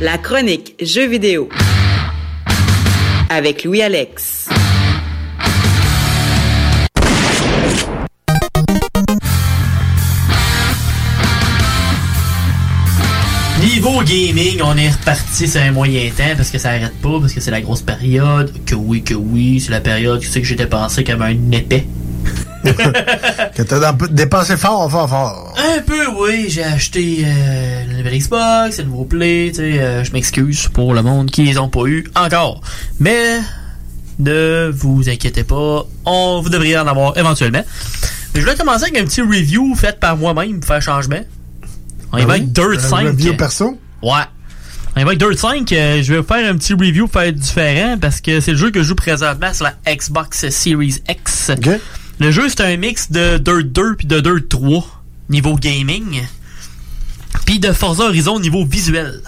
La 0.01 0.17
chronique 0.17 0.75
Jeux 0.81 1.07
vidéo 1.07 1.49
avec 3.29 3.63
Louis-Alex. 3.63 4.38
Niveau 13.69 14.01
gaming, 14.01 14.61
on 14.63 14.75
est 14.77 14.89
reparti 14.89 15.47
sur 15.47 15.61
un 15.61 15.71
moyen 15.71 16.09
temps 16.09 16.35
parce 16.35 16.49
que 16.49 16.57
ça 16.57 16.69
arrête 16.69 16.99
pas, 17.03 17.19
parce 17.19 17.33
que 17.33 17.39
c'est 17.39 17.51
la 17.51 17.61
grosse 17.61 17.83
période. 17.83 18.51
Que 18.65 18.73
oui, 18.73 19.03
que 19.03 19.13
oui, 19.13 19.61
c'est 19.61 19.69
la 19.69 19.79
période, 19.79 20.19
tu 20.19 20.27
sais 20.27 20.41
que 20.41 20.47
j'étais 20.47 20.65
pensé 20.65 21.03
comme 21.03 21.21
un 21.21 21.51
épais. 21.51 21.85
Que 23.55 23.61
t'as 23.61 23.93
dépensé 24.09 24.57
fort, 24.57 24.89
fort, 24.89 25.07
fort. 25.07 25.53
Un 25.55 25.81
peu, 25.81 26.07
oui. 26.19 26.47
J'ai 26.49 26.63
acheté 26.63 27.23
euh, 27.23 27.85
le 27.85 27.97
nouvel 27.97 28.17
Xbox, 28.17 28.79
le 28.79 28.85
nouveau 28.85 29.05
Play. 29.05 29.51
Tu 29.51 29.57
sais, 29.57 29.79
euh, 29.79 30.03
je 30.03 30.13
m'excuse 30.13 30.67
pour 30.69 30.95
le 30.95 31.03
monde 31.03 31.29
qui 31.29 31.43
les 31.43 31.59
ont 31.59 31.69
pas 31.69 31.85
eu 31.85 32.09
encore. 32.15 32.61
Mais 32.99 33.39
ne 34.17 34.71
vous 34.73 35.09
inquiétez 35.09 35.43
pas, 35.43 35.85
on 36.05 36.41
vous 36.41 36.49
devriez 36.49 36.79
en 36.79 36.87
avoir 36.87 37.15
éventuellement. 37.19 37.63
Mais 38.33 38.41
je 38.41 38.45
vais 38.47 38.55
commencer 38.55 38.85
avec 38.85 38.97
un 38.97 39.05
petit 39.05 39.21
review 39.21 39.75
fait 39.75 39.99
par 39.99 40.17
moi-même 40.17 40.59
pour 40.59 40.67
faire 40.67 40.81
changement. 40.81 41.21
On 42.11 42.17
y 42.17 42.21
Ah 42.21 42.25
va 42.25 42.33
avec 42.33 42.51
Dirt 42.51 42.77
Un 42.77 42.79
5. 42.79 43.07
review 43.07 43.37
perso? 43.37 43.79
Ouais. 44.01 44.11
On 44.95 44.99
y 45.01 45.03
va 45.03 45.09
avec 45.11 45.19
Dirt 45.19 45.37
5. 45.37 45.71
euh, 45.71 46.01
je 46.01 46.13
vais 46.13 46.19
vous 46.19 46.27
faire 46.27 46.51
un 46.51 46.57
petit 46.57 46.73
review 46.73 47.07
pour 47.07 47.21
faire 47.21 47.31
différent 47.33 47.97
parce 47.99 48.19
que 48.21 48.39
c'est 48.39 48.51
le 48.51 48.57
jeu 48.57 48.71
que 48.71 48.79
je 48.81 48.87
joue 48.89 48.95
présentement 48.95 49.53
sur 49.53 49.65
la 49.65 49.75
Xbox 49.95 50.49
Series 50.49 51.01
X. 51.09 51.51
Le 52.19 52.31
jeu, 52.31 52.49
c'est 52.49 52.61
un 52.61 52.75
mix 52.77 53.11
de 53.11 53.37
Dirt 53.37 53.63
2 53.71 53.95
puis 53.95 54.07
de 54.07 54.19
Dirt 54.19 54.49
3 54.49 54.83
niveau 55.29 55.55
gaming. 55.55 56.23
Puis 57.45 57.59
de 57.59 57.71
Forza 57.71 58.05
Horizon 58.05 58.39
niveau 58.39 58.65
visuel. 58.65 59.21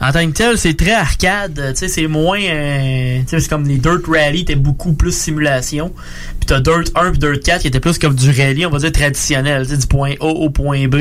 En 0.00 0.12
tant 0.12 0.24
que 0.28 0.32
tel, 0.32 0.56
c'est 0.56 0.74
très 0.76 0.92
arcade. 0.92 1.60
Tu 1.72 1.76
sais, 1.76 1.88
c'est 1.88 2.06
moins... 2.06 2.40
euh, 2.40 3.18
tu 3.22 3.26
sais, 3.28 3.40
c'est 3.40 3.48
comme 3.48 3.66
les 3.66 3.78
Dirt 3.78 4.06
Rally 4.06 4.42
étaient 4.42 4.54
beaucoup 4.54 4.92
plus 4.92 5.10
simulation. 5.12 5.92
Puis 6.38 6.46
t'as 6.46 6.60
Dirt 6.60 6.92
1 6.94 7.10
puis 7.10 7.18
Dirt 7.18 7.40
4 7.42 7.62
qui 7.62 7.66
étaient 7.66 7.80
plus 7.80 7.98
comme 7.98 8.14
du 8.14 8.30
rallye, 8.30 8.64
on 8.64 8.70
va 8.70 8.78
dire 8.78 8.92
traditionnel. 8.92 9.64
Tu 9.64 9.70
sais, 9.72 9.76
du 9.76 9.86
point 9.88 10.12
A 10.20 10.24
au 10.26 10.50
point 10.50 10.86
B. 10.86 10.96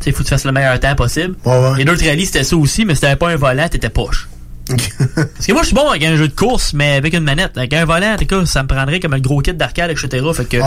Tu 0.00 0.04
sais, 0.04 0.12
faut 0.12 0.18
que 0.18 0.24
tu 0.24 0.30
fasses 0.30 0.44
le 0.44 0.52
meilleur 0.52 0.78
temps 0.78 0.94
possible. 0.94 1.36
Les 1.76 1.84
Dirt 1.84 2.00
Rally, 2.02 2.26
c'était 2.26 2.44
ça 2.44 2.56
aussi, 2.56 2.84
mais 2.84 2.94
si 2.94 3.02
t'avais 3.02 3.16
pas 3.16 3.30
un 3.30 3.36
volant, 3.36 3.68
t'étais 3.68 3.90
poche. 3.90 4.28
Parce 4.66 5.46
que 5.46 5.52
moi, 5.52 5.62
je 5.62 5.66
suis 5.66 5.76
bon 5.76 5.88
avec 5.88 6.02
un 6.04 6.16
jeu 6.16 6.26
de 6.26 6.34
course, 6.34 6.72
mais 6.72 6.96
avec 6.96 7.14
une 7.14 7.22
manette. 7.22 7.56
Avec 7.56 7.72
un 7.72 7.84
volant, 7.84 8.16
en 8.32 8.46
ça 8.46 8.62
me 8.62 8.68
prendrait 8.68 8.98
comme 8.98 9.14
un 9.14 9.20
gros 9.20 9.40
kit 9.40 9.54
d'arcade, 9.54 9.90
etc. 9.90 10.24
Fait 10.34 10.44
que 10.44 10.58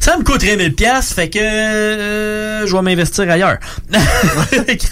ça 0.00 0.16
me 0.16 0.24
coûterait 0.24 0.56
1000 0.56 0.74
pièces, 0.74 1.12
fait 1.12 1.30
que 1.30 1.38
euh, 1.38 2.66
je 2.66 2.74
vais 2.74 2.82
m'investir 2.82 3.30
ailleurs. 3.30 3.58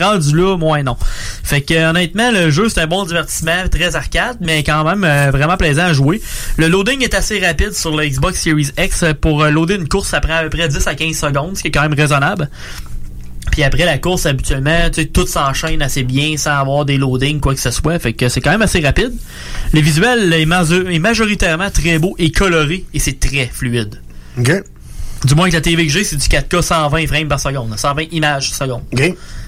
Rendu 0.01 0.37
là, 0.37 0.57
moi 0.57 0.83
non. 0.83 0.97
Fait 1.43 1.63
que 1.63 1.91
honnêtement, 1.91 2.31
le 2.31 2.51
jeu 2.51 2.69
c'est 2.69 2.81
un 2.81 2.87
bon 2.87 3.05
divertissement, 3.05 3.69
très 3.71 3.97
arcade, 3.97 4.37
mais 4.41 4.63
quand 4.63 4.85
même 4.85 5.05
euh, 5.05 5.31
vraiment 5.33 5.57
plaisant 5.57 5.85
à 5.85 5.93
jouer. 5.93 6.21
Le 6.57 6.69
loading 6.69 7.03
est 7.03 7.15
assez 7.15 7.45
rapide 7.45 7.73
sur 7.73 7.97
le 7.97 8.07
Xbox 8.07 8.41
Series 8.41 8.71
X. 8.79 9.05
Pour 9.21 9.43
euh, 9.43 9.51
loader 9.51 9.75
une 9.75 9.89
course, 9.89 10.09
ça 10.09 10.21
prend 10.21 10.37
à 10.37 10.43
peu 10.43 10.51
près 10.51 10.69
10 10.69 10.87
à 10.87 10.95
15 10.95 11.17
secondes, 11.17 11.57
ce 11.57 11.63
qui 11.63 11.69
est 11.69 11.73
quand 11.73 11.83
même 11.83 11.95
raisonnable. 11.95 12.49
Puis 13.53 13.63
après 13.63 13.85
la 13.85 13.97
course, 13.99 14.27
habituellement, 14.27 14.91
tu 14.93 15.03
sais, 15.03 15.07
tout 15.07 15.27
s'enchaîne 15.27 15.81
assez 15.81 16.03
bien 16.03 16.37
sans 16.37 16.51
avoir 16.59 16.85
des 16.85 16.99
loadings, 16.99 17.41
quoi 17.41 17.55
que 17.55 17.61
ce 17.61 17.71
soit. 17.71 17.99
Fait 17.99 18.13
que 18.13 18.29
c'est 18.29 18.41
quand 18.41 18.51
même 18.51 18.63
assez 18.63 18.81
rapide. 18.81 19.13
Le 19.73 19.81
visuel 19.81 20.33
est, 20.33 20.43
est 20.43 20.99
majoritairement 20.99 21.71
très 21.71 21.99
beau 21.99 22.15
et 22.19 22.31
coloré 22.33 22.85
et 22.93 22.99
c'est 22.99 23.19
très 23.19 23.47
fluide. 23.47 24.01
OK. 24.39 24.51
Du 25.25 25.35
moins 25.35 25.49
que 25.49 25.55
la 25.55 25.61
TV 25.63 25.87
que 25.87 25.93
j'ai, 25.93 26.05
c'est 26.05 26.17
du 26.17 26.27
4K 26.27 26.61
120 26.61 27.07
frames 27.07 27.29
par 27.29 27.41
seconde. 27.41 27.73
120 27.77 28.03
images 28.13 28.51
par 28.51 28.59
seconde. 28.69 28.83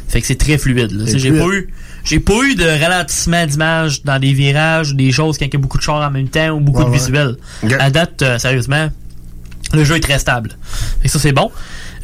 Fait 0.09 0.21
que 0.23 0.27
c'est 0.27 0.37
très 0.39 0.57
fluide. 0.57 1.05
J'ai 1.17 1.31
pas 1.33 1.47
eu. 1.49 1.69
J'ai 2.05 2.21
pas 2.21 2.41
eu 2.45 2.55
de 2.55 2.65
ralentissement 2.65 3.45
d'image 3.45 4.03
dans 4.05 4.19
des 4.19 4.33
virages 4.33 4.93
ou 4.93 4.95
des 4.95 5.13
choses 5.13 5.37
quand 5.37 5.45
il 5.45 5.53
y 5.53 5.57
a 5.57 5.59
beaucoup 5.59 5.77
de 5.77 5.83
chars 5.83 6.01
en 6.01 6.11
même 6.11 6.29
temps 6.29 6.51
ou 6.51 6.61
beaucoup 6.61 6.79
Ouais, 6.79 6.85
de 6.87 6.91
ouais. 6.91 6.97
visuels. 6.97 7.37
À 7.79 7.91
date, 7.91 8.23
euh, 8.23 8.39
sérieusement, 8.39 8.89
le 9.75 9.85
jeu 9.85 9.97
est 9.97 10.01
très 10.01 10.19
stable. 10.19 10.57
Fait 11.03 11.09
que 11.09 11.13
ça, 11.13 11.19
c'est 11.19 11.33
bon. 11.33 11.51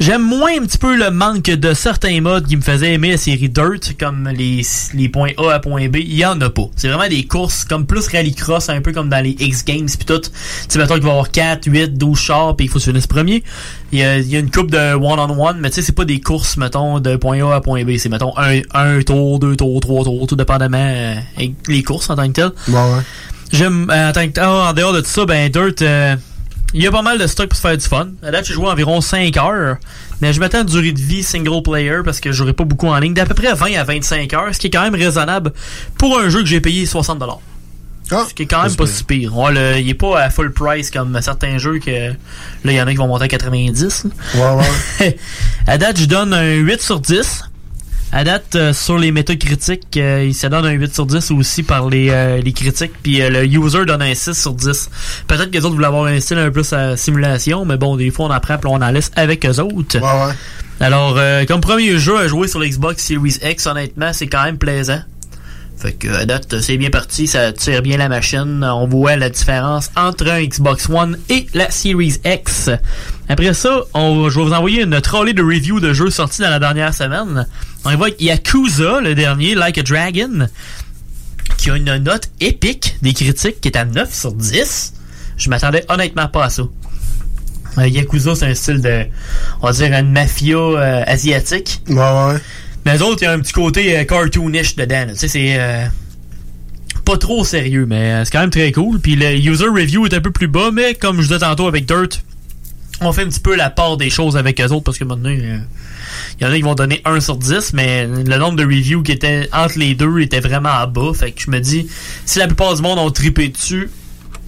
J'aime 0.01 0.23
moins 0.23 0.51
un 0.61 0.67
petit 0.67 0.79
peu 0.79 0.97
le 0.97 1.11
manque 1.11 1.45
de 1.45 1.73
certains 1.73 2.21
modes 2.21 2.47
qui 2.47 2.57
me 2.57 2.63
faisaient 2.63 2.95
aimer 2.95 3.13
la 3.13 3.17
série 3.17 3.49
Dirt, 3.49 3.97
comme 3.99 4.29
les, 4.29 4.63
les 4.95 5.09
points 5.09 5.31
A 5.39 5.53
à 5.53 5.61
point 5.61 5.89
B. 5.89 5.97
Il 5.97 6.15
y 6.15 6.27
en 6.27 6.41
a 6.41 6.51
pas. 6.51 6.69
C'est 6.77 6.89
vraiment 6.89 7.09
des 7.09 7.25
courses 7.27 7.65
comme 7.65 7.87
plus 7.87 8.09
rallycross, 8.09 8.69
un 8.69 8.81
peu 8.81 8.93
comme 8.93 9.09
dans 9.09 9.23
les 9.23 9.37
X 9.39 9.65
Games 9.65 9.87
pis 9.87 10.05
tout. 10.05 10.21
Tu 10.21 10.31
sais, 10.69 10.79
mettons 10.79 10.95
qu'il 10.95 11.03
va 11.05 11.09
y 11.09 11.13
avoir 11.13 11.31
4, 11.31 11.67
8, 11.67 11.95
12 11.97 12.19
chars 12.19 12.57
pis 12.57 12.65
il 12.65 12.71
faut 12.71 12.79
se 12.79 12.91
finir 12.91 13.07
premier. 13.07 13.45
Il 13.93 13.99
y 14.01 14.03
a, 14.03 14.19
il 14.19 14.29
y 14.29 14.37
a 14.37 14.41
une 14.41 14.51
coupe 14.51 14.71
de 14.71 14.95
one-on-one, 14.95 15.59
mais 15.61 15.71
tu 15.71 15.77
sais, 15.77 15.83
c'est 15.83 15.93
pas 15.93 16.05
des 16.05 16.21
courses, 16.21 16.57
mettons, 16.57 16.99
de 16.99 17.17
point 17.17 17.41
A 17.49 17.55
à 17.55 17.61
point 17.61 17.85
B. 17.85 17.97
C'est, 17.99 18.09
mettons, 18.09 18.37
un, 18.37 18.61
un 18.75 19.01
tour, 19.03 19.39
deux 19.39 19.57
tours, 19.57 19.81
trois 19.81 20.05
tours, 20.05 20.27
tout 20.27 20.37
dépendamment 20.37 20.79
euh, 20.79 21.15
les 21.69 21.83
courses 21.83 22.11
en 22.11 22.17
tant 22.17 22.27
que 22.27 22.33
tel. 22.33 22.51
Bon, 22.69 22.97
ouais. 22.97 23.03
J'aime, 23.53 23.89
euh, 23.91 24.09
en 24.11 24.13
tant 24.13 24.29
que 24.29 24.41
ah, 24.41 24.71
en 24.71 24.73
dehors 24.73 24.93
de 24.93 25.01
tout 25.01 25.09
ça, 25.09 25.27
ben, 25.27 25.49
Dirt, 25.49 25.81
euh, 25.83 26.17
il 26.75 26.83
y 26.83 26.87
a 26.87 26.91
pas 26.91 27.03
mal 27.03 27.19
de 27.19 27.27
stock 27.27 27.49
pour 27.49 27.57
se 27.57 27.63
faire 27.63 27.77
du 27.77 27.85
fun. 27.85 28.09
À 28.23 28.31
date, 28.31 28.45
j'ai 28.47 28.53
joué 28.55 28.67
environ 28.67 29.01
5 29.01 29.37
heures. 29.39 29.77
Mais 30.21 30.33
je 30.33 30.41
m'attends 30.41 30.59
à 30.59 30.61
une 30.63 30.67
durée 30.67 30.93
de 30.93 31.01
vie 31.01 31.23
single 31.23 31.63
player 31.63 31.99
parce 32.05 32.21
que 32.21 32.33
j'aurai 32.33 32.53
pas 32.53 32.65
beaucoup 32.65 32.89
en 32.89 32.99
ligne. 32.99 33.15
D'à 33.15 33.27
peu 33.27 33.35
près 33.35 33.53
20 33.55 33.75
à 33.77 33.85
25 33.85 34.33
heures, 34.35 34.55
ce 34.55 34.59
qui 34.59 34.67
est 34.67 34.71
quand 34.71 34.83
même 34.83 34.95
raisonnable 34.95 35.53
pour 35.99 36.19
un 36.19 36.29
jeu 36.29 36.41
que 36.41 36.47
j'ai 36.47 36.61
payé 36.61 36.85
60 36.87 37.23
Ce 38.29 38.35
qui 38.35 38.43
est 38.43 38.47
quand 38.47 38.63
même 38.63 38.77
pas 38.77 38.87
si 38.87 39.03
pire. 39.05 39.37
Ouais, 39.37 39.53
le- 39.53 39.79
il 39.81 39.89
est 39.89 39.95
pas 39.95 40.21
à 40.21 40.31
full 40.31 40.53
price 40.53 40.91
comme 40.91 41.19
certains 41.23 41.59
jeux 41.59 41.79
que 41.79 41.91
là, 42.11 42.15
il 42.65 42.73
y 42.73 42.81
en 42.83 42.87
a 42.87 42.91
qui 42.91 42.97
vont 42.97 43.09
monter 43.09 43.25
à 43.25 43.29
90. 43.29 44.07
Ouais, 44.35 44.41
ouais. 45.01 45.17
à 45.67 45.79
date, 45.79 45.99
je 45.99 46.05
donne 46.05 46.35
un 46.35 46.55
8 46.55 46.83
sur 46.83 47.01
10. 47.01 47.45
À 48.17 48.23
date, 48.23 48.55
euh, 48.55 48.73
sur 48.73 48.97
les 48.97 49.11
métacritiques, 49.11 49.97
euh, 49.97 50.23
il 50.25 50.35
se 50.37 50.47
donne 50.47 50.65
un 50.65 50.71
8 50.71 50.95
sur 50.95 51.05
10 51.05 51.33
aussi 51.33 51.65
par 51.65 51.91
les, 51.91 52.11
euh, 52.11 52.41
les 52.41 52.53
critiques. 52.53 52.93
Puis 53.03 53.21
euh, 53.21 53.29
le 53.29 53.45
user 53.45 53.85
donne 53.87 54.03
un 54.03 54.15
6 54.15 54.41
sur 54.41 54.53
10. 54.55 54.89
Peut-être 55.27 55.51
que 55.51 55.57
les 55.57 55.65
autres 55.65 55.75
voulaient 55.75 55.89
avoir 55.89 56.05
un 56.05 56.21
style 56.21 56.39
un 56.39 56.45
peu 56.45 56.53
plus 56.63 56.73
à 56.73 56.97
simulation, 56.97 57.65
mais 57.65 57.77
bon, 57.77 57.97
des 57.97 58.13
fois 58.13 58.27
on 58.27 58.31
apprend 58.31 58.57
puis 58.57 58.71
on 58.73 58.77
en 58.77 58.91
laisse 58.93 59.11
avec 59.17 59.45
eux 59.45 59.59
autres. 59.59 59.99
Alors, 60.81 61.15
euh, 61.19 61.45
comme 61.45 61.61
premier 61.61 61.99
jeu 61.99 62.17
à 62.17 62.27
jouer 62.27 62.49
sur 62.49 62.61
l'Xbox 62.61 63.03
Series 63.03 63.39
X, 63.43 63.67
honnêtement, 63.67 64.13
c'est 64.13 64.27
quand 64.27 64.45
même 64.45 64.59
plaisant. 64.59 65.01
Fait 65.77 65.93
que 65.93 66.09
à 66.09 66.25
date, 66.25 66.61
c'est 66.61 66.77
bien 66.77 66.91
parti, 66.91 67.27
ça 67.27 67.53
tire 67.53 67.83
bien 67.83 67.99
la 67.99 68.09
machine. 68.09 68.65
On 68.65 68.87
voit 68.87 69.17
la 69.17 69.29
différence 69.29 69.91
entre 69.97 70.29
un 70.31 70.43
Xbox 70.43 70.89
One 70.89 71.19
et 71.29 71.47
la 71.53 71.71
Series 71.71 72.19
X. 72.25 72.71
Après 73.29 73.53
ça, 73.55 73.81
on, 73.93 74.29
je 74.31 74.39
vais 74.39 74.47
vous 74.47 74.53
envoyer 74.53 74.83
une 74.83 75.01
trolley 75.01 75.33
de 75.33 75.43
review 75.43 75.81
de 75.81 75.93
jeux 75.93 76.11
sortis 76.11 76.43
dans 76.43 76.51
la 76.51 76.59
dernière 76.59 76.95
semaine. 76.95 77.47
On 77.85 77.91
y 77.91 77.95
avec 77.95 78.21
Yakuza, 78.21 79.01
le 79.01 79.15
dernier, 79.15 79.55
Like 79.55 79.79
a 79.79 79.83
Dragon, 79.83 80.49
qui 81.59 81.71
a 81.71 81.77
une 81.77 81.97
note 81.99 82.31
épique 82.41 82.97
des 83.03 83.13
critiques 83.13 83.61
qui 83.61 83.69
est 83.69 83.77
à 83.77 83.85
9 83.85 84.15
sur 84.15 84.33
10. 84.33 84.93
Je 85.37 85.51
m'attendais 85.51 85.85
honnêtement 85.89 86.29
pas 86.29 86.45
à 86.45 86.51
ça. 86.51 86.63
Euh, 87.79 87.89
Yakuza, 87.89 88.35
c'est 88.37 88.47
un 88.47 88.55
style 88.55 88.81
de, 88.81 89.07
on 89.61 89.67
va 89.67 89.73
dire, 89.73 89.93
une 89.93 90.13
mafia 90.13 90.57
euh, 90.57 91.03
asiatique. 91.07 91.83
Ouais, 91.89 91.97
ouais. 91.97 92.39
Mais 92.85 92.95
les 92.95 93.03
autres, 93.03 93.23
il 93.23 93.25
y 93.25 93.29
a 93.29 93.33
un 93.33 93.41
petit 93.41 93.53
côté 93.53 93.99
euh, 93.99 94.05
cartoonish 94.05 94.77
dedans. 94.77 95.07
Tu 95.11 95.17
sais, 95.17 95.29
c'est 95.29 95.55
euh, 95.59 95.87
pas 97.05 97.19
trop 97.19 97.45
sérieux, 97.45 97.87
mais 97.87 98.13
euh, 98.13 98.25
c'est 98.25 98.33
quand 98.33 98.41
même 98.41 98.51
très 98.51 98.73
cool. 98.73 99.01
Puis 99.01 99.17
le 99.17 99.35
user 99.37 99.69
review 99.69 100.07
est 100.07 100.15
un 100.15 100.21
peu 100.21 100.31
plus 100.31 100.49
bas, 100.49 100.71
mais 100.73 100.95
comme 100.95 101.17
je 101.21 101.29
disais 101.29 101.39
tantôt 101.39 101.67
avec 101.67 101.87
Dirt, 101.87 102.23
on 103.01 103.13
fait 103.13 103.23
un 103.23 103.29
petit 103.29 103.41
peu 103.41 103.57
la 103.57 103.71
part 103.71 103.97
des 103.97 104.11
choses 104.11 104.37
avec 104.37 104.61
eux 104.61 104.67
autres 104.67 104.85
parce 104.85 104.99
que 104.99 105.05
maintenant, 105.05 105.31
euh, 105.31 105.59
il 106.39 106.45
y 106.45 106.47
en 106.47 106.53
a 106.53 106.57
qui 106.57 106.63
vont 106.63 106.75
donner 106.75 107.03
1 107.05 107.21
sur 107.21 107.37
10, 107.37 107.73
mais 107.75 108.07
le 108.07 108.37
nombre 108.39 108.57
de 108.57 108.65
reviews 108.65 109.03
qui 109.03 109.13
étaient 109.13 109.49
entre 109.53 109.79
les 109.79 109.95
deux 109.95 110.21
était 110.21 110.41
vraiment 110.41 110.71
à 110.71 110.87
bas. 110.87 111.13
Fait 111.15 111.33
que 111.33 111.43
je 111.43 111.51
me 111.51 111.61
dis, 111.61 111.89
si 112.25 112.39
la 112.39 112.47
plupart 112.47 112.75
du 112.75 112.83
monde 112.83 112.99
ont 112.99 113.11
trippé 113.11 113.49
dessus, 113.49 113.91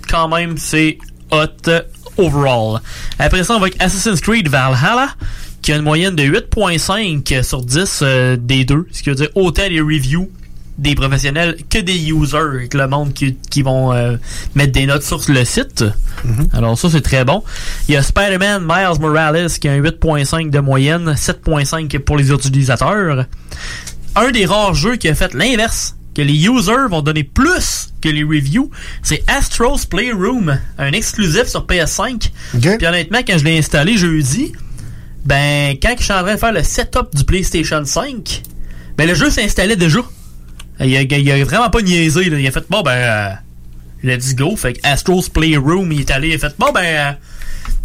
quand 0.08 0.28
même, 0.28 0.56
c'est 0.56 0.98
hot 1.30 1.70
overall. 2.16 2.80
Après 3.18 3.44
ça, 3.44 3.54
on 3.54 3.58
va 3.58 3.66
avec 3.66 3.82
Assassin's 3.82 4.20
Creed 4.20 4.48
Valhalla, 4.48 5.08
qui 5.66 5.72
a 5.72 5.76
une 5.78 5.82
moyenne 5.82 6.14
de 6.14 6.22
8.5 6.22 7.43
sur 7.43 7.60
10 7.60 7.98
euh, 8.02 8.36
des 8.40 8.64
deux. 8.64 8.86
Ce 8.93 9.02
qui 9.02 9.09
veut 9.09 9.16
dire 9.16 9.30
autant 9.34 9.66
les 9.68 9.80
reviews 9.80 10.30
des 10.78 10.94
professionnels 10.94 11.56
que 11.68 11.78
des 11.78 12.09
users, 12.12 12.68
que 12.70 12.78
le 12.78 12.86
monde 12.86 13.12
qui, 13.12 13.36
qui 13.51 13.62
vont 13.62 13.93
euh, 13.93 14.16
mettre 14.55 14.70
des 14.70 14.86
notes 14.86 15.02
sur 15.02 15.20
le 15.26 15.44
site. 15.44 15.84
Alors 16.52 16.78
ça, 16.78 16.88
c'est 16.88 17.01
très 17.01 17.24
bon. 17.24 17.43
Il 17.88 17.94
y 17.94 17.97
a 17.97 18.02
Spider-Man 18.05 18.62
Miles 18.62 19.01
Morales 19.01 19.51
qui 19.51 19.66
a 19.66 19.72
un 19.72 19.80
8.5 19.80 20.51
de 20.51 20.60
moyenne, 20.60 21.14
7.5 21.14 21.98
pour 21.98 22.16
les 22.16 22.30
utilisateurs. 22.30 23.26
Un 24.14 24.30
des 24.30 24.47
rares 24.47 24.74
jeux 24.74 24.94
qui 24.94 25.09
a 25.09 25.16
fait 25.16 25.34
l'inverse, 25.34 25.97
que 26.14 26.22
les 26.22 26.47
users 26.47 26.88
vont 26.88 27.02
donner 27.02 27.24
plus 27.24 27.93
que 28.01 28.09
les 28.09 28.22
reviews, 28.22 28.70
c'est 29.02 29.24
Astro's 29.26 29.84
Playroom, 29.84 30.60
un 30.78 30.93
exclusif 30.93 31.47
sur 31.48 31.66
PS5. 31.66 32.30
Puis 32.78 32.86
honnêtement, 32.86 33.18
quand 33.26 33.36
je 33.36 33.44
l'ai 33.44 33.59
installé 33.59 33.97
jeudi, 33.97 34.52
ben 35.27 35.77
quand 35.82 35.94
je 35.98 36.05
suis 36.05 36.12
en 36.12 36.23
train 36.23 36.35
de 36.35 36.39
faire 36.39 36.53
le 36.53 36.62
setup 36.62 37.15
du 37.15 37.24
PlayStation 37.24 37.85
5, 37.85 38.43
ben 38.97 39.09
le 39.09 39.15
jeu 39.15 39.31
s'installait 39.31 39.77
déjà. 39.77 40.01
Il 40.81 40.97
a, 40.97 41.03
il 41.03 41.31
a 41.31 41.44
vraiment 41.44 41.70
pas 41.70 41.82
niaisé. 41.82 42.31
Là. 42.31 42.39
Il 42.39 42.47
a 42.47 42.51
fait 42.51 42.65
bon 42.69 42.82
ben 42.82 42.93
euh, 42.93 43.31
let's 44.03 44.35
go. 44.35 44.57
Fait 44.57 44.74
que 44.74 44.81
Astro's 44.82 45.28
Playroom 45.28 45.90
il 45.93 46.01
est 46.01 46.11
allé, 46.11 46.28
il 46.28 46.35
a 46.35 46.39
fait 46.39 46.55
bon 46.59 46.70
ben 46.73 46.85
euh, 46.85 47.12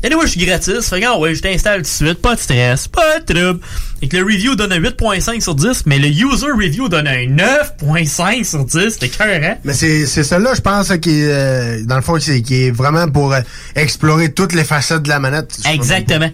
Anyway, 0.03 0.25
je 0.25 0.31
suis 0.31 0.45
gratis. 0.45 0.89
Fait 0.89 0.99
que, 0.99 1.05
ah 1.05 1.19
ouais, 1.19 1.35
je 1.35 1.41
t'installe 1.41 1.77
tout 1.77 1.83
de 1.83 2.07
suite. 2.07 2.21
Pas 2.21 2.35
de 2.35 2.39
stress. 2.39 2.87
Pas 2.87 3.19
de 3.19 3.33
trouble. 3.33 3.59
Et 4.01 4.07
que 4.07 4.17
le 4.17 4.23
review 4.23 4.55
donne 4.55 4.71
un 4.71 4.79
8.5 4.79 5.41
sur 5.41 5.53
10, 5.53 5.83
mais 5.85 5.99
le 5.99 6.07
user 6.07 6.47
review 6.47 6.89
donne 6.89 7.07
un 7.07 7.27
9.5 7.27 8.43
sur 8.43 8.65
10. 8.65 8.93
C'était 8.93 9.09
cœur, 9.09 9.57
Mais 9.63 9.73
c'est 9.73 10.07
c'est 10.07 10.23
celle-là, 10.23 10.55
je 10.55 10.61
pense, 10.61 10.91
qui 10.97 11.21
est, 11.21 11.31
euh, 11.31 11.83
dans 11.85 11.97
le 11.97 12.01
fond, 12.01 12.19
c'est 12.19 12.41
qui 12.41 12.63
est 12.63 12.71
vraiment 12.71 13.07
pour 13.09 13.31
euh, 13.33 13.41
explorer 13.75 14.33
toutes 14.33 14.53
les 14.53 14.63
facettes 14.63 15.03
de 15.03 15.09
la 15.09 15.19
manette. 15.19 15.55
Exactement. 15.71 16.29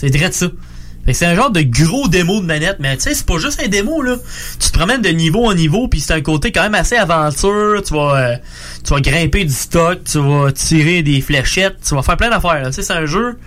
C'est 0.00 0.10
de 0.10 0.18
ça. 0.32 0.46
Fait 1.06 1.12
que 1.12 1.16
c'est 1.18 1.26
un 1.26 1.34
genre 1.34 1.50
de 1.50 1.62
gros 1.62 2.08
démo 2.08 2.40
de 2.40 2.46
manette, 2.46 2.76
mais 2.78 2.94
tu 2.96 3.04
sais, 3.04 3.14
c'est 3.14 3.24
pas 3.24 3.38
juste 3.38 3.60
un 3.64 3.68
démo, 3.68 4.02
là. 4.02 4.16
Tu 4.58 4.68
te 4.70 4.76
promènes 4.78 5.00
de 5.00 5.08
niveau 5.08 5.46
en 5.48 5.54
niveau, 5.54 5.88
puis 5.88 5.98
c'est 6.00 6.12
un 6.12 6.20
côté 6.20 6.52
quand 6.52 6.62
même 6.62 6.74
assez 6.74 6.96
aventure. 6.96 7.82
Tu 7.82 7.94
vas, 7.94 8.16
euh, 8.16 8.36
tu 8.84 8.92
vas 8.92 9.00
grimper 9.00 9.44
du 9.44 9.52
stock, 9.52 10.00
tu 10.04 10.18
vas 10.18 10.52
tirer 10.52 11.02
des 11.02 11.20
fléchettes, 11.22 11.76
tu 11.86 11.94
vas 11.94 12.02
faire 12.02 12.16
plein 12.18 12.28
d'affaires. 12.28 12.62
là. 12.62 12.66
Tu 12.68 12.74
sais, 12.74 12.82
c'est 12.82 12.92
un 12.92 13.06
jeu 13.06 13.38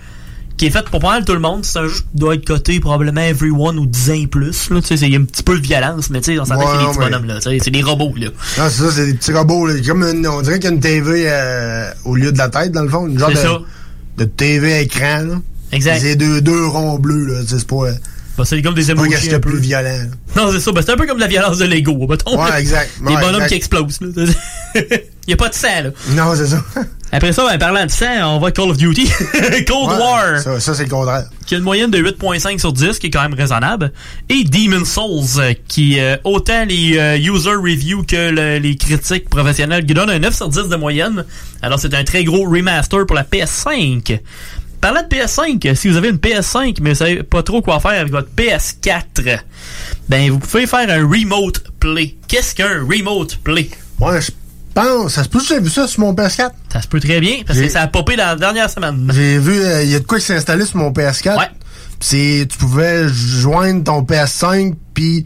qui 0.56 0.66
est 0.66 0.70
fait 0.70 0.84
pour 0.88 0.98
pas 1.00 1.10
mal 1.10 1.24
tout 1.24 1.32
le 1.32 1.38
monde. 1.40 1.64
C'est 1.64 1.78
un 1.78 1.86
jeu 1.86 1.94
qui 1.94 2.18
doit 2.18 2.34
être 2.34 2.44
coté 2.44 2.80
probablement 2.80 3.20
everyone 3.20 3.78
ou 3.78 3.86
10 3.86 4.10
ans 4.10 4.14
et 4.14 4.26
plus. 4.26 4.70
Là. 4.70 4.80
Tu 4.80 4.86
sais, 4.88 4.96
c'est- 4.96 5.06
il 5.06 5.12
y 5.12 5.16
a 5.16 5.20
un 5.20 5.24
petit 5.24 5.42
peu 5.44 5.56
de 5.56 5.62
violence, 5.64 6.10
mais 6.10 6.20
tu 6.20 6.32
sais, 6.34 6.40
on 6.40 6.44
s'entend 6.44 6.58
Ouais, 6.60 6.66
que 6.66 6.70
c'est 6.72 6.78
des 6.78 6.86
petits 6.86 6.98
mais- 6.98 7.04
bonhommes, 7.06 7.26
là. 7.26 7.38
C'est 7.40 7.70
des 7.70 7.82
robots, 7.82 8.14
là. 8.16 8.26
Non, 8.58 8.64
c'est 8.68 8.82
ça, 8.82 8.90
c'est 8.90 9.06
des 9.06 9.14
petits 9.14 9.32
robots. 9.32 9.66
Là. 9.68 9.74
Comme 9.86 10.02
une- 10.02 10.26
on 10.26 10.42
dirait 10.42 10.56
qu'il 10.58 10.70
y 10.70 10.72
a 10.72 10.74
une 10.74 10.80
TV 10.80 11.24
euh, 11.28 11.88
au 12.04 12.16
lieu 12.16 12.32
de 12.32 12.38
la 12.38 12.48
tête, 12.48 12.72
dans 12.72 12.82
le 12.82 12.88
fond. 12.88 13.06
Une 13.06 13.18
genre 13.18 13.30
de, 13.30 13.36
ça. 13.36 13.58
de 14.18 14.24
TV 14.24 14.80
écran. 14.82 15.22
Là. 15.22 15.34
Exact. 15.74 15.98
C'est 16.00 16.16
deux, 16.16 16.40
deux 16.40 16.66
ronds 16.66 16.98
bleus. 16.98 17.26
Là. 17.26 17.40
C'est 17.46 17.66
pas, 17.66 17.76
euh, 17.88 17.92
Bah, 18.38 18.44
c'est 18.46 18.60
comme 18.62 18.74
des 18.74 18.90
un 18.90 18.94
peu. 18.96 19.40
plus 19.40 19.58
violent. 19.58 19.82
là. 20.36 20.42
Non, 20.42 20.50
c'est 20.52 20.60
ça. 20.60 20.72
Ben, 20.72 20.82
c'est 20.84 20.92
un 20.92 20.96
peu 20.96 21.06
comme 21.06 21.18
la 21.18 21.26
violence 21.28 21.58
de 21.58 21.66
Lego, 21.66 22.06
mettons. 22.08 22.42
Ouais, 22.42 22.60
exact. 22.60 22.90
Des 23.00 23.06
Ouais, 23.14 23.20
bonhommes 23.20 23.34
exact. 23.42 23.48
qui 23.48 23.54
explosent, 23.54 24.00
là. 24.00 24.24
Il 24.74 24.82
y 25.28 25.32
a 25.32 25.36
pas 25.36 25.48
de 25.48 25.54
sang, 25.54 25.68
là. 25.84 25.90
Non, 26.10 26.34
c'est 26.36 26.46
ça. 26.46 26.62
Après 27.12 27.32
ça, 27.32 27.46
ben, 27.48 27.58
parlant 27.58 27.86
de 27.86 27.90
sang, 27.92 28.34
on 28.34 28.40
va 28.40 28.50
Call 28.50 28.70
of 28.70 28.76
Duty. 28.76 29.08
Cold 29.68 29.88
Ouais, 29.92 29.98
War. 30.00 30.38
Ça, 30.40 30.58
ça, 30.58 30.74
c'est 30.74 30.82
le 30.82 30.90
contraire. 30.90 31.26
Qui 31.46 31.54
a 31.54 31.58
une 31.58 31.62
moyenne 31.64 31.90
de 31.92 31.98
8.5 31.98 32.58
sur 32.58 32.72
10, 32.72 32.98
qui 32.98 33.06
est 33.06 33.10
quand 33.10 33.22
même 33.22 33.34
raisonnable. 33.34 33.92
Et 34.28 34.42
Demon 34.42 34.84
Souls, 34.84 35.40
euh, 35.40 35.54
qui, 35.68 36.00
euh, 36.00 36.16
autant 36.24 36.64
les 36.64 36.98
euh, 36.98 37.16
user 37.16 37.50
reviews 37.54 38.02
que 38.02 38.30
le- 38.30 38.58
les 38.58 38.74
critiques 38.76 39.28
professionnelles, 39.30 39.86
qui 39.86 39.94
donnent 39.94 40.10
un 40.10 40.18
9 40.18 40.34
sur 40.34 40.48
10 40.48 40.68
de 40.68 40.74
moyenne. 40.74 41.24
Alors, 41.62 41.78
c'est 41.78 41.94
un 41.94 42.02
très 42.02 42.24
gros 42.24 42.50
remaster 42.50 43.06
pour 43.06 43.14
la 43.14 43.22
PS5. 43.22 44.18
Parlant 44.84 45.00
de 45.00 45.06
PS5, 45.16 45.74
si 45.76 45.88
vous 45.88 45.96
avez 45.96 46.10
une 46.10 46.18
PS5, 46.18 46.76
mais 46.82 46.90
vous 46.90 46.96
savez 46.96 47.22
pas 47.22 47.42
trop 47.42 47.62
quoi 47.62 47.80
faire 47.80 47.92
avec 47.92 48.12
votre 48.12 48.28
PS4, 48.36 49.38
ben, 50.10 50.30
vous 50.30 50.38
pouvez 50.38 50.66
faire 50.66 50.80
un 50.90 51.08
remote 51.08 51.64
play. 51.80 52.16
Qu'est-ce 52.28 52.54
qu'un 52.54 52.80
remote 52.86 53.38
play? 53.42 53.70
Ouais, 53.98 54.20
je 54.20 54.30
pense. 54.74 55.14
Ça 55.14 55.24
se 55.24 55.30
peut 55.30 55.38
que 55.38 55.46
j'ai 55.46 55.58
vu 55.58 55.70
ça 55.70 55.88
sur 55.88 56.00
mon 56.00 56.12
PS4. 56.12 56.50
Ça 56.70 56.82
se 56.82 56.88
peut 56.88 57.00
très 57.00 57.18
bien, 57.20 57.36
parce 57.46 57.58
que 57.58 57.68
ça 57.70 57.80
a 57.80 57.86
popé 57.86 58.14
dans 58.16 58.26
la 58.26 58.36
dernière 58.36 58.68
semaine. 58.68 59.10
J'ai 59.14 59.38
vu, 59.38 59.58
euh, 59.58 59.82
il 59.84 59.88
y 59.90 59.94
a 59.94 60.00
de 60.00 60.04
quoi 60.04 60.18
qui 60.18 60.26
s'est 60.26 60.36
installé 60.36 60.66
sur 60.66 60.76
mon 60.76 60.90
PS4. 60.90 61.38
Ouais. 61.38 61.48
C'est, 61.98 62.46
tu 62.50 62.58
pouvais 62.58 63.08
joindre 63.08 63.84
ton 63.84 64.02
PS5 64.02 64.74
puis 64.92 65.24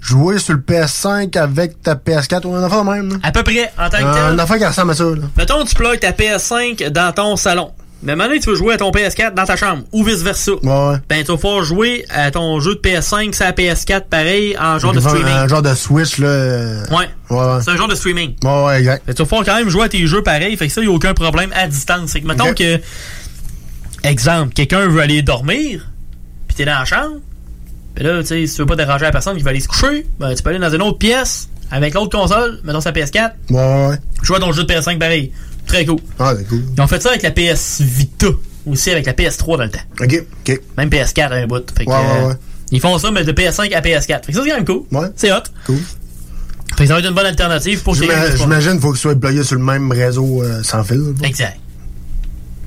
jouer 0.00 0.38
sur 0.38 0.54
le 0.54 0.60
PS5 0.60 1.36
avec 1.36 1.82
ta 1.82 1.96
PS4 1.96 2.46
ou 2.46 2.54
un 2.54 2.62
affaire 2.62 2.84
de 2.84 2.90
même. 2.90 3.08
là. 3.14 3.16
À 3.24 3.32
peu 3.32 3.42
près, 3.42 3.72
en 3.76 3.90
tant 3.90 3.98
que 3.98 4.04
Euh, 4.04 4.14
tel. 4.26 4.34
une 4.34 4.38
affaire 4.40 4.58
qui 4.58 4.66
ressemble 4.66 4.92
à 4.92 4.94
ça. 4.94 5.02
Là. 5.02 5.22
Mettons, 5.36 5.64
tu 5.64 5.74
plugues 5.74 5.98
ta 5.98 6.12
PS5 6.12 6.90
dans 6.90 7.12
ton 7.12 7.34
salon. 7.34 7.72
Mais 8.02 8.16
maintenant, 8.16 8.36
tu 8.42 8.48
veux 8.48 8.54
jouer 8.56 8.74
à 8.74 8.76
ton 8.78 8.90
PS4 8.90 9.34
dans 9.34 9.44
ta 9.44 9.56
chambre, 9.56 9.82
ou 9.92 10.02
vice-versa. 10.04 10.52
Ouais. 10.52 10.96
Ben, 11.08 11.20
tu 11.22 11.32
vas 11.32 11.36
pouvoir 11.36 11.62
jouer 11.64 12.06
à 12.08 12.30
ton 12.30 12.58
jeu 12.60 12.74
de 12.76 12.80
PS5 12.80 13.34
sur 13.34 13.44
la 13.44 13.52
PS4, 13.52 14.04
pareil, 14.08 14.56
en 14.58 14.78
genre 14.78 14.92
de 14.94 15.00
streaming. 15.00 15.26
Un 15.34 15.46
genre 15.48 15.60
de 15.60 15.74
Switch, 15.74 16.16
là. 16.18 16.26
euh, 16.28 16.84
Ouais. 16.90 17.08
Ouais. 17.28 17.58
C'est 17.62 17.70
un 17.70 17.76
genre 17.76 17.88
de 17.88 17.94
streaming. 17.94 18.34
Ouais, 18.42 18.64
ouais, 18.64 18.78
exact. 18.78 19.06
Que 19.06 19.12
tu 19.12 19.18
vas 19.18 19.24
pouvoir 19.28 19.44
quand 19.44 19.56
même 19.56 19.68
jouer 19.68 19.84
à 19.84 19.88
tes 19.90 20.06
jeux 20.06 20.22
pareil, 20.22 20.56
fait 20.56 20.68
que 20.68 20.72
ça, 20.72 20.80
il 20.80 20.88
a 20.88 20.92
aucun 20.92 21.12
problème 21.12 21.50
à 21.54 21.66
distance. 21.68 22.10
C'est 22.12 22.22
que, 22.22 22.26
mettons 22.26 22.54
que, 22.54 22.80
exemple, 24.02 24.54
quelqu'un 24.54 24.88
veut 24.88 25.00
aller 25.00 25.22
dormir, 25.22 25.86
pis 26.48 26.54
t'es 26.54 26.64
dans 26.64 26.78
la 26.78 26.84
chambre, 26.86 27.16
pis 27.94 28.02
là, 28.02 28.20
tu 28.20 28.26
sais, 28.26 28.46
si 28.46 28.54
tu 28.54 28.62
veux 28.62 28.66
pas 28.66 28.76
déranger 28.76 29.04
la 29.04 29.12
personne 29.12 29.36
qui 29.36 29.42
va 29.42 29.50
aller 29.50 29.60
se 29.60 29.68
coucher, 29.68 30.06
ben, 30.18 30.34
tu 30.34 30.42
peux 30.42 30.50
aller 30.50 30.58
dans 30.58 30.70
une 30.74 30.82
autre 30.82 30.98
pièce, 30.98 31.48
avec 31.70 31.94
l'autre 31.94 32.16
console, 32.18 32.60
mettons 32.64 32.80
sa 32.80 32.92
PS4, 32.92 33.32
Ouais, 33.50 33.56
ouais, 33.56 33.86
ouais. 33.90 33.96
jouer 34.22 34.38
à 34.38 34.40
ton 34.40 34.52
jeu 34.52 34.64
de 34.64 34.72
PS5 34.72 34.98
pareil. 34.98 35.32
Très 35.70 35.86
cool. 35.86 36.00
Ah, 36.18 36.34
c'est 36.36 36.48
cool. 36.48 36.64
Ils 36.76 36.80
ont 36.82 36.88
fait 36.88 37.00
ça 37.00 37.10
avec 37.10 37.22
la 37.22 37.30
PS 37.30 37.80
Vita, 37.80 38.26
aussi 38.66 38.90
avec 38.90 39.06
la 39.06 39.12
PS3 39.12 39.56
dans 39.56 39.64
le 39.64 39.70
temps. 39.70 39.78
Ok, 40.00 40.24
ok. 40.40 40.60
Même 40.76 40.88
PS4 40.88 41.32
un 41.32 41.46
bout. 41.46 41.64
Fait 41.76 41.84
que, 41.84 41.90
Ouais, 41.90 41.96
ouais, 41.96 42.04
euh, 42.24 42.28
ouais. 42.28 42.34
Ils 42.72 42.80
font 42.80 42.98
ça, 42.98 43.10
mais 43.12 43.22
de 43.22 43.30
PS5 43.30 43.72
à 43.72 43.80
PS4. 43.80 44.24
Fait 44.24 44.32
que 44.32 44.32
ça, 44.32 44.42
c'est 44.42 44.50
quand 44.50 44.56
même 44.56 44.64
cool. 44.64 44.82
Ouais. 44.90 45.08
C'est 45.14 45.30
hot. 45.32 45.36
Cool. 45.66 45.76
Fait 46.76 46.84
que 46.84 46.86
ça 46.88 46.94
va 46.94 46.98
être 47.00 47.08
une 47.08 47.14
bonne 47.14 47.26
alternative 47.26 47.82
pour 47.82 47.94
J'imagine 47.94 48.72
qu'il 48.72 48.80
faut 48.80 48.90
que 48.90 48.96
ce 48.96 49.02
soit 49.02 49.14
déployé 49.14 49.44
sur 49.44 49.56
le 49.56 49.64
même 49.64 49.92
réseau 49.92 50.42
euh, 50.42 50.62
sans 50.64 50.82
fil. 50.82 51.14
Exact. 51.22 51.56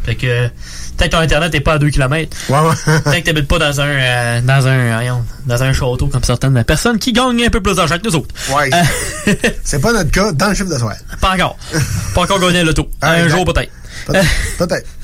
Fait 0.05 0.15
que 0.15 0.47
peut-être 0.47 1.11
que 1.11 1.15
ton 1.15 1.21
internet 1.21 1.53
n'est 1.53 1.61
pas 1.61 1.73
à 1.73 1.79
2 1.79 1.89
km. 1.89 2.35
Ouais, 2.49 2.59
ouais. 2.59 2.99
Peut-être 3.03 3.19
que 3.21 3.25
t'habites 3.25 3.47
pas 3.47 3.59
dans 3.59 3.81
un 3.81 3.87
euh, 3.87 4.41
dans 4.41 4.67
un 4.67 4.95
voyons, 4.95 5.23
dans 5.45 5.63
un 5.63 5.73
château 5.73 6.07
comme 6.07 6.23
certaines 6.23 6.63
personnes 6.63 6.99
qui 6.99 7.13
gagnent 7.13 7.45
un 7.45 7.49
peu 7.49 7.61
plus 7.61 7.75
d'argent 7.75 7.97
que 7.97 8.07
nous 8.07 8.15
autres. 8.15 8.35
Ouais. 8.53 8.69
Euh, 8.73 9.33
C'est 9.63 9.79
pas 9.81 9.93
notre 9.93 10.11
cas 10.11 10.31
dans 10.33 10.49
le 10.49 10.55
chiffre 10.55 10.69
de 10.69 10.77
soir. 10.77 10.95
pas 11.21 11.33
encore. 11.33 11.57
pas 12.13 12.21
encore 12.21 12.39
gagné 12.39 12.63
l'auto. 12.63 12.89
Ah, 13.01 13.11
un 13.11 13.23
exact. 13.23 13.29
jour 13.37 13.45
peut-être. 13.53 13.71
Peut-être. 14.57 14.85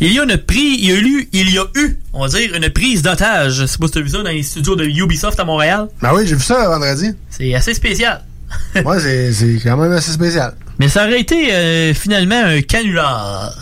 Il 0.00 0.12
y 0.12 0.18
a 0.18 0.24
une 0.24 0.36
prise, 0.36 0.78
il 0.80 0.90
y 0.90 0.92
a 0.92 0.96
eu, 0.96 1.28
il 1.32 1.54
y 1.54 1.58
a 1.58 1.64
eu, 1.76 1.96
on 2.12 2.22
va 2.22 2.28
dire, 2.28 2.52
une 2.56 2.68
prise 2.70 3.02
d'otage. 3.02 3.52
Je 3.52 3.66
sais 3.66 3.78
pas 3.78 3.86
si 3.86 3.92
t'as 3.92 4.00
vu 4.00 4.08
ça 4.08 4.18
dans 4.18 4.30
les 4.30 4.42
studios 4.42 4.74
de 4.74 4.84
Ubisoft 4.84 5.38
à 5.38 5.44
Montréal. 5.44 5.86
Ben 6.02 6.10
oui, 6.12 6.26
j'ai 6.26 6.34
vu 6.34 6.42
ça 6.42 6.68
vendredi. 6.68 7.12
C'est 7.30 7.54
assez 7.54 7.72
spécial. 7.74 8.24
Ouais, 8.84 8.98
c'est 8.98 9.32
c'est 9.32 9.60
quand 9.62 9.76
même 9.76 9.92
assez 9.92 10.10
spécial. 10.10 10.54
Mais 10.80 10.88
ça 10.88 11.04
aurait 11.04 11.20
été 11.20 11.54
euh, 11.54 11.94
finalement 11.94 12.42
un 12.42 12.62
canular. 12.62 13.52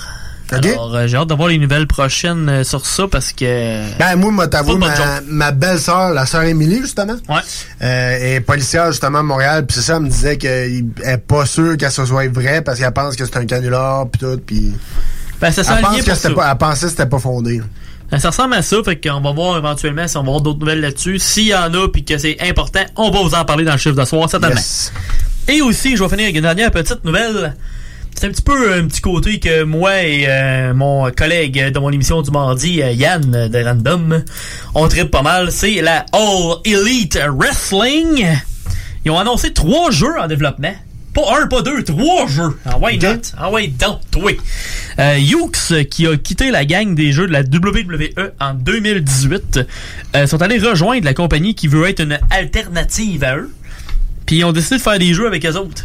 Alors, 0.50 0.94
euh, 0.94 1.06
j'ai 1.06 1.16
hâte 1.16 1.28
d'avoir 1.28 1.48
les 1.48 1.58
nouvelles 1.58 1.86
prochaines 1.86 2.48
euh, 2.48 2.64
sur 2.64 2.86
ça 2.86 3.06
parce 3.10 3.32
que. 3.32 3.96
Ben, 3.98 4.16
moi, 4.16 4.30
moi, 4.30 4.48
t'avoue, 4.48 4.76
ma, 4.78 5.20
ma 5.26 5.50
belle-sœur, 5.50 6.10
la 6.14 6.26
sœur 6.26 6.42
Émilie, 6.44 6.80
justement, 6.80 7.16
Ouais. 7.28 7.40
euh, 7.82 8.36
est 8.36 8.40
policière, 8.40 8.90
justement, 8.90 9.18
à 9.18 9.22
Montréal, 9.22 9.66
puis 9.66 9.76
c'est 9.76 9.82
ça, 9.82 9.96
elle 9.96 10.02
me 10.04 10.08
disait 10.08 10.36
qu'elle 10.38 10.84
est 11.04 11.18
pas 11.18 11.44
sûre 11.46 11.76
que 11.76 11.88
ce 11.90 12.04
soit 12.04 12.28
vrai, 12.32 12.62
parce 12.62 12.78
qu'elle 12.78 12.92
pense 12.92 13.14
que 13.16 13.24
c'est 13.24 13.36
un 13.36 13.46
canular, 13.46 14.08
puis 14.08 14.20
tout, 14.20 14.40
puis... 14.44 14.72
Ben, 15.40 15.50
ça 15.52 15.62
Elle, 15.76 15.82
pense 15.84 16.02
que 16.02 16.14
ça. 16.14 16.30
pas, 16.30 16.50
elle 16.50 16.58
pensait 16.58 16.86
que 16.86 16.90
c'était 16.90 17.06
pas 17.06 17.18
fondé. 17.20 17.62
Ben, 18.10 18.18
ça 18.18 18.30
ressemble 18.30 18.54
à 18.54 18.62
ça, 18.62 18.76
fait 18.84 18.96
qu'on 18.96 19.20
va 19.20 19.32
voir 19.32 19.58
éventuellement 19.58 20.08
si 20.08 20.16
on 20.16 20.22
va 20.22 20.28
avoir 20.28 20.40
d'autres 20.40 20.58
nouvelles 20.60 20.80
là-dessus. 20.80 21.18
S'il 21.18 21.48
y 21.48 21.54
en 21.54 21.72
a 21.74 21.88
puis 21.88 22.04
que 22.04 22.16
c'est 22.16 22.38
important, 22.40 22.80
on 22.96 23.10
va 23.10 23.20
vous 23.22 23.34
en 23.34 23.44
parler 23.44 23.64
dans 23.64 23.72
le 23.72 23.78
chiffre 23.78 23.94
de 23.94 24.04
soir, 24.04 24.28
certainement. 24.30 24.56
Yes. 24.56 24.92
Et 25.46 25.60
aussi, 25.62 25.96
je 25.96 26.02
vais 26.02 26.08
finir 26.08 26.24
avec 26.24 26.36
une 26.36 26.42
dernière 26.42 26.70
petite 26.70 27.04
nouvelle. 27.04 27.54
C'est 28.18 28.26
un 28.26 28.30
petit 28.30 28.42
peu 28.42 28.72
un 28.72 28.88
petit 28.88 29.00
côté 29.00 29.38
que 29.38 29.62
moi 29.62 30.02
et 30.02 30.24
euh, 30.26 30.74
mon 30.74 31.08
collègue 31.12 31.72
de 31.72 31.78
mon 31.78 31.92
émission 31.92 32.20
du 32.20 32.32
mardi, 32.32 32.82
euh, 32.82 32.90
Yann 32.90 33.48
de 33.48 33.64
Random, 33.64 34.24
on 34.74 34.88
tripe 34.88 35.12
pas 35.12 35.22
mal. 35.22 35.52
C'est 35.52 35.80
la 35.82 36.04
All 36.12 36.56
Elite 36.64 37.16
Wrestling. 37.30 38.26
Ils 39.04 39.12
ont 39.12 39.20
annoncé 39.20 39.52
trois 39.52 39.92
jeux 39.92 40.18
en 40.18 40.26
développement. 40.26 40.74
Pas 41.14 41.40
un, 41.40 41.46
pas 41.46 41.62
deux, 41.62 41.84
trois 41.84 42.26
jeux. 42.26 42.58
Ah 42.64 42.76
ouais, 42.78 42.96
not. 42.96 43.20
Ah 43.36 43.52
ouais, 43.52 43.68
donc, 43.68 44.00
oui. 44.20 44.36
Euh, 44.98 45.16
Hughes, 45.16 45.86
qui 45.88 46.08
a 46.08 46.16
quitté 46.16 46.50
la 46.50 46.64
gang 46.64 46.96
des 46.96 47.12
jeux 47.12 47.28
de 47.28 47.32
la 47.32 47.42
WWE 47.42 48.32
en 48.40 48.54
2018, 48.54 49.60
euh, 50.16 50.26
sont 50.26 50.42
allés 50.42 50.58
rejoindre 50.58 51.04
la 51.04 51.14
compagnie 51.14 51.54
qui 51.54 51.68
veut 51.68 51.88
être 51.88 52.00
une 52.00 52.18
alternative 52.30 53.22
à 53.22 53.36
eux. 53.36 53.54
Puis 54.26 54.38
ils 54.38 54.44
ont 54.44 54.50
décidé 54.50 54.78
de 54.78 54.82
faire 54.82 54.98
des 54.98 55.14
jeux 55.14 55.28
avec 55.28 55.46
eux 55.46 55.54
autres. 55.54 55.84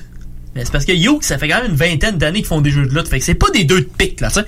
Mais 0.55 0.63
c'est 0.65 0.71
parce 0.71 0.85
que 0.85 0.91
Yoke, 0.91 1.23
ça 1.23 1.37
fait 1.39 1.47
quand 1.47 1.61
même 1.63 1.71
une 1.71 1.77
vingtaine 1.77 2.17
d'années 2.17 2.39
qu'ils 2.39 2.47
font 2.47 2.61
des 2.61 2.69
jeux 2.69 2.85
de 2.85 2.93
lutte. 2.93 3.07
Fait 3.07 3.17
que 3.19 3.25
c'est 3.25 3.33
pas 3.33 3.49
des 3.49 3.63
deux 3.63 3.81
de 3.81 3.87
pique, 3.97 4.21
là, 4.21 4.27
tu 4.27 4.35
sais. 4.35 4.45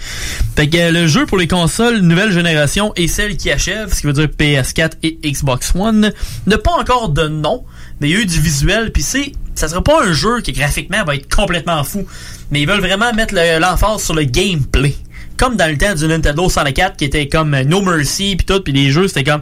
Fait 0.55 0.69
que 0.69 0.77
euh, 0.77 0.91
le 0.91 1.07
jeu 1.07 1.25
pour 1.25 1.37
les 1.37 1.47
consoles 1.47 1.97
nouvelle 1.99 2.31
génération 2.31 2.93
et 2.95 3.07
celle 3.07 3.37
qui 3.37 3.49
achève, 3.51 3.91
ce 3.93 4.01
qui 4.01 4.07
veut 4.07 4.13
dire 4.13 4.25
PS4 4.27 4.91
et 5.01 5.17
Xbox 5.23 5.73
One, 5.75 6.11
n'a 6.45 6.57
pas 6.59 6.73
encore 6.73 7.09
de 7.09 7.27
nom, 7.27 7.63
mais 7.99 8.09
il 8.09 8.13
y 8.15 8.17
a 8.17 8.21
eu 8.21 8.25
du 8.27 8.39
visuel, 8.39 8.91
puis 8.91 9.01
c'est, 9.01 9.31
ça 9.55 9.67
sera 9.67 9.83
pas 9.83 10.03
un 10.05 10.13
jeu 10.13 10.41
qui 10.41 10.51
graphiquement 10.51 11.03
va 11.05 11.15
être 11.15 11.33
complètement 11.33 11.83
fou, 11.83 12.05
mais 12.51 12.61
ils 12.61 12.67
veulent 12.67 12.81
vraiment 12.81 13.11
mettre 13.13 13.33
le- 13.33 13.59
l'emphase 13.59 14.03
sur 14.03 14.13
le 14.13 14.25
gameplay. 14.25 14.93
comme 15.37 15.57
dans 15.57 15.69
le 15.69 15.77
temps 15.77 15.95
du 15.95 16.07
Nintendo 16.07 16.47
64 16.47 16.95
qui 16.97 17.03
était 17.05 17.27
comme 17.27 17.53
euh, 17.55 17.63
No 17.65 17.81
Mercy 17.81 18.35
puis 18.37 18.45
tout, 18.45 18.61
puis 18.61 18.71
les 18.71 18.89
jeux 18.91 19.07
c'était 19.09 19.25
comme 19.25 19.41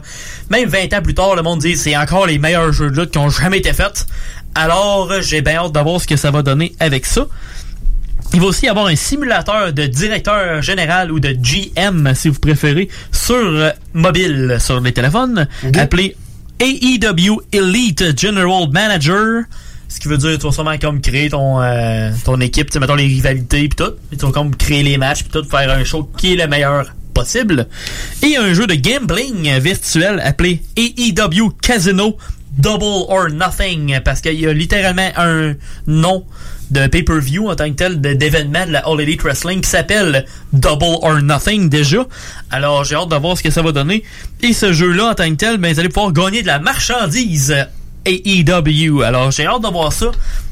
même 0.50 0.68
20 0.68 0.92
ans 0.92 1.02
plus 1.02 1.14
tard 1.14 1.36
le 1.36 1.42
monde 1.42 1.60
dit 1.60 1.76
c'est 1.76 1.96
encore 1.96 2.26
les 2.26 2.38
meilleurs 2.38 2.72
jeux 2.72 2.90
de 2.90 3.00
lutte 3.00 3.12
qui 3.12 3.18
ont 3.18 3.28
jamais 3.30 3.58
été 3.58 3.72
faits. 3.72 4.04
Alors 4.54 5.10
euh, 5.10 5.20
j'ai 5.20 5.42
bien 5.42 5.56
hâte 5.56 5.72
de 5.72 5.80
voir 5.80 6.00
ce 6.00 6.06
que 6.06 6.16
ça 6.16 6.30
va 6.30 6.42
donner 6.42 6.74
avec 6.80 7.06
ça. 7.06 7.26
Il 8.32 8.40
va 8.40 8.46
aussi 8.46 8.66
y 8.66 8.68
avoir 8.68 8.86
un 8.86 8.96
simulateur 8.96 9.72
de 9.72 9.86
directeur 9.86 10.60
général 10.62 11.12
ou 11.12 11.20
de 11.20 11.30
GM, 11.32 12.14
si 12.14 12.28
vous 12.28 12.40
préférez, 12.40 12.88
sur 13.12 13.34
euh, 13.36 13.70
mobile, 13.92 14.56
sur 14.60 14.80
les 14.80 14.92
téléphones, 14.92 15.46
appelé 15.76 16.16
AEW 16.60 17.42
Elite 17.52 18.18
General 18.18 18.68
Manager. 18.70 19.42
Ce 19.88 20.00
qui 20.00 20.08
veut 20.08 20.16
dire, 20.16 20.38
tu 20.38 20.46
vas 20.46 20.52
sûrement 20.52 20.78
comme 20.78 21.00
créer 21.00 21.30
ton, 21.30 21.60
euh, 21.60 22.10
ton 22.24 22.40
équipe, 22.40 22.70
tu 22.70 22.78
mettons 22.80 22.96
les 22.96 23.06
rivalités 23.06 23.68
pis 23.68 23.76
tout. 23.76 23.92
Et 24.12 24.16
tu 24.16 24.26
vas 24.26 24.32
comme 24.32 24.54
créer 24.56 24.82
les 24.82 24.98
matchs 24.98 25.24
pis 25.24 25.30
tout, 25.30 25.44
faire 25.44 25.70
un 25.70 25.84
show 25.84 26.10
qui 26.16 26.32
est 26.32 26.36
le 26.36 26.48
meilleur 26.48 26.92
possible. 27.12 27.68
Et 28.22 28.36
un 28.36 28.52
jeu 28.54 28.66
de 28.66 28.74
gambling 28.74 29.58
virtuel 29.60 30.20
appelé 30.24 30.62
AEW 30.76 31.50
Casino 31.62 32.16
Double 32.58 33.06
or 33.08 33.30
Nothing. 33.30 34.00
Parce 34.04 34.20
qu'il 34.20 34.40
y 34.40 34.46
a 34.46 34.52
littéralement 34.52 35.10
un 35.16 35.54
nom 35.86 36.24
de 36.70 36.86
pay-per-view 36.86 37.48
en 37.48 37.56
tant 37.56 37.68
que 37.70 37.74
tel 37.74 38.00
d'événement 38.00 38.66
de 38.66 38.72
la 38.72 38.80
All 38.80 39.00
Elite 39.00 39.22
Wrestling 39.22 39.60
qui 39.60 39.68
s'appelle 39.68 40.24
Double 40.52 40.98
or 41.02 41.20
Nothing 41.22 41.68
déjà. 41.68 42.06
Alors 42.50 42.84
j'ai 42.84 42.96
hâte 42.96 43.10
de 43.10 43.16
voir 43.16 43.36
ce 43.36 43.42
que 43.42 43.50
ça 43.50 43.62
va 43.62 43.72
donner. 43.72 44.02
Et 44.42 44.52
ce 44.52 44.72
jeu-là 44.72 45.10
en 45.10 45.14
tant 45.14 45.28
que 45.30 45.36
tel, 45.36 45.58
ben, 45.58 45.72
vous 45.72 45.80
allez 45.80 45.88
pouvoir 45.88 46.12
gagner 46.12 46.42
de 46.42 46.46
la 46.46 46.58
marchandise 46.58 47.54
AEW. 48.06 49.02
Alors 49.02 49.30
j'ai 49.30 49.46
hâte 49.46 49.62
de 49.62 49.68
voir 49.68 49.92
ça. 49.92 50.06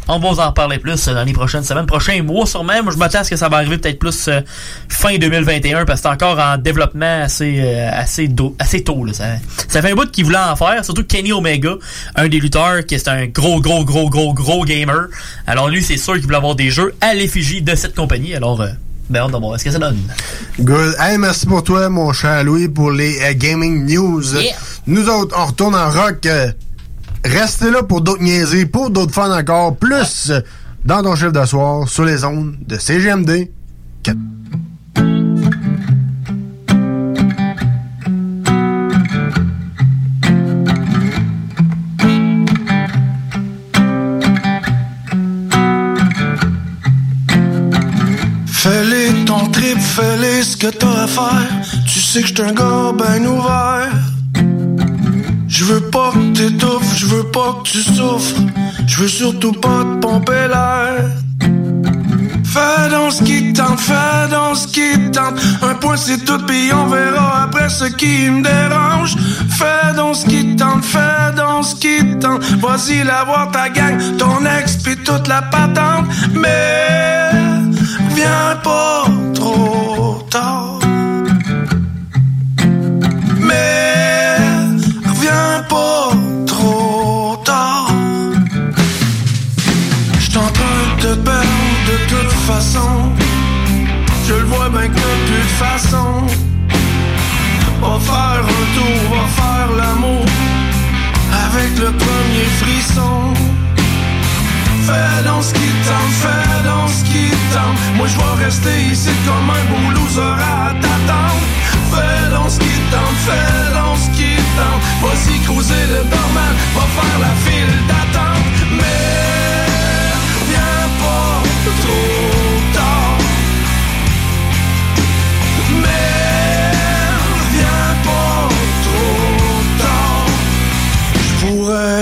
On 0.08 0.18
va 0.18 0.30
vous 0.32 0.40
en 0.40 0.50
parler 0.52 0.78
plus 0.78 1.06
euh, 1.06 1.14
dans 1.14 1.22
les 1.22 1.32
prochaines 1.32 1.62
semaines, 1.62 1.86
prochains 1.86 2.22
mois 2.22 2.44
sûrement. 2.44 2.82
Moi 2.82 2.92
je 2.92 2.98
m'attends 2.98 3.20
à 3.20 3.24
ce 3.24 3.30
que 3.30 3.36
ça 3.36 3.48
va 3.48 3.58
arriver 3.58 3.78
peut-être 3.78 3.98
plus 4.00 4.26
euh, 4.28 4.40
fin 4.88 5.16
2021 5.16 5.84
parce 5.84 6.00
que 6.00 6.08
c'est 6.08 6.12
encore 6.14 6.38
en 6.40 6.56
développement 6.58 7.22
assez 7.22 7.60
euh, 7.60 7.88
assez, 7.92 8.26
do- 8.28 8.56
assez 8.58 8.82
tôt. 8.82 9.04
Là. 9.04 9.12
Ça, 9.12 9.24
ça 9.68 9.80
fait 9.80 9.92
un 9.92 9.94
bout 9.94 10.10
qu'il 10.10 10.24
voulait 10.24 10.38
en 10.38 10.56
faire, 10.56 10.84
surtout 10.84 11.04
Kenny 11.04 11.32
Omega, 11.32 11.74
un 12.16 12.28
des 12.28 12.40
lutteurs 12.40 12.84
qui 12.84 12.96
est 12.96 13.06
un 13.08 13.26
gros 13.26 13.60
gros 13.60 13.84
gros 13.84 14.10
gros 14.10 14.34
gros 14.34 14.64
gamer. 14.64 15.06
Alors 15.46 15.68
lui 15.68 15.82
c'est 15.82 15.96
sûr 15.96 16.14
qu'il 16.14 16.22
voulait 16.24 16.36
avoir 16.36 16.56
des 16.56 16.70
jeux 16.70 16.94
à 17.00 17.14
l'effigie 17.14 17.62
de 17.62 17.74
cette 17.76 17.94
compagnie. 17.94 18.34
Alors 18.34 18.60
euh, 18.60 18.68
ben 19.08 19.20
hâte 19.20 19.30
de 19.32 19.36
voir 19.36 19.58
ce 19.60 19.64
que 19.64 19.70
ça 19.70 19.78
donne. 19.78 19.98
Good. 20.58 20.96
Hey, 20.98 21.18
merci 21.18 21.46
pour 21.46 21.62
toi, 21.62 21.88
mon 21.88 22.12
cher 22.12 22.42
Louis, 22.44 22.68
pour 22.68 22.90
les 22.90 23.20
euh, 23.20 23.34
gaming 23.34 23.84
news. 23.86 24.22
Yeah. 24.34 24.54
Nous 24.86 25.08
autres, 25.08 25.36
on 25.38 25.46
retourne 25.46 25.74
en 25.76 25.90
rock. 25.90 26.26
Restez 27.24 27.70
là 27.70 27.82
pour 27.82 28.00
d'autres 28.00 28.22
niaiseries, 28.22 28.66
pour 28.66 28.90
d'autres 28.90 29.12
fun 29.12 29.36
encore, 29.36 29.76
plus 29.76 30.30
euh, 30.30 30.40
dans 30.84 31.02
ton 31.02 31.14
chiffre 31.14 31.32
de 31.32 31.44
soir, 31.44 31.88
sur 31.88 32.04
les 32.04 32.24
ondes 32.24 32.56
de 32.66 32.78
CGMD. 32.78 33.50
Fais-les 48.46 49.24
ton 49.24 49.48
trip, 49.48 49.78
fais-les 49.78 50.42
ce 50.44 50.56
que 50.56 50.68
t'as 50.68 51.02
à 51.02 51.06
faire. 51.06 51.50
Tu 51.86 51.98
sais 51.98 52.22
que 52.22 52.28
j'suis 52.28 52.42
un 52.42 52.52
gars 52.52 52.92
ben 52.96 53.26
ouvert. 53.26 54.11
Je 55.54 55.66
veux 55.66 55.82
pas 55.90 56.12
que 56.12 56.32
t'étouffes, 56.32 56.96
je 56.96 57.04
veux 57.04 57.24
pas 57.24 57.58
que 57.62 57.68
tu 57.68 57.82
souffres. 57.82 58.40
Je 58.86 59.02
veux 59.02 59.08
surtout 59.08 59.52
pas 59.52 59.84
te 59.84 60.00
pomper 60.00 60.48
l'air. 60.48 61.10
Fais 62.42 62.88
donc 62.90 63.12
ce 63.12 63.22
qui 63.22 63.52
te 63.52 63.60
tente, 63.60 63.78
fais 63.78 64.30
donc 64.30 64.56
ce 64.56 64.66
qui 64.66 64.98
te 64.98 65.10
tente. 65.10 65.34
Un 65.60 65.74
point 65.74 65.98
c'est 65.98 66.24
tout, 66.24 66.38
puis 66.46 66.72
on 66.72 66.86
verra 66.86 67.42
après 67.42 67.68
ce 67.68 67.84
qui 67.84 68.30
me 68.30 68.42
dérange. 68.42 69.14
Fais 69.50 69.94
donc 69.94 70.16
ce 70.16 70.24
qui 70.24 70.56
te 70.56 70.62
tente, 70.62 70.86
fais 70.86 71.36
donc 71.36 71.66
ce 71.66 71.74
qui 71.74 71.98
te 71.98 72.14
tente. 72.14 72.42
Vas-y, 72.62 73.04
la 73.04 73.24
voir 73.24 73.50
ta 73.50 73.68
gang, 73.68 73.98
ton 74.16 74.46
ex, 74.58 74.78
puis 74.78 74.96
toute 74.96 75.28
la 75.28 75.42
patente. 75.42 76.06
Mais 76.32 77.30
viens 78.14 78.56
pas 78.64 79.04
trop 79.34 80.26
tard. 80.30 80.61
Je 94.26 94.34
le 94.34 94.44
vois 94.44 94.68
bien 94.68 94.88
que 94.88 94.94
plus 94.94 95.36
de 95.36 95.54
façon. 95.64 96.26
Va 97.80 97.98
faire 97.98 98.44
un 98.44 98.64
tour, 98.76 99.16
va 99.16 99.26
faire 99.40 99.70
l'amour 99.76 100.24
avec 101.46 101.78
le 101.78 101.90
premier 101.92 102.46
frisson. 102.60 103.34
Fais 104.86 105.22
donc 105.24 105.42
ce 105.42 105.54
qui 105.54 105.70
tente, 105.88 106.12
fais 106.22 106.68
donc 106.68 106.88
ce 106.90 107.04
qui 107.04 107.30
tente. 107.54 107.78
Moi 107.96 108.06
je 108.06 108.16
vais 108.16 108.44
rester 108.44 108.82
ici 108.92 109.10
comme 109.26 109.50
un 109.50 109.64
beau 109.70 110.00
loser 110.00 110.20
à 110.20 110.72
t'attendre. 110.80 111.42
Fais 111.90 112.30
donc 112.34 112.50
ce 112.50 112.58
qui 112.58 112.76
tente, 112.92 113.18
fais 113.26 113.74
donc 113.76 113.96
ce 114.04 114.10
qui 114.16 114.36
tente. 114.56 114.82
Vas-y 115.02 115.38
creuser 115.46 115.84
le 115.94 116.02
barman, 116.04 116.54
va 116.74 116.86
faire 116.96 117.18
la 117.18 117.34
file 117.44 117.76
d'attente. 117.88 118.31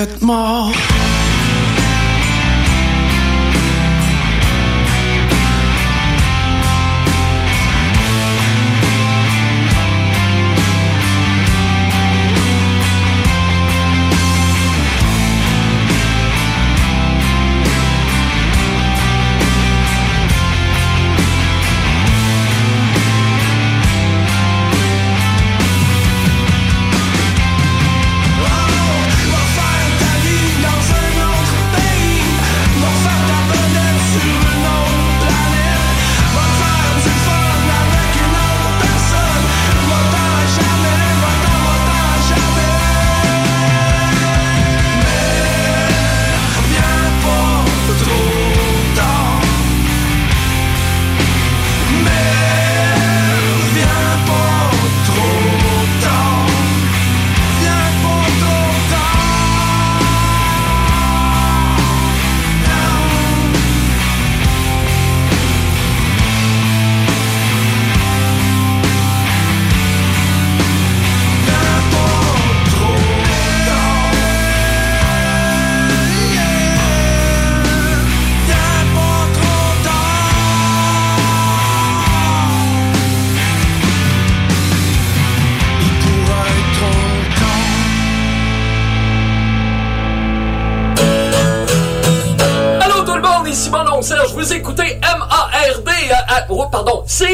Pourrais 0.00 0.14
être 0.14 0.22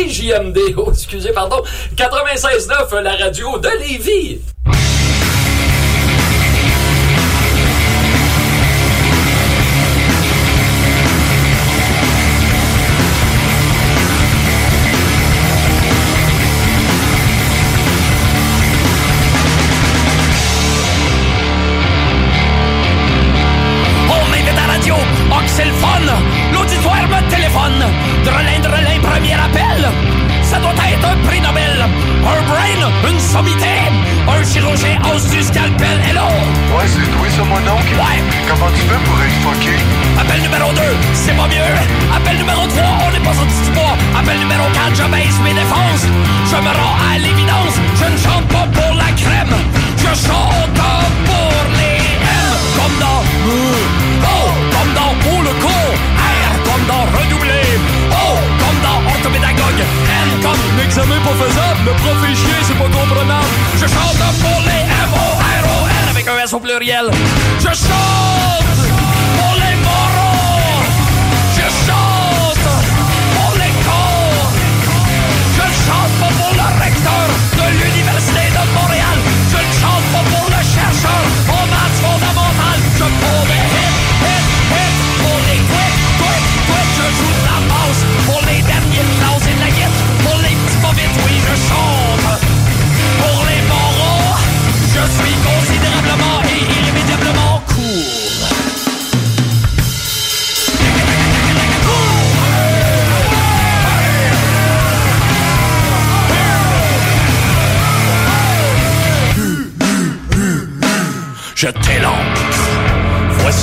C-J-M-D, 0.06 0.60
oh, 0.76 0.90
excusez, 0.92 1.32
pardon, 1.32 1.62
96.9, 1.96 3.00
la 3.00 3.16
radio 3.16 3.58
de 3.58 3.68
Lévis. 3.80 4.55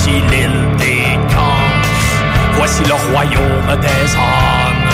voici 0.04 0.20
l'île 0.30 0.76
des 0.76 1.18
Kangs, 1.34 1.88
voici 2.56 2.82
le 2.84 2.92
royaume 2.92 3.80
des 3.80 4.16
ânes. 4.16 4.90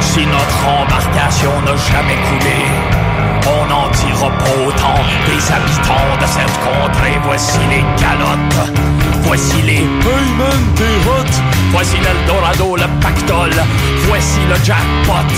Si 0.00 0.24
notre 0.24 0.68
embarcation 0.68 1.50
n'a 1.62 1.76
jamais 1.76 2.18
coulé, 2.28 2.60
on 3.46 3.59
propre 4.20 4.50
au 4.66 4.70
des 4.70 5.42
habitants 5.56 6.12
de 6.20 6.26
cette 6.26 6.56
contrée. 6.60 7.18
Voici 7.24 7.58
les 7.70 7.84
calottes, 8.02 8.60
voici 9.22 9.62
les 9.62 9.84
paiements 10.02 10.60
des 10.76 10.96
routes, 11.08 11.38
voici 11.72 11.96
l'Eldorado, 12.04 12.76
le 12.76 12.88
pactole, 13.00 13.60
voici 14.08 14.40
le 14.50 14.56
jackpot. 14.62 15.32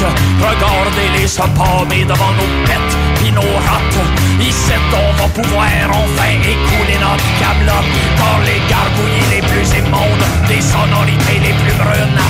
Regardez-les 0.49 1.29
se 1.29 1.43
devant 1.43 2.35
nos 2.39 2.51
pets 2.67 2.95
pis 3.19 3.31
nos 3.31 3.55
rates. 3.67 4.03
Ici, 4.41 4.75
on 4.93 5.13
va 5.23 5.29
pouvoir 5.29 5.69
enfin 6.03 6.35
écouler 6.55 6.99
notre 6.99 7.29
câble 7.39 7.71
car 8.19 8.39
les 8.49 8.61
gargouillis 8.73 9.29
les 9.35 9.43
plus 9.51 9.69
immondes, 9.79 10.27
des 10.49 10.61
sonorités 10.61 11.39
les 11.47 11.55
plus 11.63 11.77
brunes, 11.79 12.23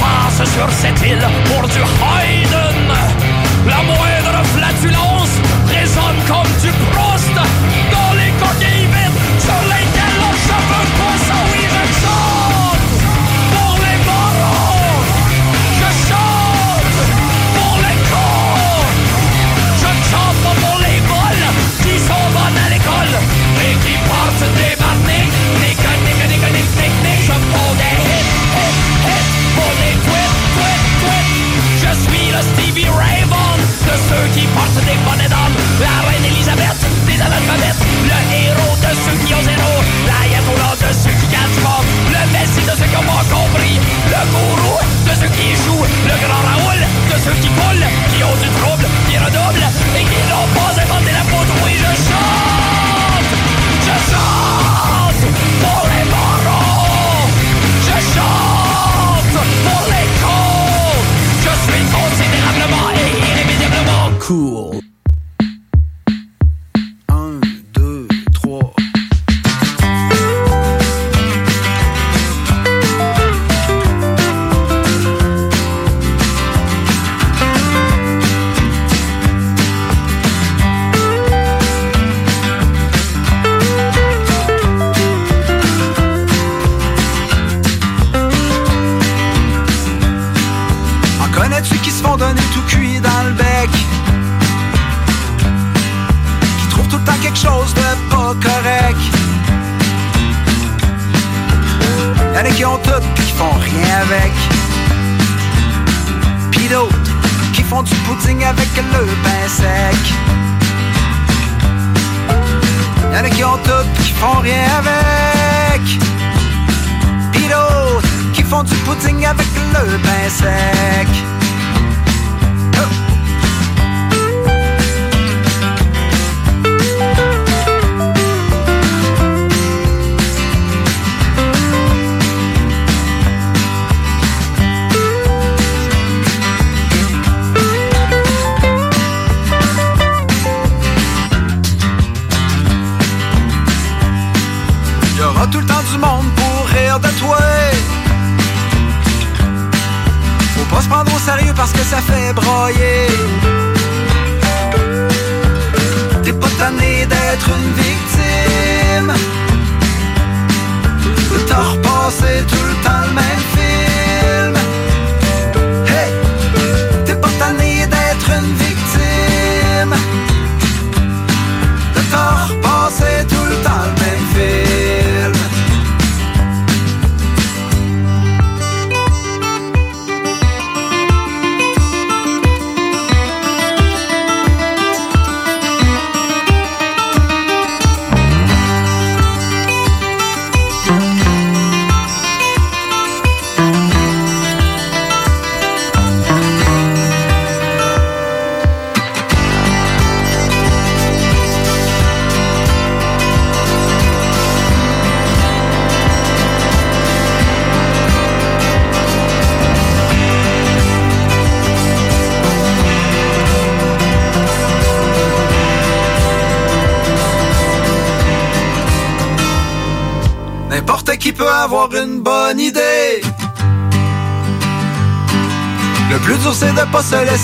passent 0.00 0.48
sur 0.56 0.68
cette 0.70 1.00
île 1.06 1.26
pour 1.46 1.68
du 1.68 1.78
Haydn. 1.78 2.90
La 3.66 3.82
moindre 3.82 4.42
flatulence 4.56 5.36
резон 5.72 6.14
comme 6.26 6.52
du 6.60 6.70
Proust. 6.92 7.34
Dans 7.90 8.09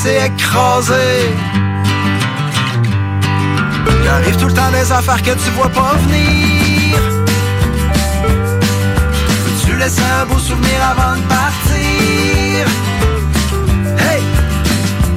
laisser 0.07 0.27
écraser. 0.27 1.35
Il 4.03 4.09
arrive 4.09 4.37
tout 4.37 4.47
le 4.47 4.53
temps 4.53 4.71
des 4.73 4.93
affaires 4.93 5.23
que 5.23 5.31
tu 5.31 5.51
vois 5.57 5.69
pas 5.69 5.95
venir. 6.07 6.99
Peux-tu 9.45 9.77
laisser 9.77 10.03
un 10.21 10.27
beau 10.27 10.39
souvenir 10.39 10.79
avant 10.91 11.17
de 11.17 11.23
partir? 11.23 12.67
Hey! 13.99 14.23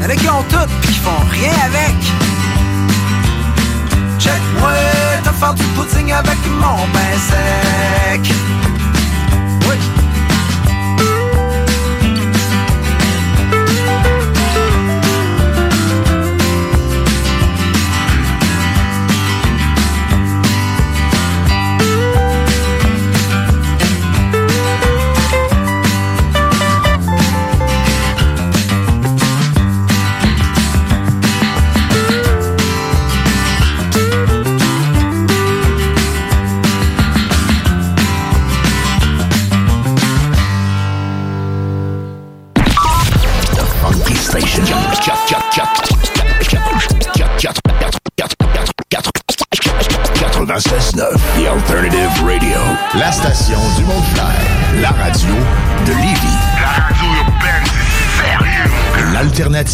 Avec 0.03 0.19
qui 0.19 0.29
ont 0.29 0.43
tout 0.49 0.67
pis 0.81 0.87
qui 0.87 0.99
font 0.99 1.23
rien 1.31 1.53
avec. 1.65 1.95
Check-moi, 4.19 4.71
te 5.23 5.29
faire 5.29 5.53
du 5.53 5.63
pudding 5.63 6.11
avec 6.11 6.37
mon 6.59 6.77
pain 6.93 7.17
sec. 7.29 8.33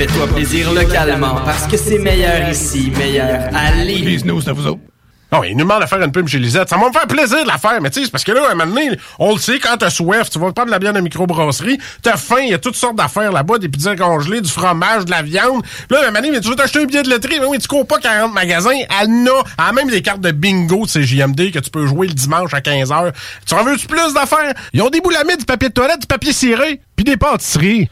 Fais-toi 0.00 0.28
plaisir 0.28 0.72
localement 0.72 1.42
parce 1.44 1.66
que 1.66 1.76
c'est 1.76 1.98
meilleur 1.98 2.48
ici, 2.48 2.90
meilleur 2.96 3.50
à 3.54 3.70
Lévis. 3.84 4.24
Non, 4.24 5.44
il 5.44 5.52
nous 5.52 5.64
demande 5.64 5.82
de 5.82 5.86
faire 5.86 6.00
une 6.00 6.10
pub 6.10 6.26
chez 6.26 6.38
Lisette. 6.38 6.70
Ça 6.70 6.78
va 6.78 6.88
me 6.88 6.92
faire 6.94 7.06
plaisir 7.06 7.42
de 7.42 7.46
la 7.46 7.58
faire, 7.58 7.82
mais 7.82 7.90
tu 7.90 8.02
sais, 8.02 8.10
parce 8.10 8.24
que 8.24 8.32
là, 8.32 8.46
à 8.48 8.52
un 8.52 8.54
moment 8.54 8.74
donné, 8.74 8.98
on 9.18 9.34
le 9.34 9.38
sait, 9.38 9.58
quand 9.58 9.76
t'as 9.76 9.90
soif, 9.90 10.30
tu 10.30 10.38
vas 10.38 10.52
prendre 10.52 10.68
de 10.68 10.70
la 10.70 10.78
bière 10.78 10.94
de 10.94 11.00
microbrasserie, 11.00 11.78
t'as 12.00 12.16
faim, 12.16 12.40
il 12.40 12.48
y 12.48 12.54
a 12.54 12.58
toutes 12.58 12.76
sortes 12.76 12.96
d'affaires 12.96 13.30
là-bas, 13.30 13.58
des 13.58 13.68
pizzas 13.68 13.94
congelées, 13.94 14.40
du 14.40 14.48
fromage, 14.48 15.04
de 15.04 15.10
la 15.10 15.20
viande. 15.20 15.62
Là, 15.90 15.98
à 15.98 16.02
un 16.04 16.06
moment 16.12 16.22
donné, 16.22 16.40
tu 16.40 16.48
veux 16.48 16.56
t'acheter 16.56 16.78
un 16.78 16.86
billet 16.86 17.02
de 17.02 17.10
loterie, 17.10 17.38
mais 17.38 17.46
oui, 17.46 17.58
tu 17.58 17.68
cours 17.68 17.86
pas 17.86 17.98
40 17.98 18.32
magasins, 18.32 18.70
elle 18.70 19.28
a, 19.28 19.42
elle 19.58 19.64
a 19.66 19.72
même 19.72 19.90
des 19.90 20.00
cartes 20.00 20.22
de 20.22 20.30
bingo 20.30 20.86
de 20.86 20.90
CJMD 20.90 21.52
que 21.52 21.58
tu 21.58 21.70
peux 21.70 21.84
jouer 21.84 22.06
le 22.06 22.14
dimanche 22.14 22.54
à 22.54 22.60
15h. 22.60 23.12
Tu 23.46 23.52
en 23.52 23.64
veux-tu 23.64 23.86
plus 23.86 24.14
d'affaires? 24.14 24.54
Ils 24.72 24.80
ont 24.80 24.88
des 24.88 25.02
boulamides, 25.02 25.40
du 25.40 25.44
papier 25.44 25.68
de 25.68 25.74
toilette, 25.74 26.00
du 26.00 26.06
papier 26.06 26.32
ciré, 26.32 26.80
puis 26.96 27.04
des 27.04 27.18
pâtisseries. 27.18 27.90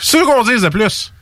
C'est 0.00 0.20
ce 0.20 0.24
qu'on 0.24 0.42
dise 0.42 0.62
de 0.62 0.70
plus. 0.70 1.12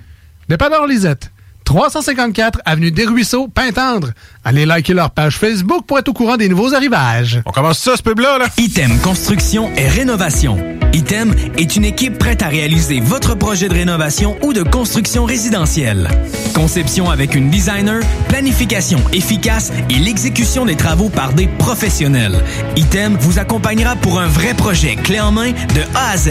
Dépanneur 0.48 0.86
Lisette. 0.86 1.32
354 1.64 2.60
Avenue 2.64 2.92
des 2.92 3.04
Ruisseaux, 3.04 3.48
Pintendre. 3.48 4.12
Allez 4.44 4.64
liker 4.64 4.94
leur 4.94 5.10
page 5.10 5.36
Facebook 5.36 5.84
pour 5.84 5.98
être 5.98 6.08
au 6.08 6.12
courant 6.12 6.36
des 6.36 6.48
nouveaux 6.48 6.72
arrivages. 6.74 7.42
On 7.44 7.50
commence 7.50 7.80
ça, 7.80 7.96
ce 7.96 8.02
pub-là, 8.02 8.38
là? 8.38 8.46
Item 8.56 8.96
Construction 9.00 9.72
et 9.76 9.88
Rénovation. 9.88 10.56
Item 10.92 11.34
est 11.58 11.74
une 11.74 11.84
équipe 11.84 12.18
prête 12.18 12.42
à 12.42 12.48
réaliser 12.48 13.00
votre 13.00 13.34
projet 13.34 13.68
de 13.68 13.74
rénovation 13.74 14.36
ou 14.42 14.52
de 14.52 14.62
construction 14.62 15.24
résidentielle. 15.24 16.08
Conception 16.54 17.10
avec 17.10 17.34
une 17.34 17.50
designer, 17.50 18.00
planification 18.28 19.00
efficace 19.12 19.72
et 19.90 19.98
l'exécution 19.98 20.64
des 20.64 20.76
travaux 20.76 21.08
par 21.08 21.32
des 21.32 21.48
professionnels. 21.48 22.44
Item 22.76 23.16
vous 23.18 23.40
accompagnera 23.40 23.96
pour 23.96 24.20
un 24.20 24.28
vrai 24.28 24.54
projet 24.54 24.94
clé 24.94 25.18
en 25.18 25.32
main 25.32 25.50
de 25.50 25.82
A 25.96 26.10
à 26.10 26.16
Z. 26.16 26.30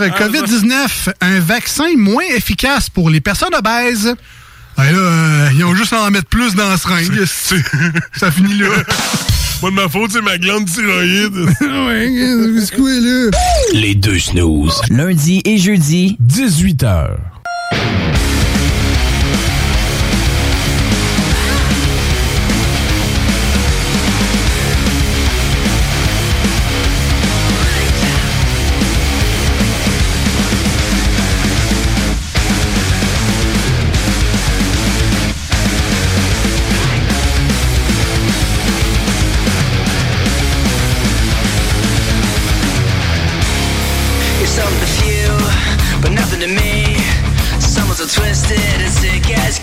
COVID-19, 0.00 1.12
un 1.20 1.40
vaccin 1.40 1.96
moins 1.96 2.24
efficace 2.34 2.88
pour 2.88 3.10
les 3.10 3.20
personnes 3.20 3.54
obèses. 3.54 4.14
Ben 4.76 4.84
là, 4.84 4.98
euh, 4.98 5.50
ils 5.54 5.64
ont 5.64 5.74
juste 5.74 5.92
à 5.92 6.02
en 6.02 6.10
mettre 6.10 6.26
plus 6.26 6.54
dans 6.54 6.68
la 6.68 6.76
seringue. 6.76 7.24
Ça 7.24 8.30
finit 8.30 8.58
là? 8.58 8.68
Pas 9.60 9.70
de 9.70 9.74
ma 9.74 9.88
faute, 9.88 10.10
c'est 10.12 10.20
ma 10.20 10.36
glande 10.36 10.66
thyroïde. 10.66 11.36
ouais, 11.60 12.60
c'est 12.60 12.76
quoi 12.76 12.90
là? 12.90 13.30
Les 13.72 13.94
deux 13.94 14.18
snooze. 14.18 14.82
Lundi 14.90 15.42
et 15.44 15.58
jeudi, 15.58 16.18
18h. 16.22 17.16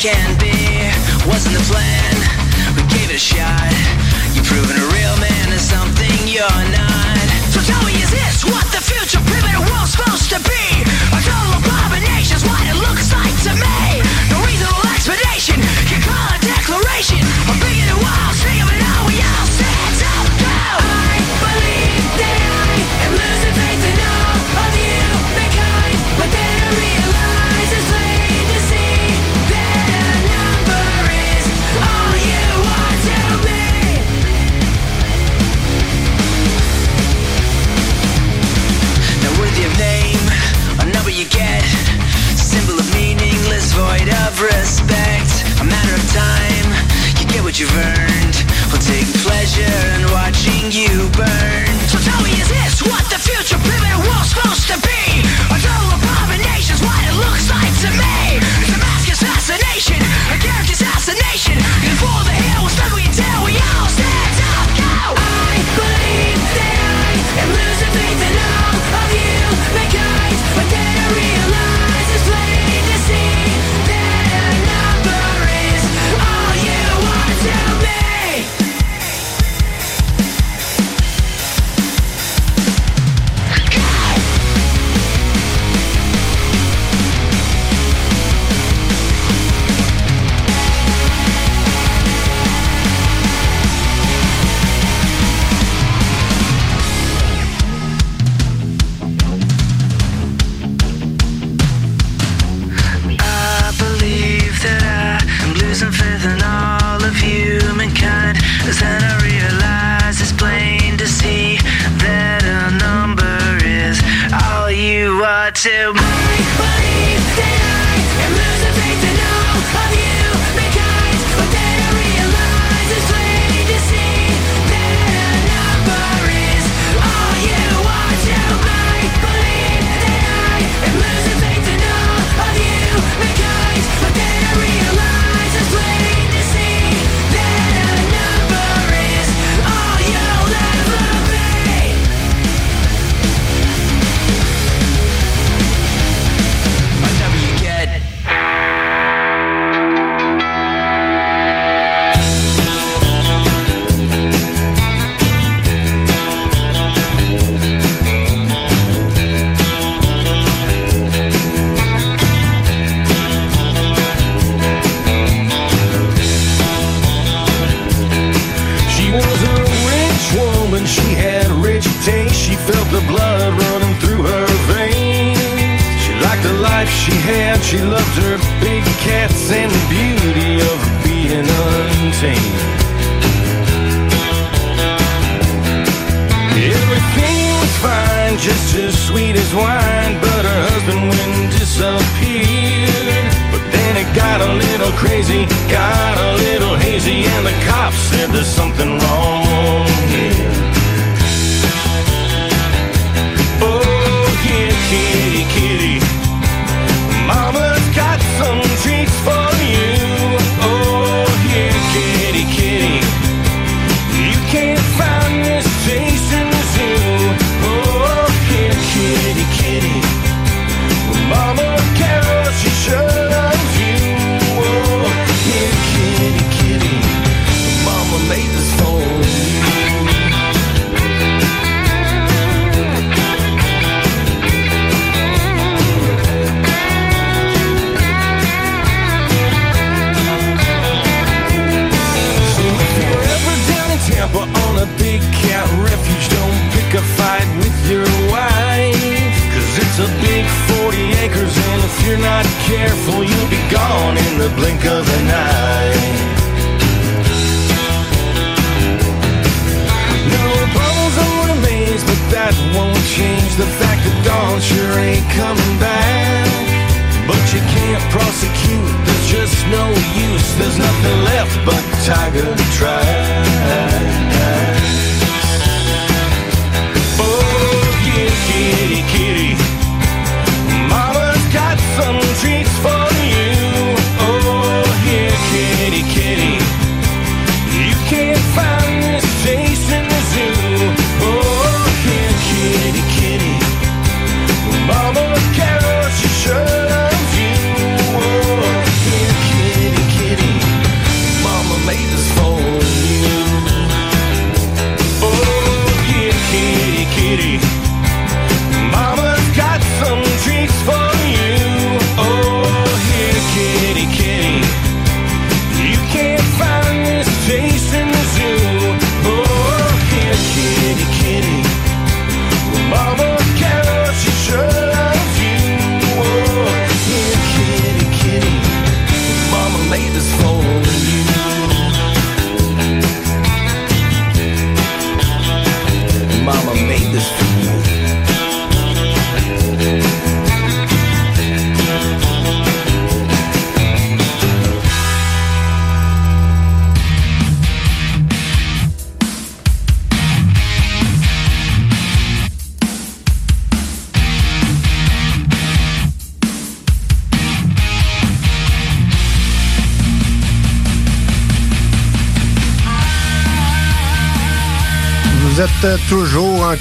Can 0.01 0.35
be. 0.39 0.49
Wasn't 1.29 1.53
the 1.53 1.61
plan, 1.69 2.15
we 2.75 2.81
gave 2.89 3.11
it 3.11 3.17
a 3.17 3.19
shot. 3.19 3.71
You're 4.33 4.43
proving 4.43 4.77
a 4.77 4.90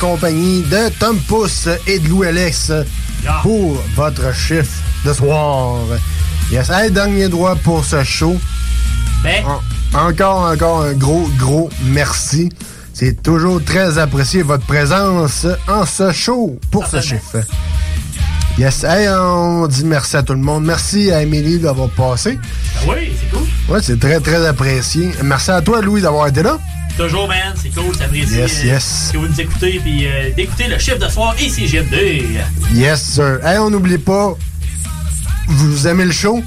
compagnie 0.01 0.63
de 0.63 0.89
Tom 0.99 1.19
Pouce 1.29 1.69
et 1.87 1.99
de 1.99 2.09
Lou 2.09 2.23
Alex 2.23 2.73
pour 3.43 3.81
votre 3.95 4.35
chiffre 4.35 4.83
de 5.05 5.13
soir. 5.13 5.77
Yes, 6.51 6.71
hey, 6.71 6.91
dernier 6.91 7.29
droit 7.29 7.55
pour 7.57 7.85
ce 7.85 8.03
show. 8.03 8.37
Ben. 9.23 9.45
Encore, 9.93 10.45
encore 10.51 10.83
un 10.83 10.95
gros, 10.95 11.29
gros 11.37 11.69
merci. 11.85 12.49
C'est 12.95 13.23
toujours 13.23 13.63
très 13.63 13.99
apprécié 13.99 14.43
votre 14.43 14.65
présence 14.65 15.47
en 15.69 15.85
ce 15.85 16.13
show 16.13 16.59
pour 16.71 16.87
ce 16.87 17.03
chiffre. 17.03 17.43
Yes, 18.59 18.83
hey, 18.85 19.07
on 19.09 19.67
dit 19.67 19.85
merci 19.85 20.17
à 20.17 20.23
tout 20.23 20.33
le 20.33 20.41
monde. 20.41 20.65
Merci 20.65 21.13
à 21.13 21.23
Émilie 21.23 21.59
d'avoir 21.59 21.91
passé. 21.91 22.39
Ben 22.87 22.93
oui, 22.95 23.13
c'est 23.21 23.37
cool. 23.37 23.47
Ouais, 23.69 23.83
c'est 23.83 24.01
très, 24.01 24.19
très 24.21 24.47
apprécié. 24.47 25.11
Merci 25.23 25.51
à 25.51 25.61
toi, 25.61 25.83
Louis, 25.83 26.01
d'avoir 26.01 26.27
été 26.27 26.43
là. 26.43 26.59
Toujours, 26.97 27.29
man 27.29 27.55
yes, 28.13 28.33
euh, 28.63 28.67
yes. 28.67 29.11
que 29.13 29.19
vous 29.19 29.29
nous 29.29 29.41
écoutez, 29.41 29.81
puis 29.83 30.07
euh, 30.07 30.31
d'écouter 30.35 30.69
le 30.69 30.79
chef 30.79 30.99
de 30.99 31.09
soir 31.09 31.35
et 31.39 31.49
CGMD. 31.49 32.25
Yes, 32.75 33.03
sir. 33.03 33.45
Hey, 33.45 33.59
on 33.59 33.71
n'oublie 33.71 33.99
pas, 33.99 34.37
vous 35.47 35.87
aimez 35.87 36.05
le 36.05 36.13
show, 36.13 36.43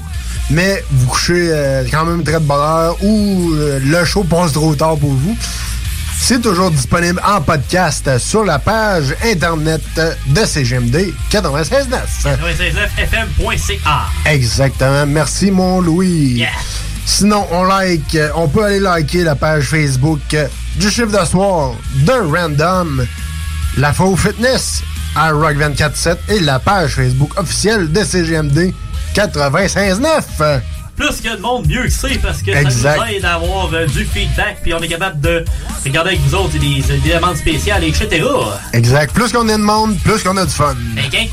mais 0.50 0.82
vous 0.90 1.06
couchez 1.06 1.48
euh, 1.50 1.84
quand 1.90 2.04
même 2.04 2.22
très 2.22 2.34
de 2.34 2.38
bonne 2.40 2.60
heure 2.60 2.96
ou 3.02 3.52
le 3.54 4.04
show 4.04 4.24
passe 4.24 4.52
trop 4.52 4.74
tard 4.74 4.96
pour 4.96 5.12
vous. 5.12 5.36
C'est 6.16 6.40
toujours 6.40 6.70
disponible 6.70 7.20
en 7.26 7.40
podcast 7.42 8.18
sur 8.18 8.44
la 8.44 8.58
page 8.58 9.14
internet 9.24 9.82
de 10.26 10.44
CGMD 10.44 11.12
96.9. 11.30 11.88
96.9fm.ca. 12.24 14.06
Exactement. 14.24 15.04
Merci, 15.06 15.50
mon 15.50 15.82
Louis. 15.82 16.36
Yeah. 16.36 16.48
Sinon, 17.04 17.46
on 17.50 17.64
like, 17.64 18.16
on 18.34 18.48
peut 18.48 18.64
aller 18.64 18.80
liker 18.80 19.24
la 19.24 19.34
page 19.34 19.64
Facebook 19.64 20.34
du 20.76 20.90
chiffre 20.90 21.18
de 21.20 21.24
soir 21.24 21.72
de 21.94 22.12
Random, 22.12 23.06
la 23.76 23.92
Faux 23.92 24.16
Fitness 24.16 24.82
à 25.14 25.30
Rock 25.30 25.56
24.7 25.56 26.16
et 26.28 26.40
la 26.40 26.58
page 26.58 26.96
Facebook 26.96 27.38
officielle 27.38 27.92
de 27.92 28.02
CGMD 28.02 28.72
96.9. 29.14 30.60
Plus 30.96 31.20
que 31.20 31.36
de 31.36 31.40
monde, 31.40 31.66
mieux 31.68 31.82
que 31.84 31.90
c'est 31.90 32.18
parce 32.20 32.42
que 32.42 32.50
Exact. 32.52 32.98
ça 32.98 33.06
nous 33.06 33.12
aide 33.16 33.24
à 33.24 33.34
avoir 33.34 33.72
euh, 33.72 33.86
du 33.86 34.04
feedback 34.04 34.58
puis 34.62 34.74
on 34.74 34.78
est 34.80 34.88
capable 34.88 35.20
de 35.20 35.44
regarder 35.84 36.10
avec 36.10 36.20
vous 36.22 36.34
autres 36.34 36.52
des, 36.58 36.82
des 36.98 37.14
demandes 37.14 37.36
spéciales, 37.36 37.84
etc. 37.84 38.24
Exact. 38.72 39.12
Plus 39.12 39.32
qu'on 39.32 39.48
a 39.48 39.52
de 39.56 39.62
monde, 39.62 39.96
plus 40.04 40.22
qu'on 40.22 40.36
a 40.36 40.44
du 40.44 40.52
fun. 40.52 40.74
Ok? 41.04 41.28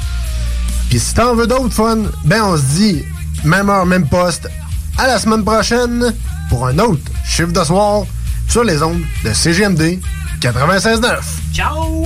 Puis 0.89 0.99
si 0.99 1.13
t'en 1.13 1.35
veux 1.35 1.47
d'autres 1.47 1.73
fun, 1.73 1.99
ben 2.25 2.41
on 2.43 2.57
se 2.57 2.63
dit, 2.75 3.03
même 3.43 3.69
heure, 3.69 3.85
même 3.85 4.07
poste, 4.07 4.47
à 4.97 5.07
la 5.07 5.19
semaine 5.19 5.43
prochaine 5.43 6.13
pour 6.49 6.67
un 6.67 6.77
autre 6.79 7.01
chiffre 7.25 7.51
de 7.51 7.63
soir 7.63 8.03
sur 8.51 8.65
les 8.65 8.83
ondes 8.83 9.01
de 9.23 9.31
CGMD 9.31 9.99
96.9. 10.41 11.21
Ciao! 11.53 12.05